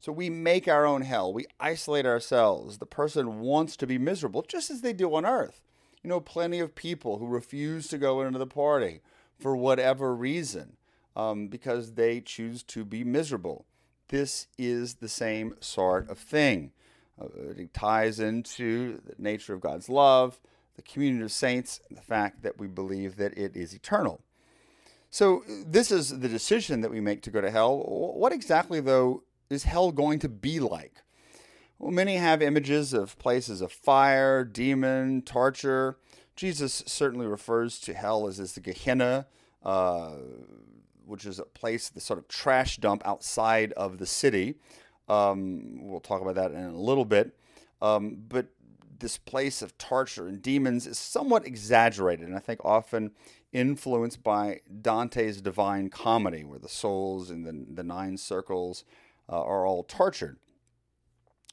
So 0.00 0.12
we 0.12 0.28
make 0.28 0.68
our 0.68 0.84
own 0.84 1.02
hell. 1.02 1.32
We 1.32 1.46
isolate 1.58 2.04
ourselves. 2.04 2.76
The 2.76 2.86
person 2.86 3.40
wants 3.40 3.76
to 3.78 3.86
be 3.86 3.96
miserable, 3.96 4.42
just 4.42 4.70
as 4.70 4.82
they 4.82 4.92
do 4.92 5.14
on 5.14 5.24
earth. 5.24 5.62
You 6.02 6.10
know, 6.10 6.20
plenty 6.20 6.60
of 6.60 6.74
people 6.74 7.18
who 7.18 7.26
refuse 7.26 7.88
to 7.88 7.96
go 7.96 8.20
into 8.20 8.38
the 8.38 8.46
party 8.46 9.00
for 9.38 9.56
whatever 9.56 10.14
reason 10.14 10.76
um, 11.16 11.48
because 11.48 11.92
they 11.92 12.20
choose 12.20 12.62
to 12.64 12.84
be 12.84 13.04
miserable. 13.04 13.64
This 14.08 14.46
is 14.58 14.96
the 14.96 15.08
same 15.08 15.54
sort 15.60 16.10
of 16.10 16.18
thing. 16.18 16.72
Uh, 17.20 17.26
it 17.56 17.72
ties 17.72 18.20
into 18.20 19.00
the 19.06 19.14
nature 19.18 19.54
of 19.54 19.60
God's 19.60 19.88
love, 19.88 20.40
the 20.76 20.82
community 20.82 21.24
of 21.24 21.32
saints, 21.32 21.80
and 21.88 21.96
the 21.96 22.02
fact 22.02 22.42
that 22.42 22.58
we 22.58 22.66
believe 22.66 23.16
that 23.16 23.36
it 23.36 23.56
is 23.56 23.74
eternal. 23.74 24.20
So, 25.10 25.44
this 25.46 25.92
is 25.92 26.18
the 26.18 26.28
decision 26.28 26.80
that 26.80 26.90
we 26.90 27.00
make 27.00 27.22
to 27.22 27.30
go 27.30 27.40
to 27.40 27.50
hell. 27.50 27.78
What 27.78 28.32
exactly, 28.32 28.80
though, 28.80 29.22
is 29.48 29.64
hell 29.64 29.92
going 29.92 30.18
to 30.20 30.28
be 30.28 30.58
like? 30.58 31.02
Well, 31.78 31.92
many 31.92 32.16
have 32.16 32.42
images 32.42 32.92
of 32.92 33.18
places 33.18 33.60
of 33.60 33.70
fire, 33.70 34.44
demon, 34.44 35.22
torture. 35.22 35.98
Jesus 36.36 36.82
certainly 36.86 37.26
refers 37.26 37.78
to 37.80 37.94
hell 37.94 38.26
as, 38.26 38.40
as 38.40 38.54
the 38.54 38.60
Gehenna, 38.60 39.26
uh, 39.62 40.12
which 41.04 41.26
is 41.26 41.38
a 41.38 41.44
place, 41.44 41.88
the 41.88 42.00
sort 42.00 42.18
of 42.18 42.26
trash 42.26 42.78
dump 42.78 43.02
outside 43.04 43.72
of 43.72 43.98
the 43.98 44.06
city. 44.06 44.56
Um, 45.08 45.78
we'll 45.82 46.00
talk 46.00 46.22
about 46.22 46.36
that 46.36 46.52
in 46.52 46.64
a 46.64 46.76
little 46.76 47.04
bit. 47.04 47.36
Um, 47.82 48.16
but 48.28 48.46
this 48.98 49.18
place 49.18 49.62
of 49.62 49.76
torture 49.78 50.26
and 50.26 50.40
demons 50.40 50.86
is 50.86 50.98
somewhat 50.98 51.46
exaggerated, 51.46 52.26
and 52.26 52.36
I 52.36 52.40
think 52.40 52.64
often 52.64 53.12
influenced 53.52 54.22
by 54.22 54.60
Dante's 54.82 55.40
Divine 55.40 55.88
Comedy, 55.90 56.44
where 56.44 56.58
the 56.58 56.68
souls 56.68 57.30
in 57.30 57.42
the, 57.42 57.66
the 57.74 57.84
nine 57.84 58.16
circles 58.16 58.84
uh, 59.28 59.40
are 59.40 59.66
all 59.66 59.84
tortured. 59.84 60.38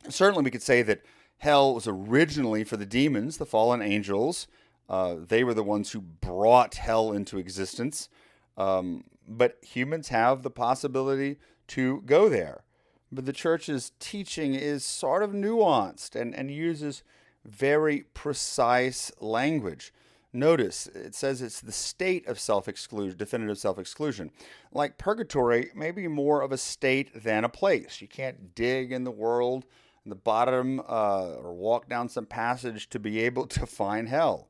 Certainly, 0.10 0.44
we 0.44 0.52
could 0.52 0.64
say 0.64 0.82
that 0.82 1.02
hell 1.38 1.76
was 1.76 1.88
originally 1.88 2.64
for 2.64 2.78
the 2.78 2.86
demons, 2.86 3.38
the 3.38 3.46
fallen 3.46 3.82
angels. 3.82 4.48
Uh, 4.89 5.16
they 5.28 5.44
were 5.44 5.54
the 5.54 5.64
ones 5.64 5.92
who 5.92 6.02
brought 6.02 6.76
hell 6.76 7.12
into 7.12 7.38
existence. 7.38 8.10
Um, 8.58 9.06
but 9.28 9.58
humans 9.62 10.10
have 10.10 10.44
the 10.44 10.50
possibility 10.50 11.38
to 11.68 12.02
go 12.02 12.30
there. 12.30 12.64
But 13.12 13.26
the 13.26 13.34
church's 13.34 13.92
teaching 14.00 14.54
is 14.54 14.86
sort 14.86 15.24
of 15.24 15.32
nuanced 15.32 16.16
and, 16.20 16.34
and 16.36 16.52
uses 16.52 17.04
very 17.46 18.06
precise 18.14 19.12
language. 19.20 19.94
Notice 20.34 20.88
it 20.88 21.14
says 21.14 21.42
it's 21.42 21.60
the 21.60 21.74
state 21.74 22.26
of 22.28 22.39
self 22.39 22.68
exclusion, 22.68 23.18
definitive 23.18 23.58
self 23.58 23.78
exclusion. 23.78 24.32
Like 24.72 24.98
purgatory, 24.98 25.72
maybe 25.76 26.08
more 26.08 26.42
of 26.42 26.54
a 26.54 26.58
state 26.58 27.24
than 27.24 27.44
a 27.44 27.50
place. 27.50 28.02
You 28.02 28.08
can't 28.08 28.56
dig 28.56 28.94
in 28.94 29.04
the 29.04 29.12
world, 29.12 29.66
in 30.06 30.10
the 30.10 30.16
bottom, 30.16 30.80
uh, 30.88 31.36
or 31.36 31.54
walk 31.54 31.89
down 31.89 32.08
some 32.08 32.26
passage 32.26 32.89
to 32.92 33.00
be 33.00 33.20
able 33.20 33.46
to 33.48 33.66
find 33.66 34.08
hell. 34.08 34.48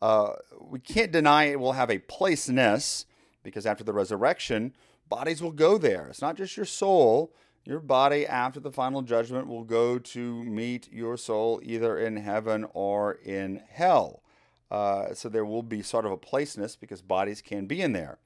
Uh, 0.00 0.34
we 0.60 0.78
can't 0.78 1.10
deny 1.10 1.44
it 1.44 1.58
will 1.58 1.72
have 1.72 1.90
a 1.90 1.98
placeness 1.98 3.06
because 3.42 3.66
after 3.66 3.82
the 3.82 3.92
resurrection, 3.92 4.72
bodies 5.08 5.42
will 5.42 5.52
go 5.52 5.78
there. 5.78 6.06
It's 6.08 6.22
not 6.22 6.36
just 6.36 6.56
your 6.56 6.66
soul. 6.66 7.32
Your 7.64 7.80
body, 7.80 8.26
after 8.26 8.60
the 8.60 8.70
final 8.70 9.00
judgment, 9.00 9.46
will 9.46 9.64
go 9.64 9.98
to 9.98 10.44
meet 10.44 10.92
your 10.92 11.16
soul 11.16 11.60
either 11.62 11.98
in 11.98 12.16
heaven 12.16 12.66
or 12.74 13.12
in 13.12 13.62
hell. 13.70 14.22
Uh, 14.70 15.14
so 15.14 15.28
there 15.28 15.44
will 15.44 15.62
be 15.62 15.82
sort 15.82 16.04
of 16.04 16.12
a 16.12 16.16
placeness 16.16 16.76
because 16.76 17.00
bodies 17.00 17.40
can 17.40 17.66
be 17.66 17.80
in 17.80 17.92
there. 17.92 18.18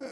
Uh, 0.00 0.06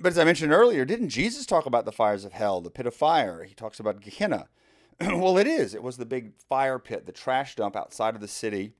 but 0.00 0.12
as 0.12 0.18
I 0.18 0.24
mentioned 0.24 0.52
earlier, 0.52 0.84
didn't 0.84 1.08
Jesus 1.08 1.46
talk 1.46 1.66
about 1.66 1.84
the 1.84 1.92
fires 1.92 2.24
of 2.24 2.32
hell, 2.32 2.60
the 2.60 2.70
pit 2.70 2.86
of 2.86 2.94
fire? 2.94 3.44
He 3.44 3.54
talks 3.54 3.80
about 3.80 4.00
Gehenna. 4.00 4.48
well, 5.00 5.38
it 5.38 5.46
is. 5.46 5.74
It 5.74 5.82
was 5.82 5.96
the 5.96 6.06
big 6.06 6.32
fire 6.48 6.78
pit, 6.78 7.06
the 7.06 7.12
trash 7.12 7.56
dump 7.56 7.74
outside 7.74 8.14
of 8.14 8.20
the 8.20 8.28
city 8.28 8.72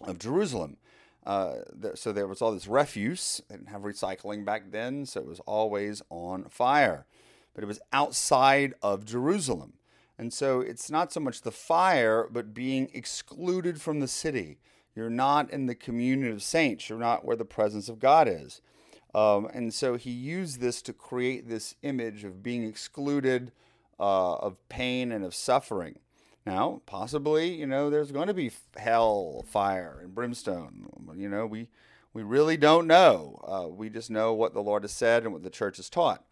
of 0.00 0.18
Jerusalem. 0.18 0.78
Uh, 1.24 1.56
so 1.94 2.12
there 2.12 2.26
was 2.26 2.40
all 2.42 2.52
this 2.52 2.66
refuse. 2.66 3.40
They 3.48 3.56
didn't 3.56 3.68
have 3.68 3.82
recycling 3.82 4.44
back 4.44 4.70
then, 4.70 5.06
so 5.06 5.20
it 5.20 5.26
was 5.26 5.40
always 5.40 6.02
on 6.10 6.44
fire. 6.44 7.06
But 7.54 7.64
it 7.64 7.66
was 7.66 7.80
outside 7.92 8.74
of 8.82 9.04
Jerusalem. 9.04 9.74
And 10.18 10.32
so 10.32 10.60
it's 10.60 10.90
not 10.90 11.12
so 11.12 11.20
much 11.20 11.42
the 11.42 11.50
fire, 11.50 12.28
but 12.30 12.54
being 12.54 12.90
excluded 12.94 13.80
from 13.80 14.00
the 14.00 14.08
city. 14.08 14.58
You're 14.94 15.10
not 15.10 15.50
in 15.50 15.66
the 15.66 15.74
communion 15.74 16.32
of 16.32 16.42
saints. 16.42 16.88
You're 16.88 16.98
not 16.98 17.24
where 17.24 17.36
the 17.36 17.44
presence 17.44 17.88
of 17.88 17.98
God 17.98 18.28
is. 18.28 18.60
Um, 19.14 19.48
and 19.52 19.72
so 19.72 19.96
he 19.96 20.10
used 20.10 20.60
this 20.60 20.80
to 20.82 20.92
create 20.92 21.48
this 21.48 21.74
image 21.82 22.24
of 22.24 22.42
being 22.42 22.64
excluded, 22.64 23.52
uh, 23.98 24.34
of 24.34 24.56
pain, 24.68 25.12
and 25.12 25.24
of 25.24 25.34
suffering. 25.34 25.98
Now, 26.44 26.82
possibly, 26.86 27.54
you 27.54 27.66
know, 27.66 27.88
there's 27.88 28.10
going 28.10 28.26
to 28.26 28.34
be 28.34 28.50
hell, 28.76 29.44
fire, 29.46 30.00
and 30.02 30.14
brimstone. 30.14 30.88
You 31.16 31.28
know, 31.28 31.46
we 31.46 31.68
we 32.14 32.22
really 32.22 32.56
don't 32.56 32.86
know. 32.86 33.40
Uh, 33.46 33.68
we 33.68 33.88
just 33.88 34.10
know 34.10 34.34
what 34.34 34.52
the 34.52 34.62
Lord 34.62 34.82
has 34.82 34.92
said 34.92 35.22
and 35.22 35.32
what 35.32 35.42
the 35.42 35.50
church 35.50 35.76
has 35.76 35.88
taught. 35.88 36.24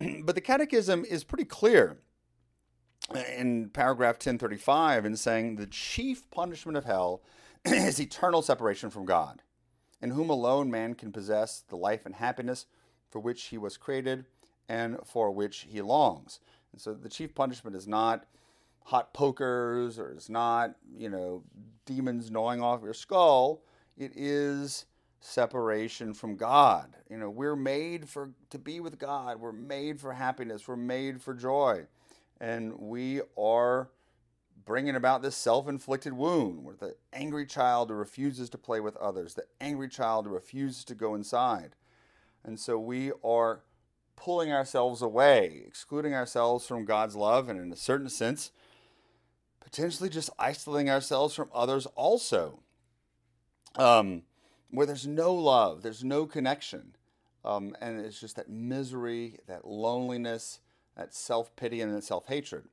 but 0.22 0.34
the 0.34 0.40
Catechism 0.40 1.04
is 1.04 1.24
pretty 1.24 1.44
clear 1.44 1.98
uh, 3.14 3.22
in 3.36 3.70
paragraph 3.70 4.16
1035 4.16 5.04
in 5.04 5.16
saying 5.16 5.56
the 5.56 5.66
chief 5.66 6.30
punishment 6.30 6.76
of 6.76 6.84
hell 6.84 7.22
is 7.64 8.00
eternal 8.00 8.42
separation 8.42 8.90
from 8.90 9.04
God, 9.04 9.42
in 10.00 10.10
whom 10.10 10.30
alone 10.30 10.70
man 10.70 10.94
can 10.94 11.12
possess 11.12 11.62
the 11.68 11.76
life 11.76 12.06
and 12.06 12.14
happiness 12.14 12.66
for 13.10 13.20
which 13.20 13.44
he 13.44 13.58
was 13.58 13.76
created 13.76 14.24
and 14.68 14.98
for 15.04 15.30
which 15.30 15.66
he 15.68 15.80
longs. 15.80 16.40
And 16.72 16.80
so 16.80 16.94
the 16.94 17.08
chief 17.08 17.34
punishment 17.34 17.74
is 17.74 17.88
not 17.88 18.26
hot 18.84 19.12
pokers 19.12 19.98
or 19.98 20.12
it's 20.12 20.28
not, 20.28 20.76
you 20.96 21.08
know, 21.08 21.42
demons 21.86 22.30
gnawing 22.30 22.60
off 22.60 22.82
your 22.82 22.94
skull. 22.94 23.62
It 23.96 24.12
is 24.14 24.86
separation 25.20 26.14
from 26.14 26.36
God. 26.36 26.96
You 27.10 27.16
know, 27.18 27.30
we're 27.30 27.56
made 27.56 28.08
for 28.08 28.30
to 28.50 28.58
be 28.58 28.80
with 28.80 28.98
God. 28.98 29.40
We're 29.40 29.52
made 29.52 30.00
for 30.00 30.12
happiness. 30.12 30.68
We're 30.68 30.76
made 30.76 31.20
for 31.20 31.34
joy. 31.34 31.86
And 32.40 32.78
we 32.78 33.22
are 33.36 33.90
bringing 34.64 34.96
about 34.96 35.22
this 35.22 35.36
self-inflicted 35.36 36.12
wound 36.12 36.64
where 36.64 36.76
the 36.76 36.94
angry 37.12 37.46
child 37.46 37.88
who 37.88 37.94
refuses 37.94 38.50
to 38.50 38.58
play 38.58 38.80
with 38.80 38.96
others, 38.96 39.34
the 39.34 39.46
angry 39.60 39.88
child 39.88 40.26
who 40.26 40.32
refuses 40.32 40.84
to 40.84 40.94
go 40.94 41.14
inside. 41.14 41.74
And 42.44 42.60
so 42.60 42.78
we 42.78 43.12
are 43.24 43.62
pulling 44.14 44.52
ourselves 44.52 45.02
away, 45.02 45.62
excluding 45.66 46.14
ourselves 46.14 46.66
from 46.66 46.84
God's 46.84 47.16
love 47.16 47.48
and 47.48 47.60
in 47.60 47.72
a 47.72 47.76
certain 47.76 48.08
sense 48.08 48.50
potentially 49.68 50.08
just 50.08 50.30
isolating 50.38 50.88
ourselves 50.88 51.34
from 51.34 51.50
others 51.54 51.84
also. 51.94 52.60
Um, 53.76 54.22
where 54.70 54.86
there's 54.86 55.06
no 55.06 55.34
love, 55.34 55.82
there's 55.82 56.04
no 56.04 56.26
connection. 56.26 56.94
Um, 57.44 57.74
and 57.80 58.00
it's 58.00 58.20
just 58.20 58.36
that 58.36 58.50
misery, 58.50 59.38
that 59.46 59.66
loneliness, 59.66 60.60
that 60.96 61.14
self 61.14 61.54
pity, 61.56 61.80
and 61.80 61.94
that 61.94 62.04
self 62.04 62.26
hatred. 62.26 62.64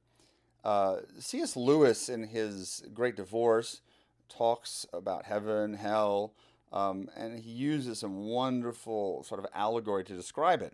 Uh, 0.63 0.97
C.S. 1.19 1.55
Lewis, 1.55 2.09
in 2.09 2.23
his 2.23 2.83
Great 2.93 3.15
Divorce, 3.15 3.81
talks 4.27 4.85
about 4.91 5.25
heaven, 5.25 5.75
hell, 5.75 6.33
um, 6.73 7.07
and 7.15 7.39
he 7.39 7.51
uses 7.51 7.99
some 7.99 8.25
wonderful 8.25 9.23
sort 9.23 9.39
of 9.39 9.45
allegory 9.53 10.03
to 10.03 10.15
describe 10.15 10.63
it. 10.63 10.73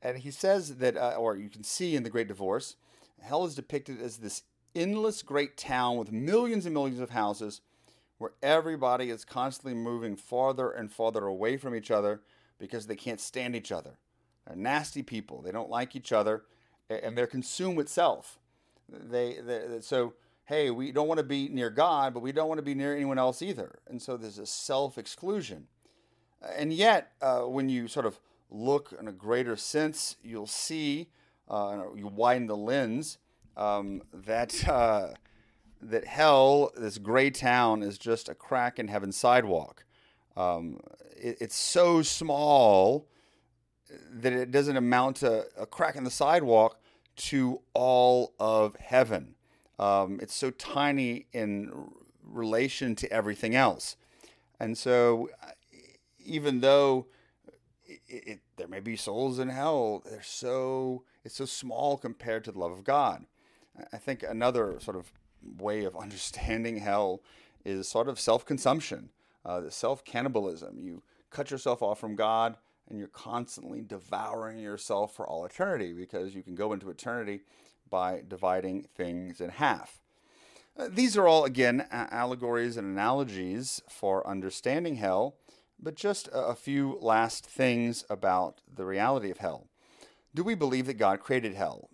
And 0.00 0.18
he 0.18 0.30
says 0.30 0.76
that, 0.76 0.96
uh, 0.96 1.16
or 1.18 1.36
you 1.36 1.50
can 1.50 1.64
see 1.64 1.96
in 1.96 2.04
The 2.04 2.10
Great 2.10 2.28
Divorce, 2.28 2.76
hell 3.20 3.44
is 3.44 3.56
depicted 3.56 4.00
as 4.00 4.18
this 4.18 4.42
endless 4.74 5.22
great 5.22 5.56
town 5.56 5.96
with 5.96 6.12
millions 6.12 6.64
and 6.64 6.74
millions 6.74 7.00
of 7.00 7.10
houses 7.10 7.60
where 8.18 8.32
everybody 8.42 9.10
is 9.10 9.24
constantly 9.24 9.74
moving 9.74 10.16
farther 10.16 10.70
and 10.70 10.90
farther 10.90 11.26
away 11.26 11.56
from 11.56 11.74
each 11.74 11.90
other 11.90 12.22
because 12.58 12.86
they 12.86 12.96
can't 12.96 13.20
stand 13.20 13.54
each 13.54 13.70
other. 13.70 13.98
They're 14.46 14.56
nasty 14.56 15.02
people. 15.02 15.42
They 15.42 15.52
don't 15.52 15.70
like 15.70 15.94
each 15.94 16.12
other 16.12 16.44
and 16.88 17.16
they're 17.16 17.26
consumed 17.26 17.76
with 17.76 17.88
self. 17.88 18.38
They, 18.88 19.38
they 19.44 19.80
so 19.80 20.14
hey, 20.46 20.70
we 20.70 20.92
don't 20.92 21.08
want 21.08 21.18
to 21.18 21.24
be 21.24 21.48
near 21.48 21.70
God, 21.70 22.14
but 22.14 22.20
we 22.20 22.32
don't 22.32 22.48
want 22.48 22.58
to 22.58 22.64
be 22.64 22.74
near 22.74 22.94
anyone 22.94 23.18
else 23.18 23.42
either. 23.42 23.78
And 23.88 24.00
so 24.00 24.16
there's 24.16 24.38
a 24.38 24.46
self 24.46 24.96
exclusion. 24.96 25.66
And 26.56 26.72
yet, 26.72 27.12
uh, 27.20 27.40
when 27.40 27.68
you 27.68 27.88
sort 27.88 28.06
of 28.06 28.18
look 28.50 28.94
in 28.98 29.08
a 29.08 29.12
greater 29.12 29.56
sense, 29.56 30.16
you'll 30.22 30.46
see, 30.46 31.08
uh, 31.48 31.84
you 31.94 32.06
widen 32.06 32.46
the 32.46 32.56
lens, 32.56 33.18
um, 33.56 34.02
that 34.12 34.66
uh, 34.68 35.08
that 35.90 36.04
hell, 36.04 36.72
this 36.76 36.98
gray 36.98 37.30
town, 37.30 37.82
is 37.82 37.98
just 37.98 38.28
a 38.28 38.34
crack 38.34 38.78
in 38.78 38.88
heaven's 38.88 39.16
sidewalk. 39.16 39.84
Um, 40.36 40.80
it, 41.16 41.38
it's 41.40 41.56
so 41.56 42.02
small 42.02 43.08
that 44.12 44.32
it 44.32 44.50
doesn't 44.50 44.76
amount 44.76 45.16
to 45.16 45.46
a 45.56 45.66
crack 45.66 45.96
in 45.96 46.04
the 46.04 46.10
sidewalk 46.10 46.80
to 47.16 47.60
all 47.72 48.34
of 48.38 48.76
heaven. 48.76 49.34
Um, 49.78 50.18
it's 50.20 50.34
so 50.34 50.50
tiny 50.50 51.26
in 51.32 51.90
relation 52.22 52.96
to 52.96 53.12
everything 53.12 53.54
else. 53.54 53.96
And 54.58 54.76
so, 54.76 55.28
even 56.24 56.60
though 56.60 57.06
it, 57.84 58.00
it, 58.08 58.40
there 58.56 58.68
may 58.68 58.80
be 58.80 58.96
souls 58.96 59.38
in 59.38 59.48
hell, 59.48 60.02
they're 60.04 60.22
so 60.22 61.04
it's 61.24 61.36
so 61.36 61.44
small 61.44 61.96
compared 61.96 62.44
to 62.44 62.52
the 62.52 62.58
love 62.58 62.72
of 62.72 62.84
God. 62.84 63.26
I 63.92 63.98
think 63.98 64.22
another 64.22 64.78
sort 64.80 64.96
of 64.96 65.12
way 65.58 65.84
of 65.84 65.96
understanding 66.00 66.78
hell 66.78 67.22
is 67.64 67.88
sort 67.88 68.08
of 68.08 68.20
self 68.20 68.44
consumption, 68.44 69.10
uh, 69.44 69.60
the 69.60 69.70
self 69.70 70.04
cannibalism. 70.04 70.78
You 70.80 71.02
cut 71.30 71.50
yourself 71.50 71.82
off 71.82 71.98
from 71.98 72.16
God 72.16 72.56
and 72.88 72.98
you're 72.98 73.08
constantly 73.08 73.82
devouring 73.82 74.58
yourself 74.58 75.14
for 75.14 75.26
all 75.26 75.44
eternity 75.44 75.92
because 75.92 76.34
you 76.34 76.42
can 76.42 76.54
go 76.54 76.72
into 76.72 76.88
eternity 76.88 77.40
by 77.90 78.22
dividing 78.26 78.86
things 78.94 79.40
in 79.40 79.50
half. 79.50 80.00
Uh, 80.78 80.88
these 80.90 81.16
are 81.16 81.26
all, 81.26 81.44
again, 81.44 81.86
allegories 81.90 82.76
and 82.76 82.86
analogies 82.86 83.82
for 83.88 84.26
understanding 84.26 84.96
hell, 84.96 85.36
but 85.80 85.96
just 85.96 86.28
a 86.32 86.54
few 86.54 86.96
last 87.00 87.44
things 87.44 88.04
about 88.08 88.60
the 88.72 88.84
reality 88.84 89.30
of 89.30 89.38
hell. 89.38 89.66
Do 90.34 90.44
we 90.44 90.54
believe 90.54 90.86
that 90.86 90.94
God 90.94 91.20
created 91.20 91.54
hell? 91.54 91.88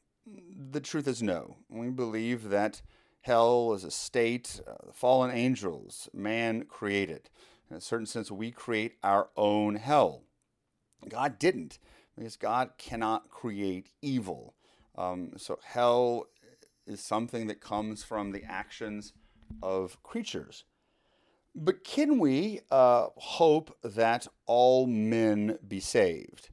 the 0.71 0.81
truth 0.81 1.09
is 1.09 1.23
no. 1.23 1.57
We 1.69 1.89
believe 1.89 2.51
that 2.51 2.83
hell 3.23 3.73
is 3.73 3.85
a 3.85 3.91
state, 3.91 4.61
uh, 4.67 4.93
fallen 4.93 5.31
angels, 5.31 6.09
man 6.13 6.65
created. 6.65 7.31
In 7.71 7.77
a 7.77 7.81
certain 7.81 8.07
sense, 8.07 8.31
we 8.31 8.51
create 8.51 8.97
our 9.03 9.31
own 9.37 9.77
hell. 9.77 10.25
God 11.09 11.39
didn't, 11.39 11.79
because 12.17 12.37
God 12.37 12.73
cannot 12.79 13.31
create 13.31 13.91
evil. 14.03 14.55
Um, 14.97 15.33
so 15.37 15.59
hell 15.65 16.27
is 16.87 17.01
something 17.01 17.47
that 17.47 17.61
comes 17.61 18.03
from 18.03 18.33
the 18.33 18.45
actions 18.45 19.13
of 19.63 20.03
creatures. 20.03 20.65
But 21.55 21.85
can 21.85 22.19
we 22.19 22.61
uh, 22.71 23.09
hope 23.17 23.77
that 23.83 24.27
all 24.47 24.87
men 24.87 25.59
be 25.67 25.81
saved? 25.81 26.51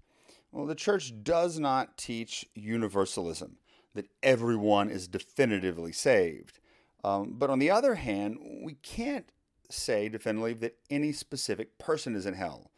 Well, 0.52 0.66
the 0.66 0.76
church 0.76 1.14
does 1.24 1.60
not 1.60 1.98
teach 1.98 2.46
universalism, 2.56 3.58
that 3.96 4.08
everyone 4.22 4.90
is 4.90 5.08
definitively 5.08 5.92
saved. 5.92 6.60
Um, 7.04 7.36
but 7.38 7.50
on 7.50 7.60
the 7.60 7.72
other 7.72 7.96
hand, 7.96 8.38
we 8.64 8.74
can't 8.76 9.32
say 9.70 10.10
definitively 10.10 10.54
that 10.54 10.78
any 10.90 11.12
specific 11.12 11.78
person 11.78 12.16
is 12.16 12.26
in 12.26 12.34
hell. 12.34 12.72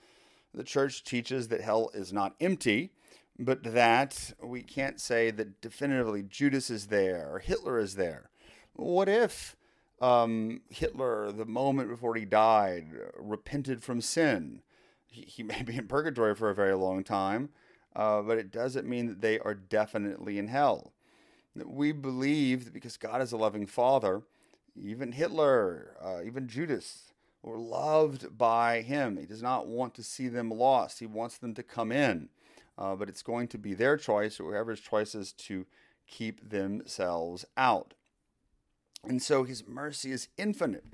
The 0.53 0.63
church 0.63 1.03
teaches 1.03 1.47
that 1.47 1.61
hell 1.61 1.89
is 1.93 2.11
not 2.11 2.35
empty, 2.39 2.91
but 3.39 3.63
that 3.63 4.33
we 4.43 4.61
can't 4.61 4.99
say 4.99 5.31
that 5.31 5.61
definitively 5.61 6.23
Judas 6.23 6.69
is 6.69 6.87
there 6.87 7.29
or 7.31 7.39
Hitler 7.39 7.79
is 7.79 7.95
there. 7.95 8.29
What 8.73 9.09
if 9.09 9.55
um, 10.01 10.61
Hitler, 10.69 11.31
the 11.31 11.45
moment 11.45 11.89
before 11.89 12.15
he 12.15 12.25
died, 12.25 12.87
repented 13.17 13.83
from 13.83 14.01
sin? 14.01 14.61
He, 15.07 15.21
he, 15.21 15.43
may 15.43 15.61
be 15.61 15.77
in 15.77 15.87
purgatory 15.87 16.35
for 16.35 16.49
a 16.49 16.55
very 16.55 16.75
long 16.75 17.03
time, 17.03 17.49
uh, 17.95 18.21
but 18.21 18.37
it 18.37 18.51
doesn't 18.51 18.87
mean 18.87 19.07
that 19.07 19.21
they 19.21 19.39
are 19.39 19.53
definitely 19.53 20.37
in 20.37 20.47
hell. 20.47 20.93
We 21.55 21.91
believe 21.91 22.65
that 22.65 22.73
because 22.73 22.97
God 22.97 23.21
is 23.21 23.31
a 23.31 23.37
loving 23.37 23.65
Father, 23.65 24.21
even 24.75 25.11
Hitler, 25.11 25.97
uh, 26.01 26.21
even 26.25 26.47
Judas, 26.47 27.11
were 27.43 27.57
loved 27.57 28.37
by 28.37 28.81
Him. 28.81 29.17
He 29.17 29.25
does 29.25 29.41
not 29.41 29.67
want 29.67 29.93
to 29.95 30.03
see 30.03 30.27
them 30.27 30.49
lost, 30.49 30.99
He 30.99 31.05
wants 31.05 31.37
them 31.37 31.53
to 31.55 31.63
come 31.63 31.91
in. 31.91 32.29
Uh, 32.77 32.95
but 32.95 33.09
it's 33.09 33.21
going 33.21 33.47
to 33.49 33.57
be 33.57 33.73
their 33.73 33.97
choice, 33.97 34.39
or 34.39 34.51
whoever's 34.51 34.79
choice 34.79 35.13
is 35.13 35.33
to 35.33 35.65
keep 36.07 36.49
themselves 36.49 37.45
out. 37.57 37.93
And 39.03 39.21
so 39.21 39.43
His 39.43 39.67
mercy 39.67 40.11
is 40.11 40.29
infinite 40.37 40.85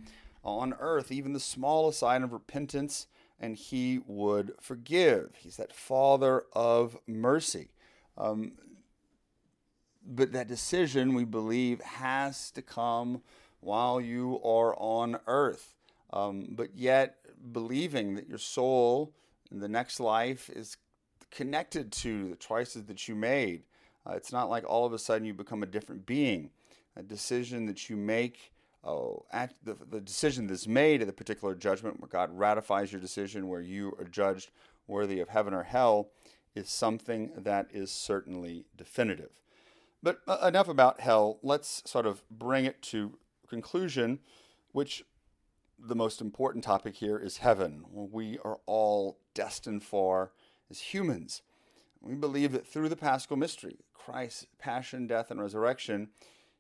on 0.44 0.74
earth, 0.80 1.12
even 1.12 1.34
the 1.34 1.40
smallest 1.40 2.00
sign 2.00 2.24
of 2.24 2.34
repentance, 2.34 3.08
and 3.40 3.56
He 3.56 4.00
would 4.08 4.54
forgive. 4.60 5.36
He's 5.38 5.58
that 5.58 5.74
Father 5.74 6.46
of 6.54 6.98
mercy. 7.06 7.70
Um, 8.18 8.54
but 10.08 10.32
that 10.32 10.48
decision, 10.48 11.14
we 11.14 11.26
believe, 11.26 11.82
has 11.82 12.50
to 12.52 12.62
come 12.62 13.22
while 13.60 14.00
you 14.00 14.40
are 14.44 14.74
on 14.78 15.20
earth. 15.28 15.76
Um, 16.14 16.48
but 16.52 16.70
yet, 16.76 17.18
believing 17.52 18.16
that 18.16 18.30
your 18.30 18.38
soul 18.38 19.14
in 19.52 19.60
the 19.60 19.68
next 19.68 20.00
life 20.00 20.50
is 20.50 20.78
connected 21.30 21.92
to 21.92 22.30
the 22.30 22.36
choices 22.38 22.86
that 22.86 23.08
you 23.08 23.16
made. 23.16 23.64
Uh, 24.06 24.14
it's 24.14 24.32
not 24.32 24.50
like 24.50 24.64
all 24.66 24.86
of 24.86 24.94
a 24.94 25.00
sudden 25.00 25.26
you 25.26 25.34
become 25.34 25.64
a 25.64 25.68
different 25.68 26.06
being. 26.06 26.50
A 26.96 27.04
decision 27.04 27.66
that 27.66 27.90
you 27.90 27.98
make, 27.98 28.54
oh, 28.84 29.26
at 29.32 29.54
the, 29.64 29.76
the 29.92 30.00
decision 30.00 30.48
that's 30.48 30.68
made 30.68 31.02
at 31.02 31.08
the 31.08 31.14
particular 31.14 31.54
judgment 31.54 32.00
where 32.00 32.08
God 32.08 32.36
ratifies 32.36 32.92
your 32.92 33.02
decision, 33.02 33.50
where 33.50 33.62
you 33.62 33.94
are 34.00 34.06
judged 34.06 34.52
worthy 34.88 35.20
of 35.20 35.30
heaven 35.30 35.54
or 35.54 35.64
hell, 35.64 36.10
is 36.56 36.70
something 36.70 37.32
that 37.36 37.68
is 37.72 37.92
certainly 37.92 38.66
definitive. 38.78 39.30
But 40.02 40.20
uh, 40.28 40.46
enough 40.48 40.68
about 40.68 41.02
hell. 41.02 41.40
Let's 41.42 41.82
sort 41.86 42.06
of 42.06 42.24
bring 42.30 42.66
it 42.66 42.82
to 42.84 43.18
conclusion, 43.48 44.20
which 44.72 45.04
the 45.80 45.96
most 45.96 46.22
important 46.22 46.64
topic 46.64 46.96
here 46.96 47.18
is 47.18 47.38
heaven. 47.38 47.84
We 47.92 48.40
are 48.44 48.60
all 48.66 49.20
destined 49.34 49.84
for 49.84 50.32
as 50.70 50.80
humans. 50.80 51.42
We 52.02 52.16
believe 52.16 52.52
that 52.52 52.68
through 52.68 52.90
the 52.90 52.96
paschal 52.96 53.38
mystery, 53.38 53.80
Christ's 53.94 54.48
passion, 54.60 55.08
death, 55.08 55.32
and 55.32 55.42
resurrection, 55.42 56.10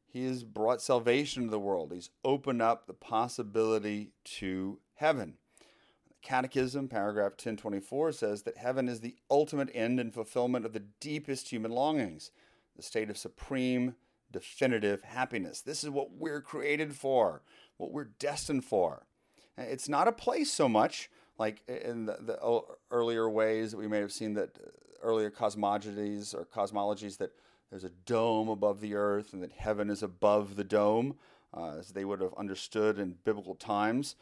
he 0.05 0.25
has 0.25 0.43
brought 0.43 0.81
salvation 0.81 1.43
to 1.43 1.49
the 1.49 1.59
world. 1.59 1.91
He's 1.93 2.09
opened 2.23 2.61
up 2.61 2.87
the 2.87 2.93
possibility 2.93 4.11
to 4.39 4.79
heaven. 4.95 5.35
Catechism, 6.21 6.87
paragraph 6.87 7.33
1024, 7.33 8.11
says 8.11 8.43
that 8.43 8.57
heaven 8.57 8.89
is 8.89 8.99
the 8.99 9.15
ultimate 9.29 9.69
end 9.73 9.99
and 9.99 10.13
fulfillment 10.13 10.65
of 10.65 10.73
the 10.73 10.83
deepest 10.99 11.49
human 11.49 11.71
longings, 11.71 12.31
the 12.77 12.83
state 12.83 13.09
of 13.09 13.17
supreme, 13.17 13.95
definitive 14.31 15.03
happiness. 15.03 15.61
This 15.61 15.83
is 15.83 15.89
what 15.89 16.11
we're 16.13 16.41
created 16.41 16.93
for, 16.95 17.41
what 17.77 17.91
we're 17.91 18.05
destined 18.05 18.63
for. 18.63 19.05
It's 19.57 19.89
not 19.89 20.07
a 20.07 20.11
place 20.11 20.51
so 20.51 20.69
much 20.69 21.09
like 21.37 21.61
in 21.67 22.05
the, 22.05 22.17
the 22.21 22.61
earlier 22.91 23.29
ways 23.29 23.71
that 23.71 23.77
we 23.77 23.87
may 23.87 23.99
have 23.99 24.11
seen 24.11 24.33
that 24.35 24.57
uh, 24.57 24.69
earlier 25.01 25.29
cosmologies 25.29 26.33
or 26.33 26.45
cosmologies 26.45 27.17
that 27.17 27.31
there's 27.69 27.83
a 27.83 27.91
dome 28.05 28.49
above 28.49 28.81
the 28.81 28.95
earth 28.95 29.33
and 29.33 29.43
that 29.43 29.51
heaven 29.51 29.89
is 29.89 30.01
above 30.01 30.55
the 30.55 30.63
dome, 30.63 31.15
uh, 31.53 31.75
as 31.79 31.89
they 31.89 32.05
would 32.05 32.21
have 32.21 32.33
understood 32.37 32.97
in 32.97 33.17
biblical 33.23 33.55
times. 33.55 34.15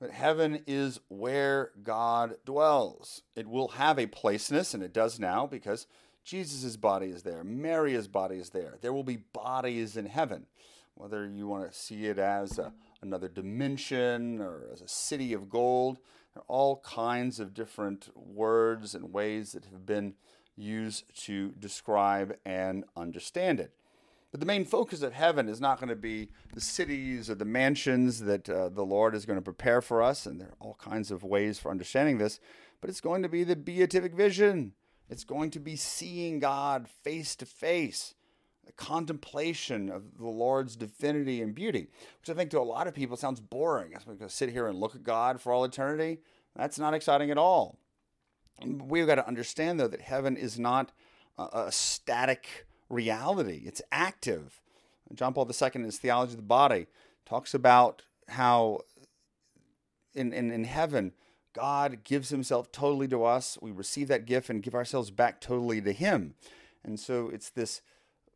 But 0.00 0.10
heaven 0.10 0.62
is 0.66 1.00
where 1.08 1.70
God 1.82 2.36
dwells. 2.44 3.22
It 3.34 3.48
will 3.48 3.68
have 3.68 3.98
a 3.98 4.06
placeness, 4.06 4.74
and 4.74 4.82
it 4.82 4.92
does 4.92 5.18
now 5.18 5.46
because 5.46 5.86
Jesus' 6.24 6.76
body 6.76 7.08
is 7.08 7.22
there, 7.22 7.44
Mary's 7.44 8.08
body 8.08 8.36
is 8.36 8.50
there. 8.50 8.78
There 8.80 8.92
will 8.92 9.04
be 9.04 9.18
bodies 9.18 9.96
in 9.96 10.06
heaven. 10.06 10.46
Whether 10.94 11.28
you 11.28 11.46
want 11.46 11.70
to 11.70 11.78
see 11.78 12.06
it 12.06 12.18
as 12.18 12.58
a, 12.58 12.72
another 13.02 13.28
dimension 13.28 14.40
or 14.40 14.62
as 14.72 14.80
a 14.80 14.88
city 14.88 15.32
of 15.32 15.50
gold, 15.50 15.98
there 16.32 16.42
are 16.42 16.46
all 16.48 16.76
kinds 16.78 17.40
of 17.40 17.52
different 17.52 18.08
words 18.16 18.94
and 18.94 19.12
ways 19.12 19.52
that 19.52 19.66
have 19.66 19.84
been 19.84 20.14
used 20.56 21.04
to 21.24 21.50
describe 21.58 22.36
and 22.44 22.84
understand 22.96 23.60
it. 23.60 23.72
But 24.30 24.40
the 24.40 24.46
main 24.46 24.64
focus 24.64 25.02
of 25.02 25.12
heaven 25.12 25.48
is 25.48 25.60
not 25.60 25.78
going 25.78 25.90
to 25.90 25.96
be 25.96 26.30
the 26.54 26.60
cities 26.60 27.30
or 27.30 27.36
the 27.36 27.44
mansions 27.44 28.20
that 28.20 28.48
uh, 28.48 28.68
the 28.68 28.84
Lord 28.84 29.14
is 29.14 29.26
going 29.26 29.38
to 29.38 29.42
prepare 29.42 29.80
for 29.80 30.02
us, 30.02 30.26
and 30.26 30.40
there 30.40 30.48
are 30.48 30.56
all 30.58 30.74
kinds 30.74 31.10
of 31.10 31.22
ways 31.22 31.58
for 31.58 31.70
understanding 31.70 32.18
this, 32.18 32.40
but 32.80 32.90
it's 32.90 33.00
going 33.00 33.22
to 33.22 33.28
be 33.28 33.44
the 33.44 33.56
beatific 33.56 34.14
vision. 34.14 34.72
It's 35.08 35.24
going 35.24 35.50
to 35.50 35.60
be 35.60 35.76
seeing 35.76 36.38
God 36.38 36.88
face 36.88 37.36
to 37.36 37.46
face, 37.46 38.14
the 38.64 38.72
contemplation 38.72 39.90
of 39.90 40.18
the 40.18 40.28
Lord's 40.28 40.76
divinity 40.76 41.42
and 41.42 41.54
beauty, 41.54 41.88
which 42.20 42.30
I 42.30 42.34
think 42.34 42.50
to 42.50 42.58
a 42.58 42.62
lot 42.62 42.86
of 42.86 42.94
people 42.94 43.16
sounds 43.16 43.40
boring. 43.40 43.94
I'm 43.94 44.02
going 44.04 44.18
to 44.18 44.28
sit 44.28 44.50
here 44.50 44.66
and 44.66 44.78
look 44.78 44.94
at 44.94 45.04
God 45.04 45.40
for 45.40 45.52
all 45.52 45.64
eternity. 45.64 46.20
That's 46.56 46.78
not 46.78 46.94
exciting 46.94 47.30
at 47.30 47.38
all. 47.38 47.78
We've 48.64 49.06
got 49.06 49.16
to 49.16 49.26
understand, 49.26 49.80
though, 49.80 49.88
that 49.88 50.00
heaven 50.00 50.36
is 50.36 50.58
not 50.58 50.92
a, 51.36 51.48
a 51.66 51.72
static 51.72 52.66
reality, 52.88 53.62
it's 53.66 53.82
active. 53.90 54.60
John 55.12 55.34
Paul 55.34 55.50
II, 55.50 55.70
in 55.74 55.84
his 55.84 55.98
Theology 55.98 56.32
of 56.32 56.38
the 56.38 56.42
Body, 56.42 56.86
talks 57.26 57.54
about 57.54 58.02
how 58.28 58.80
in, 60.14 60.32
in, 60.32 60.50
in 60.50 60.64
heaven, 60.64 61.12
God 61.54 62.04
gives 62.04 62.28
himself 62.28 62.70
totally 62.70 63.08
to 63.08 63.24
us. 63.24 63.56
We 63.62 63.70
receive 63.70 64.08
that 64.08 64.26
gift 64.26 64.50
and 64.50 64.62
give 64.62 64.74
ourselves 64.74 65.10
back 65.10 65.40
totally 65.40 65.80
to 65.80 65.92
him. 65.92 66.34
And 66.84 67.00
so 67.00 67.30
it's 67.30 67.48
this 67.48 67.80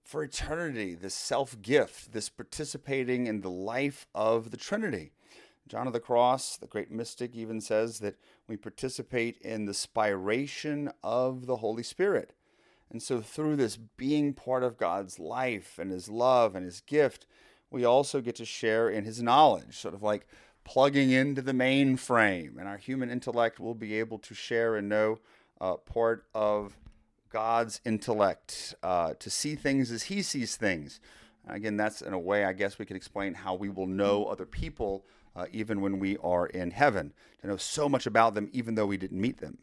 for 0.02 0.22
eternity, 0.22 0.94
this 0.94 1.14
self 1.14 1.60
gift, 1.60 2.12
this 2.12 2.30
participating 2.30 3.26
in 3.26 3.42
the 3.42 3.50
life 3.50 4.06
of 4.14 4.50
the 4.50 4.56
Trinity. 4.56 5.12
John 5.68 5.86
of 5.86 5.92
the 5.92 6.00
Cross, 6.00 6.56
the 6.56 6.66
great 6.66 6.90
mystic, 6.90 7.34
even 7.34 7.60
says 7.60 7.98
that 7.98 8.16
we 8.46 8.56
participate 8.56 9.36
in 9.42 9.66
the 9.66 9.72
spiration 9.72 10.90
of 11.04 11.44
the 11.44 11.56
Holy 11.56 11.82
Spirit. 11.82 12.32
And 12.90 13.02
so, 13.02 13.20
through 13.20 13.56
this 13.56 13.76
being 13.76 14.32
part 14.32 14.62
of 14.62 14.78
God's 14.78 15.18
life 15.18 15.78
and 15.78 15.90
His 15.90 16.08
love 16.08 16.54
and 16.54 16.64
His 16.64 16.80
gift, 16.80 17.26
we 17.70 17.84
also 17.84 18.22
get 18.22 18.36
to 18.36 18.46
share 18.46 18.88
in 18.88 19.04
His 19.04 19.20
knowledge, 19.20 19.76
sort 19.76 19.92
of 19.92 20.02
like 20.02 20.26
plugging 20.68 21.10
into 21.10 21.40
the 21.40 21.52
mainframe. 21.52 22.58
And 22.58 22.68
our 22.68 22.76
human 22.76 23.10
intellect 23.10 23.58
will 23.58 23.74
be 23.74 23.98
able 23.98 24.18
to 24.18 24.34
share 24.34 24.76
and 24.76 24.86
know 24.86 25.18
uh, 25.62 25.76
part 25.76 26.26
of 26.34 26.76
God's 27.30 27.80
intellect, 27.86 28.74
uh, 28.82 29.14
to 29.18 29.30
see 29.30 29.54
things 29.54 29.90
as 29.90 30.04
He 30.04 30.20
sees 30.20 30.56
things. 30.56 31.00
Again, 31.48 31.78
that's 31.78 32.02
in 32.02 32.12
a 32.12 32.18
way, 32.18 32.44
I 32.44 32.52
guess 32.52 32.78
we 32.78 32.84
could 32.84 32.96
explain 32.96 33.32
how 33.32 33.54
we 33.54 33.70
will 33.70 33.86
know 33.86 34.26
other 34.26 34.44
people 34.44 35.06
uh, 35.34 35.46
even 35.52 35.80
when 35.80 35.98
we 35.98 36.18
are 36.18 36.46
in 36.46 36.70
heaven, 36.70 37.14
to 37.40 37.46
know 37.46 37.56
so 37.56 37.88
much 37.88 38.06
about 38.06 38.34
them, 38.34 38.50
even 38.52 38.74
though 38.74 38.86
we 38.86 38.96
didn't 38.96 39.20
meet 39.20 39.38
them. 39.38 39.56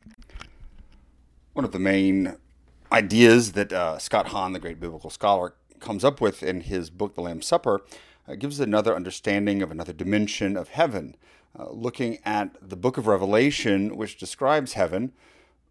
One 1.54 1.66
of 1.66 1.72
the 1.72 1.80
main 1.80 2.38
ideas 2.92 3.52
that 3.52 3.72
uh, 3.72 4.00
Scott 4.00 4.28
Hahn, 4.28 4.54
the 4.54 4.60
great 4.60 4.80
biblical 4.80 5.10
scholar, 5.10 5.54
comes 5.80 6.04
up 6.04 6.20
with 6.20 6.42
in 6.42 6.62
his 6.62 6.90
book, 6.90 7.14
The 7.14 7.22
Lamb's 7.22 7.46
Supper, 7.46 7.84
uh, 8.28 8.36
gives 8.36 8.60
another 8.60 8.96
understanding 8.96 9.62
of 9.62 9.72
another 9.72 9.94
dimension 9.94 10.58
of 10.58 10.70
heaven, 10.70 11.16
uh, 11.58 11.70
looking 11.70 12.20
at 12.26 12.56
the 12.62 12.76
book 12.76 12.98
of 12.98 13.08
Revelation, 13.08 13.96
which 13.96 14.18
describes 14.18 14.74
heaven, 14.74 15.12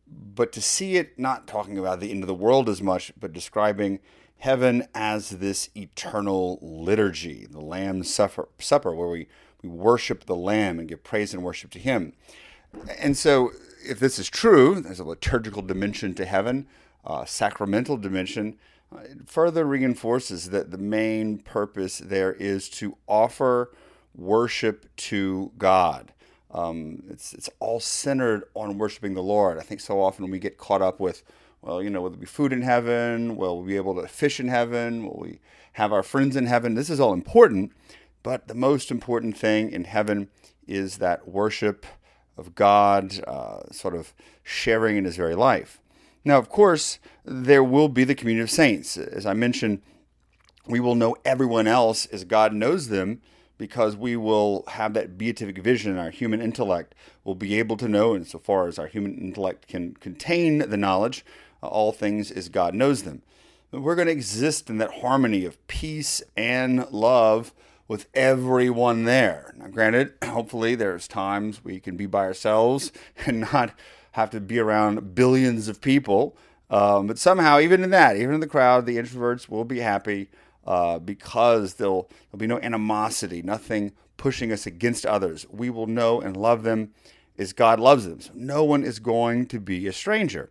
but 0.07 0.53
to 0.53 0.61
see 0.61 0.97
it 0.97 1.19
not 1.19 1.47
talking 1.47 1.79
about 1.79 2.01
the 2.01 2.11
end 2.11 2.23
of 2.23 2.29
the 2.29 2.35
world 2.35 2.69
as 2.69 2.83
much, 2.83 3.13
but 3.19 3.33
describing 3.33 4.01
heaven 4.39 4.87
as 4.95 5.31
this 5.31 5.71
eternal 5.75 6.59
liturgy, 6.61 7.47
the 7.47 7.61
Lamb's 7.61 8.13
Supper, 8.13 8.49
supper 8.59 8.95
where 8.95 9.09
we 9.09 9.29
we 9.65 9.71
worship 9.71 10.27
the 10.27 10.37
Lamb 10.37 10.79
and 10.79 10.89
give 10.89 11.03
praise 11.03 11.33
and 11.33 11.43
worship 11.43 11.71
to 11.73 11.79
Him. 11.79 12.13
And 12.99 13.17
so, 13.17 13.51
if 13.87 13.99
this 13.99 14.19
is 14.19 14.29
true, 14.29 14.81
there's 14.81 15.01
a 15.01 15.05
liturgical 15.05 15.63
dimension 15.63 16.15
to 16.15 16.27
heaven, 16.27 16.67
a 17.05 17.27
sacramental 17.27 17.97
dimension. 17.97 18.59
It 19.03 19.29
further 19.29 19.65
reinforces 19.65 20.51
that 20.51 20.71
the 20.71 20.79
main 20.79 21.39
purpose 21.39 21.99
there 21.99 22.33
is 22.33 22.69
to 22.71 22.97
offer 23.07 23.73
worship 24.15 24.95
to 24.97 25.53
God. 25.59 26.13
Um, 26.51 27.03
it's, 27.11 27.33
it's 27.33 27.51
all 27.59 27.81
centered 27.81 28.45
on 28.55 28.79
worshiping 28.79 29.15
the 29.15 29.23
Lord. 29.23 29.59
I 29.59 29.63
think 29.63 29.81
so 29.81 30.01
often 30.01 30.31
we 30.31 30.39
get 30.39 30.57
caught 30.57 30.83
up 30.83 31.01
with, 31.01 31.25
well, 31.63 31.83
you 31.83 31.91
know, 31.91 32.01
will 32.01 32.11
there 32.11 32.21
be 32.21 32.27
food 32.27 32.53
in 32.53 32.63
heaven? 32.63 33.37
Will 33.37 33.61
we 33.61 33.73
be 33.73 33.77
able 33.77 34.01
to 34.01 34.07
fish 34.07 34.39
in 34.39 34.49
heaven? 34.49 35.05
Will 35.05 35.19
we 35.19 35.41
have 35.73 35.93
our 35.93 36.05
friends 36.05 36.37
in 36.37 36.47
heaven? 36.47 36.75
This 36.75 36.91
is 36.91 37.01
all 37.01 37.13
important, 37.13 37.73
but 38.23 38.47
the 38.47 38.55
most 38.55 38.93
important 38.93 39.37
thing 39.37 39.73
in 39.73 39.85
heaven 39.85 40.29
is 40.67 40.99
that 40.99 41.27
worship 41.27 41.87
of 42.37 42.55
God, 42.55 43.23
uh, 43.27 43.71
sort 43.73 43.95
of 43.95 44.15
sharing 44.43 44.97
in 44.97 45.05
his 45.05 45.17
very 45.17 45.35
life. 45.35 45.81
Now, 46.25 46.39
of 46.39 46.49
course, 46.49 46.99
there 47.25 47.65
will 47.65 47.89
be 47.89 48.05
the 48.05 48.15
community 48.15 48.43
of 48.43 48.51
saints. 48.51 48.97
As 48.97 49.27
I 49.27 49.33
mentioned, 49.33 49.83
we 50.67 50.81
will 50.81 50.95
know 50.95 51.17
everyone 51.25 51.67
else 51.67 52.07
as 52.07 52.25
God 52.25 52.53
knows 52.53 52.89
them 52.89 53.21
because 53.57 53.97
we 53.97 54.17
will 54.17 54.65
have 54.69 54.95
that 54.95 55.17
beatific 55.17 55.59
vision. 55.59 55.99
Our 55.99 56.11
human 56.11 56.41
intellect 56.41 56.95
will 57.23 57.35
be 57.35 57.59
able 57.59 57.77
to 57.79 57.89
know, 57.89 58.15
insofar 58.15 58.67
as 58.67 58.79
our 58.79 58.87
human 58.87 59.17
intellect 59.19 59.69
can 59.69 59.95
contain 59.95 60.59
the 60.59 60.77
knowledge, 60.77 61.25
uh, 61.63 61.67
all 61.69 61.93
things 61.93 62.31
as 62.31 62.49
God 62.49 62.75
knows 62.75 63.05
them. 63.05 63.23
We're 63.71 63.97
going 63.97 64.07
to 64.07 64.13
exist 64.13 64.71
in 64.71 64.79
that 64.79 65.01
harmony 65.01 65.45
of 65.45 65.65
peace 65.67 66.23
and 66.37 66.89
love 66.91 67.53
with 67.89 68.07
everyone 68.15 69.05
there. 69.05 69.55
Now, 69.57 69.69
granted, 69.69 70.15
hopefully 70.25 70.75
there's 70.75 71.09
times 71.09 71.65
we 71.65 71.81
can 71.81 71.97
be 71.97 72.07
by 72.07 72.21
ourselves 72.21 72.93
and 73.27 73.41
not 73.53 73.73
have 74.13 74.31
to 74.31 74.41
be 74.41 74.59
around 74.59 75.15
billions 75.15 75.69
of 75.69 75.81
people. 75.81 76.37
Um, 76.75 77.07
but 77.07 77.19
somehow, 77.21 77.61
even 77.61 77.85
in 77.85 77.91
that, 77.91 78.17
even 78.17 78.35
in 78.35 78.41
the 78.41 78.49
crowd, 78.49 78.85
the 78.85 78.97
introverts 78.97 79.49
will 79.49 79.65
be 79.65 79.79
happy 79.79 80.29
uh, 80.67 80.99
because 80.99 81.75
there'll, 81.75 82.11
there'll 82.31 82.41
be 82.41 82.49
no 82.49 82.59
animosity, 82.59 83.43
nothing 83.43 83.93
pushing 84.17 84.51
us 84.51 84.67
against 84.67 85.07
others. 85.07 85.47
We 85.53 85.71
will 85.71 85.87
know 85.87 86.21
and 86.21 86.37
love 86.37 86.65
them 86.65 86.91
as 87.39 87.53
God 87.53 87.79
loves 87.79 88.07
them. 88.07 88.21
So 88.21 88.33
no 88.35 88.65
one 88.65 88.83
is 88.83 88.99
going 88.99 89.47
to 89.47 89.61
be 89.61 89.87
a 89.87 89.93
stranger. 89.93 90.51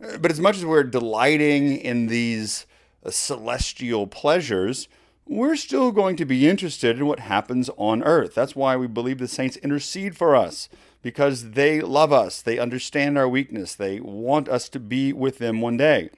Uh, 0.00 0.18
but 0.18 0.30
as 0.30 0.38
much 0.38 0.58
as 0.58 0.64
we're 0.64 0.84
delighting 0.84 1.76
in 1.76 2.06
these 2.06 2.64
uh, 3.04 3.10
celestial 3.10 4.06
pleasures, 4.06 4.86
we're 5.28 5.56
still 5.56 5.92
going 5.92 6.16
to 6.16 6.24
be 6.24 6.48
interested 6.48 6.98
in 6.98 7.06
what 7.06 7.20
happens 7.20 7.70
on 7.76 8.02
earth. 8.02 8.34
That's 8.34 8.56
why 8.56 8.76
we 8.76 8.86
believe 8.86 9.18
the 9.18 9.28
saints 9.28 9.56
intercede 9.58 10.16
for 10.16 10.34
us 10.34 10.68
because 11.02 11.52
they 11.52 11.80
love 11.80 12.12
us, 12.12 12.42
they 12.42 12.58
understand 12.58 13.16
our 13.16 13.28
weakness, 13.28 13.74
they 13.74 14.00
want 14.00 14.48
us 14.48 14.68
to 14.70 14.80
be 14.80 15.12
with 15.12 15.38
them 15.38 15.60
one 15.60 15.76
day. 15.76 16.10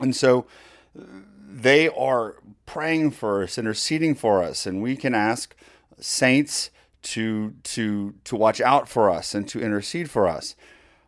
And 0.00 0.16
so 0.16 0.46
they 0.94 1.88
are 1.90 2.36
praying 2.66 3.12
for 3.12 3.42
us, 3.42 3.58
interceding 3.58 4.14
for 4.14 4.42
us, 4.42 4.66
and 4.66 4.82
we 4.82 4.96
can 4.96 5.14
ask 5.14 5.54
saints 6.00 6.70
to 7.00 7.54
to 7.62 8.14
to 8.24 8.36
watch 8.36 8.60
out 8.60 8.88
for 8.88 9.10
us 9.10 9.34
and 9.34 9.48
to 9.48 9.60
intercede 9.60 10.10
for 10.10 10.26
us. 10.26 10.56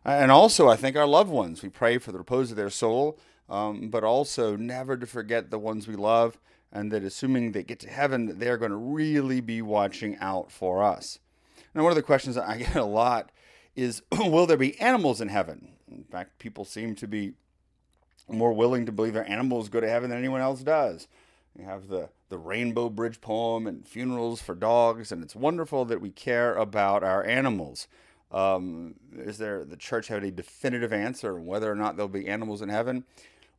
And 0.03 0.31
also, 0.31 0.67
I 0.67 0.75
think 0.75 0.95
our 0.95 1.05
loved 1.05 1.29
ones. 1.29 1.61
We 1.61 1.69
pray 1.69 1.97
for 1.97 2.11
the 2.11 2.17
repose 2.17 2.51
of 2.51 2.57
their 2.57 2.69
soul, 2.69 3.19
um, 3.49 3.89
but 3.89 4.03
also 4.03 4.55
never 4.55 4.97
to 4.97 5.05
forget 5.05 5.51
the 5.51 5.59
ones 5.59 5.87
we 5.87 5.95
love, 5.95 6.39
and 6.71 6.91
that 6.91 7.03
assuming 7.03 7.51
they 7.51 7.63
get 7.63 7.79
to 7.79 7.89
heaven, 7.89 8.39
they're 8.39 8.57
going 8.57 8.71
to 8.71 8.77
really 8.77 9.41
be 9.41 9.61
watching 9.61 10.17
out 10.17 10.51
for 10.51 10.83
us. 10.83 11.19
Now, 11.73 11.83
one 11.83 11.91
of 11.91 11.95
the 11.95 12.03
questions 12.03 12.37
I 12.37 12.57
get 12.57 12.75
a 12.75 12.85
lot 12.85 13.31
is, 13.75 14.01
will 14.11 14.45
there 14.45 14.57
be 14.57 14.79
animals 14.79 15.21
in 15.21 15.29
heaven? 15.29 15.69
In 15.89 16.03
fact, 16.03 16.39
people 16.39 16.65
seem 16.65 16.95
to 16.95 17.07
be 17.07 17.33
more 18.29 18.53
willing 18.53 18.85
to 18.85 18.91
believe 18.91 19.13
their 19.13 19.29
animals 19.29 19.69
go 19.69 19.81
to 19.81 19.89
heaven 19.89 20.09
than 20.09 20.19
anyone 20.19 20.41
else 20.41 20.61
does. 20.61 21.07
You 21.57 21.65
have 21.65 21.87
the, 21.87 22.09
the 22.29 22.37
Rainbow 22.37 22.89
Bridge 22.89 23.19
poem 23.19 23.67
and 23.67 23.85
funerals 23.85 24.41
for 24.41 24.55
dogs, 24.55 25.11
and 25.11 25.21
it's 25.21 25.35
wonderful 25.35 25.83
that 25.85 25.99
we 25.99 26.09
care 26.09 26.55
about 26.55 27.03
our 27.03 27.25
animals. 27.25 27.87
Um, 28.31 28.95
is 29.17 29.37
there 29.37 29.65
the 29.65 29.75
church 29.75 30.07
have 30.07 30.23
a 30.23 30.31
definitive 30.31 30.93
answer 30.93 31.37
whether 31.39 31.69
or 31.69 31.75
not 31.75 31.97
there'll 31.97 32.07
be 32.07 32.27
animals 32.27 32.61
in 32.61 32.69
heaven? 32.69 33.03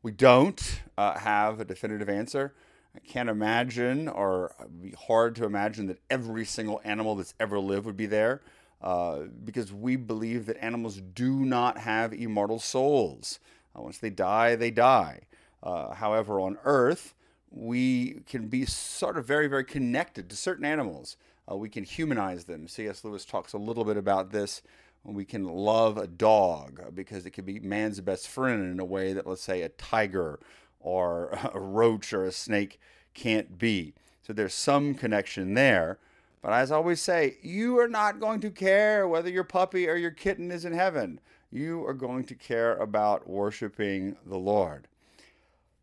We 0.01 0.11
don't 0.11 0.81
uh, 0.97 1.19
have 1.19 1.59
a 1.59 1.65
definitive 1.65 2.09
answer. 2.09 2.53
I 2.95 2.99
can't 2.99 3.29
imagine, 3.29 4.07
or 4.07 4.53
be 4.81 4.91
hard 4.91 5.35
to 5.35 5.45
imagine 5.45 5.87
that 5.87 5.99
every 6.09 6.45
single 6.45 6.79
animal 6.83 7.15
that's 7.15 7.33
ever 7.39 7.59
lived 7.59 7.85
would 7.85 7.97
be 7.97 8.05
there, 8.05 8.41
uh, 8.81 9.21
because 9.43 9.73
we 9.73 9.95
believe 9.95 10.45
that 10.45 10.63
animals 10.63 11.01
do 11.01 11.45
not 11.45 11.79
have 11.79 12.13
immortal 12.13 12.59
souls. 12.59 13.39
Uh, 13.75 13.81
once 13.81 13.97
they 13.97 14.09
die, 14.09 14.55
they 14.55 14.69
die. 14.69 15.21
Uh, 15.63 15.93
however, 15.95 16.39
on 16.39 16.57
Earth, 16.65 17.15
we 17.49 18.21
can 18.27 18.47
be 18.47 18.65
sort 18.65 19.17
of 19.17 19.25
very, 19.25 19.47
very 19.47 19.63
connected 19.63 20.29
to 20.29 20.35
certain 20.35 20.65
animals. 20.65 21.17
Uh, 21.49 21.55
we 21.55 21.69
can 21.69 21.83
humanize 21.83 22.45
them. 22.45 22.67
C.S. 22.67 23.03
Lewis 23.03 23.25
talks 23.25 23.53
a 23.53 23.57
little 23.57 23.83
bit 23.85 23.97
about 23.97 24.31
this. 24.31 24.61
We 25.05 25.25
can 25.25 25.45
love 25.45 25.97
a 25.97 26.07
dog 26.07 26.95
because 26.95 27.25
it 27.25 27.31
can 27.31 27.43
be 27.43 27.59
man's 27.59 27.99
best 27.99 28.27
friend 28.27 28.71
in 28.71 28.79
a 28.79 28.85
way 28.85 29.11
that, 29.13 29.27
let's 29.27 29.41
say, 29.41 29.61
a 29.61 29.69
tiger 29.69 30.39
or 30.83 31.37
a 31.53 31.59
roach 31.59 32.13
or 32.13 32.25
a 32.25 32.31
snake 32.31 32.79
can't 33.13 33.57
be. 33.57 33.93
So 34.21 34.33
there's 34.33 34.53
some 34.53 34.93
connection 34.93 35.53
there. 35.53 35.97
But 36.41 36.53
as 36.53 36.71
I 36.71 36.75
always 36.75 37.01
say, 37.01 37.37
you 37.41 37.79
are 37.79 37.87
not 37.87 38.19
going 38.19 38.41
to 38.41 38.51
care 38.51 39.07
whether 39.07 39.29
your 39.29 39.45
puppy 39.45 39.87
or 39.87 39.95
your 39.95 40.11
kitten 40.11 40.51
is 40.51 40.65
in 40.65 40.73
heaven 40.73 41.19
you 41.53 41.85
are 41.85 41.93
going 41.93 42.23
to 42.25 42.35
care 42.35 42.75
about 42.77 43.29
worshiping 43.29 44.17
the 44.25 44.37
Lord. 44.37 44.87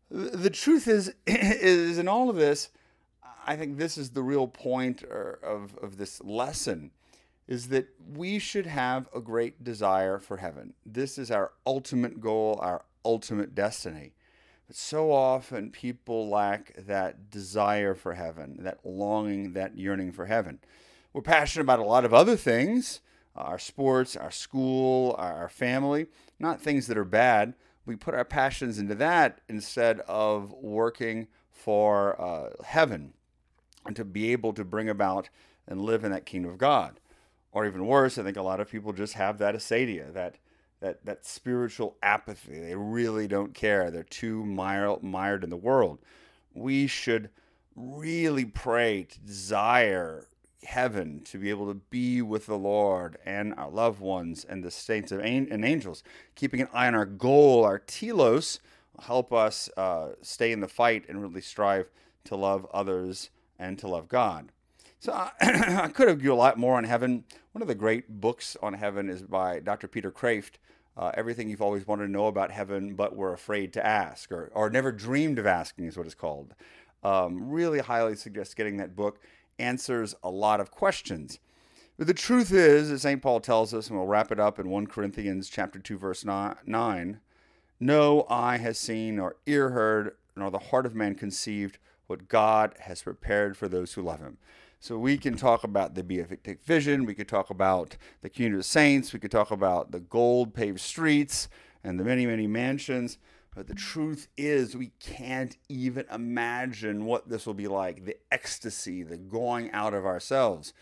The 0.09 0.49
truth 0.49 0.87
is, 0.87 1.13
is 1.25 1.97
in 1.97 2.09
all 2.09 2.29
of 2.29 2.35
this, 2.35 2.69
I 3.47 3.55
think 3.55 3.77
this 3.77 3.97
is 3.97 4.11
the 4.11 4.21
real 4.21 4.47
point 4.47 5.03
er, 5.03 5.39
of, 5.41 5.77
of 5.81 5.97
this 5.97 6.21
lesson 6.21 6.91
is 7.47 7.69
that 7.69 7.87
we 8.13 8.37
should 8.37 8.65
have 8.65 9.09
a 9.15 9.21
great 9.21 9.63
desire 9.63 10.19
for 10.19 10.37
heaven. 10.37 10.73
This 10.85 11.17
is 11.17 11.31
our 11.31 11.53
ultimate 11.65 12.21
goal, 12.21 12.59
our 12.61 12.83
ultimate 13.03 13.55
destiny. 13.55 14.11
So 14.73 15.11
often 15.11 15.69
people 15.69 16.29
lack 16.29 16.73
that 16.77 17.29
desire 17.29 17.93
for 17.93 18.13
heaven, 18.13 18.57
that 18.61 18.79
longing, 18.85 19.53
that 19.53 19.77
yearning 19.77 20.13
for 20.13 20.27
heaven. 20.27 20.59
We're 21.11 21.21
passionate 21.21 21.63
about 21.63 21.79
a 21.79 21.85
lot 21.85 22.05
of 22.05 22.13
other 22.13 22.37
things, 22.37 23.01
our 23.35 23.59
sports, 23.59 24.15
our 24.15 24.31
school, 24.31 25.15
our 25.17 25.49
family, 25.49 26.07
not 26.39 26.61
things 26.61 26.87
that 26.87 26.97
are 26.97 27.03
bad. 27.05 27.53
We 27.85 27.95
put 27.97 28.13
our 28.13 28.23
passions 28.23 28.79
into 28.79 28.95
that 28.95 29.41
instead 29.49 29.99
of 30.01 30.53
working 30.53 31.27
for 31.49 32.19
uh, 32.21 32.63
heaven 32.63 33.13
and 33.85 33.95
to 33.95 34.05
be 34.05 34.31
able 34.31 34.53
to 34.53 34.63
bring 34.63 34.87
about 34.87 35.29
and 35.67 35.81
live 35.81 36.05
in 36.05 36.11
that 36.11 36.25
kingdom 36.25 36.51
of 36.51 36.57
God. 36.57 36.99
Or 37.51 37.65
even 37.65 37.85
worse, 37.85 38.17
I 38.17 38.23
think 38.23 38.37
a 38.37 38.41
lot 38.41 38.61
of 38.61 38.71
people 38.71 38.93
just 38.93 39.13
have 39.13 39.37
that 39.39 39.55
acedia, 39.55 40.13
that 40.13 40.37
that 40.81 41.05
that 41.05 41.25
spiritual 41.25 41.95
apathy. 42.03 42.59
They 42.59 42.75
really 42.75 43.27
don't 43.27 43.53
care. 43.53 43.89
They're 43.89 44.03
too 44.03 44.43
mired, 44.45 45.01
mired 45.01 45.43
in 45.43 45.49
the 45.49 45.57
world. 45.57 45.99
We 46.53 46.87
should 46.87 47.29
really 47.75 48.45
pray 48.45 49.03
to 49.03 49.19
desire 49.19 50.27
heaven 50.63 51.21
to 51.25 51.37
be 51.37 51.49
able 51.49 51.67
to 51.67 51.73
be 51.73 52.21
with 52.21 52.45
the 52.45 52.57
Lord 52.57 53.17
and 53.25 53.53
our 53.55 53.69
loved 53.69 53.99
ones 53.99 54.45
and 54.47 54.63
the 54.63 54.71
saints 54.71 55.11
and 55.11 55.65
angels. 55.65 56.03
Keeping 56.35 56.61
an 56.61 56.67
eye 56.73 56.87
on 56.87 56.95
our 56.95 57.05
goal, 57.05 57.63
our 57.63 57.79
telos, 57.79 58.59
help 58.99 59.33
us 59.33 59.69
uh, 59.77 60.09
stay 60.21 60.51
in 60.51 60.59
the 60.59 60.67
fight 60.67 61.05
and 61.07 61.21
really 61.21 61.41
strive 61.41 61.89
to 62.25 62.35
love 62.35 62.67
others 62.73 63.29
and 63.57 63.79
to 63.79 63.87
love 63.87 64.07
God. 64.07 64.51
So 64.99 65.13
I, 65.13 65.31
I 65.41 65.87
could 65.87 66.07
have 66.07 66.19
given 66.19 66.33
a 66.33 66.35
lot 66.35 66.59
more 66.59 66.77
on 66.77 66.83
heaven. 66.83 67.23
One 67.53 67.61
of 67.61 67.67
the 67.67 67.75
great 67.75 68.21
books 68.21 68.55
on 68.61 68.73
heaven 68.73 69.09
is 69.09 69.23
by 69.23 69.59
Dr. 69.59 69.87
Peter 69.87 70.11
Kreeft. 70.11 70.59
Uh, 70.97 71.11
everything 71.13 71.49
you've 71.49 71.61
always 71.61 71.87
wanted 71.87 72.07
to 72.07 72.11
know 72.11 72.27
about 72.27 72.51
heaven, 72.51 72.95
but 72.95 73.15
were 73.15 73.33
afraid 73.33 73.71
to 73.73 73.85
ask, 73.85 74.31
or, 74.31 74.51
or 74.53 74.69
never 74.69 74.91
dreamed 74.91 75.39
of 75.39 75.45
asking, 75.45 75.85
is 75.85 75.97
what 75.97 76.05
it's 76.05 76.15
called. 76.15 76.53
Um, 77.03 77.49
really 77.49 77.79
highly 77.79 78.15
suggest 78.15 78.55
getting 78.55 78.77
that 78.77 78.95
book 78.95 79.19
answers 79.57 80.15
a 80.23 80.29
lot 80.29 80.59
of 80.59 80.71
questions. 80.71 81.39
But 81.97 82.07
the 82.07 82.13
truth 82.13 82.51
is, 82.51 82.91
as 82.91 83.03
St. 83.03 83.21
Paul 83.21 83.39
tells 83.39 83.73
us, 83.73 83.87
and 83.87 83.97
we'll 83.97 84.07
wrap 84.07 84.31
it 84.31 84.39
up 84.39 84.59
in 84.59 84.69
1 84.69 84.87
Corinthians 84.87 85.49
chapter 85.49 85.79
2, 85.79 85.97
verse 85.97 86.25
9, 86.25 87.19
no 87.79 88.25
eye 88.29 88.57
has 88.57 88.77
seen, 88.77 89.19
or 89.19 89.37
ear 89.45 89.69
heard, 89.69 90.15
nor 90.35 90.51
the 90.51 90.59
heart 90.59 90.85
of 90.85 90.95
man 90.95 91.15
conceived 91.15 91.77
what 92.07 92.27
God 92.27 92.75
has 92.81 93.03
prepared 93.03 93.55
for 93.55 93.67
those 93.67 93.93
who 93.93 94.01
love 94.01 94.19
him. 94.19 94.37
So 94.83 94.97
we 94.97 95.19
can 95.19 95.37
talk 95.37 95.63
about 95.63 95.93
the 95.93 96.01
beatific 96.01 96.63
vision, 96.63 97.05
we 97.05 97.13
could 97.13 97.27
talk 97.27 97.51
about 97.51 97.97
the 98.23 98.29
community 98.29 98.61
of 98.61 98.65
saints, 98.65 99.13
we 99.13 99.19
could 99.19 99.29
talk 99.29 99.51
about 99.51 99.91
the 99.91 99.99
gold 99.99 100.55
paved 100.55 100.79
streets 100.79 101.49
and 101.83 101.99
the 101.99 102.03
many, 102.03 102.25
many 102.25 102.47
mansions. 102.47 103.19
But 103.55 103.67
the 103.67 103.75
truth 103.75 104.27
is, 104.37 104.75
we 104.75 104.91
can't 104.99 105.55
even 105.69 106.05
imagine 106.11 107.05
what 107.05 107.29
this 107.29 107.45
will 107.45 107.53
be 107.53 107.67
like 107.67 108.05
the 108.05 108.17
ecstasy, 108.31 109.03
the 109.03 109.17
going 109.17 109.69
out 109.69 109.93
of 109.93 110.03
ourselves. 110.03 110.73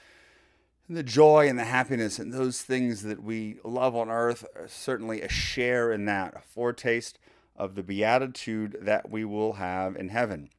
And 0.87 0.95
the 0.95 1.03
joy 1.03 1.49
and 1.49 1.59
the 1.59 1.65
happiness 1.65 2.19
and 2.19 2.31
those 2.31 2.61
things 2.61 3.03
that 3.03 3.21
we 3.21 3.57
love 3.65 3.97
on 3.97 4.09
earth 4.09 4.45
are 4.55 4.69
certainly 4.69 5.21
a 5.21 5.29
share 5.29 5.91
in 5.91 6.05
that, 6.05 6.37
a 6.37 6.41
foretaste 6.41 7.19
of 7.53 7.75
the 7.75 7.83
beatitude 7.83 8.77
that 8.79 9.09
we 9.09 9.25
will 9.25 9.53
have 9.53 9.97
in 9.97 10.07
heaven, 10.07 10.51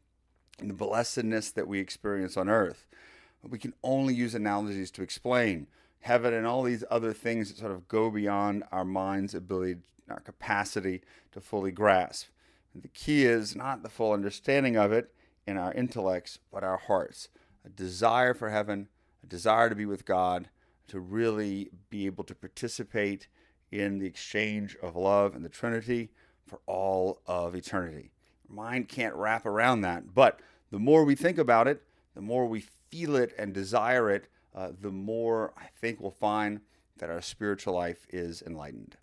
and 0.59 0.69
the 0.69 0.75
blessedness 0.75 1.51
that 1.53 1.67
we 1.67 1.79
experience 1.81 2.37
on 2.37 2.51
earth. 2.51 2.87
We 3.49 3.59
can 3.59 3.75
only 3.83 4.15
use 4.15 4.35
analogies 4.35 4.91
to 4.93 5.03
explain 5.03 5.67
heaven 6.01 6.33
and 6.35 6.47
all 6.47 6.63
these 6.63 6.85
other 6.91 7.13
things 7.13 7.49
that 7.49 7.59
sort 7.59 7.73
of 7.73 7.89
go 7.89 8.11
beyond 8.11 8.65
our 8.73 8.85
mind's 8.85 9.35
ability, 9.35 9.77
our 10.09 10.21
capacity 10.21 11.03
to 11.33 11.41
fully 11.41 11.71
grasp. 11.71 12.29
And 12.75 12.83
the 12.83 12.89
key 12.89 13.25
is 13.25 13.57
not 13.57 13.83
the 13.83 13.89
full 13.89 14.13
understanding 14.13 14.77
of 14.77 14.93
it 14.93 15.13
in 15.47 15.57
our 15.57 15.73
intellects, 15.73 16.39
but 16.53 16.65
our 16.65 16.77
hearts. 16.77 17.29
A 17.65 17.69
desire 17.69 18.35
for 18.35 18.51
heaven, 18.51 18.89
a 19.23 19.27
desire 19.27 19.69
to 19.69 19.75
be 19.75 19.87
with 19.87 20.05
God, 20.05 20.49
to 20.89 21.01
really 21.01 21.71
be 21.89 22.07
able 22.07 22.25
to 22.25 22.35
participate 22.35 23.29
in 23.71 23.99
the 23.99 24.07
exchange 24.07 24.77
of 24.83 24.97
love 24.97 25.35
and 25.35 25.45
the 25.45 25.49
Trinity 25.49 26.11
for 26.47 26.61
all 26.67 27.21
of 27.27 27.55
eternity. 27.55 28.11
mind 28.49 28.89
can't 28.89 29.15
wrap 29.15 29.47
around 29.47 29.83
that, 29.83 30.13
but 30.13 30.41
the 30.73 30.79
more 30.79 31.05
we 31.05 31.15
think 31.15 31.39
about 31.39 31.69
it, 31.69 31.83
the 32.15 32.21
more 32.21 32.47
we 32.47 32.65
feel 32.91 33.17
it 33.17 33.35
and 33.39 33.53
desire 33.53 34.11
it, 34.11 34.29
uh, 34.55 34.71
the 34.81 34.91
more 34.91 35.53
I 35.57 35.67
think 35.81 36.01
we'll 36.01 36.11
find 36.11 36.61
that 36.99 37.11
our 37.11 37.23
spiritual 37.23 37.75
life 37.75 38.07
is 38.11 38.43
enlightened. 38.43 38.97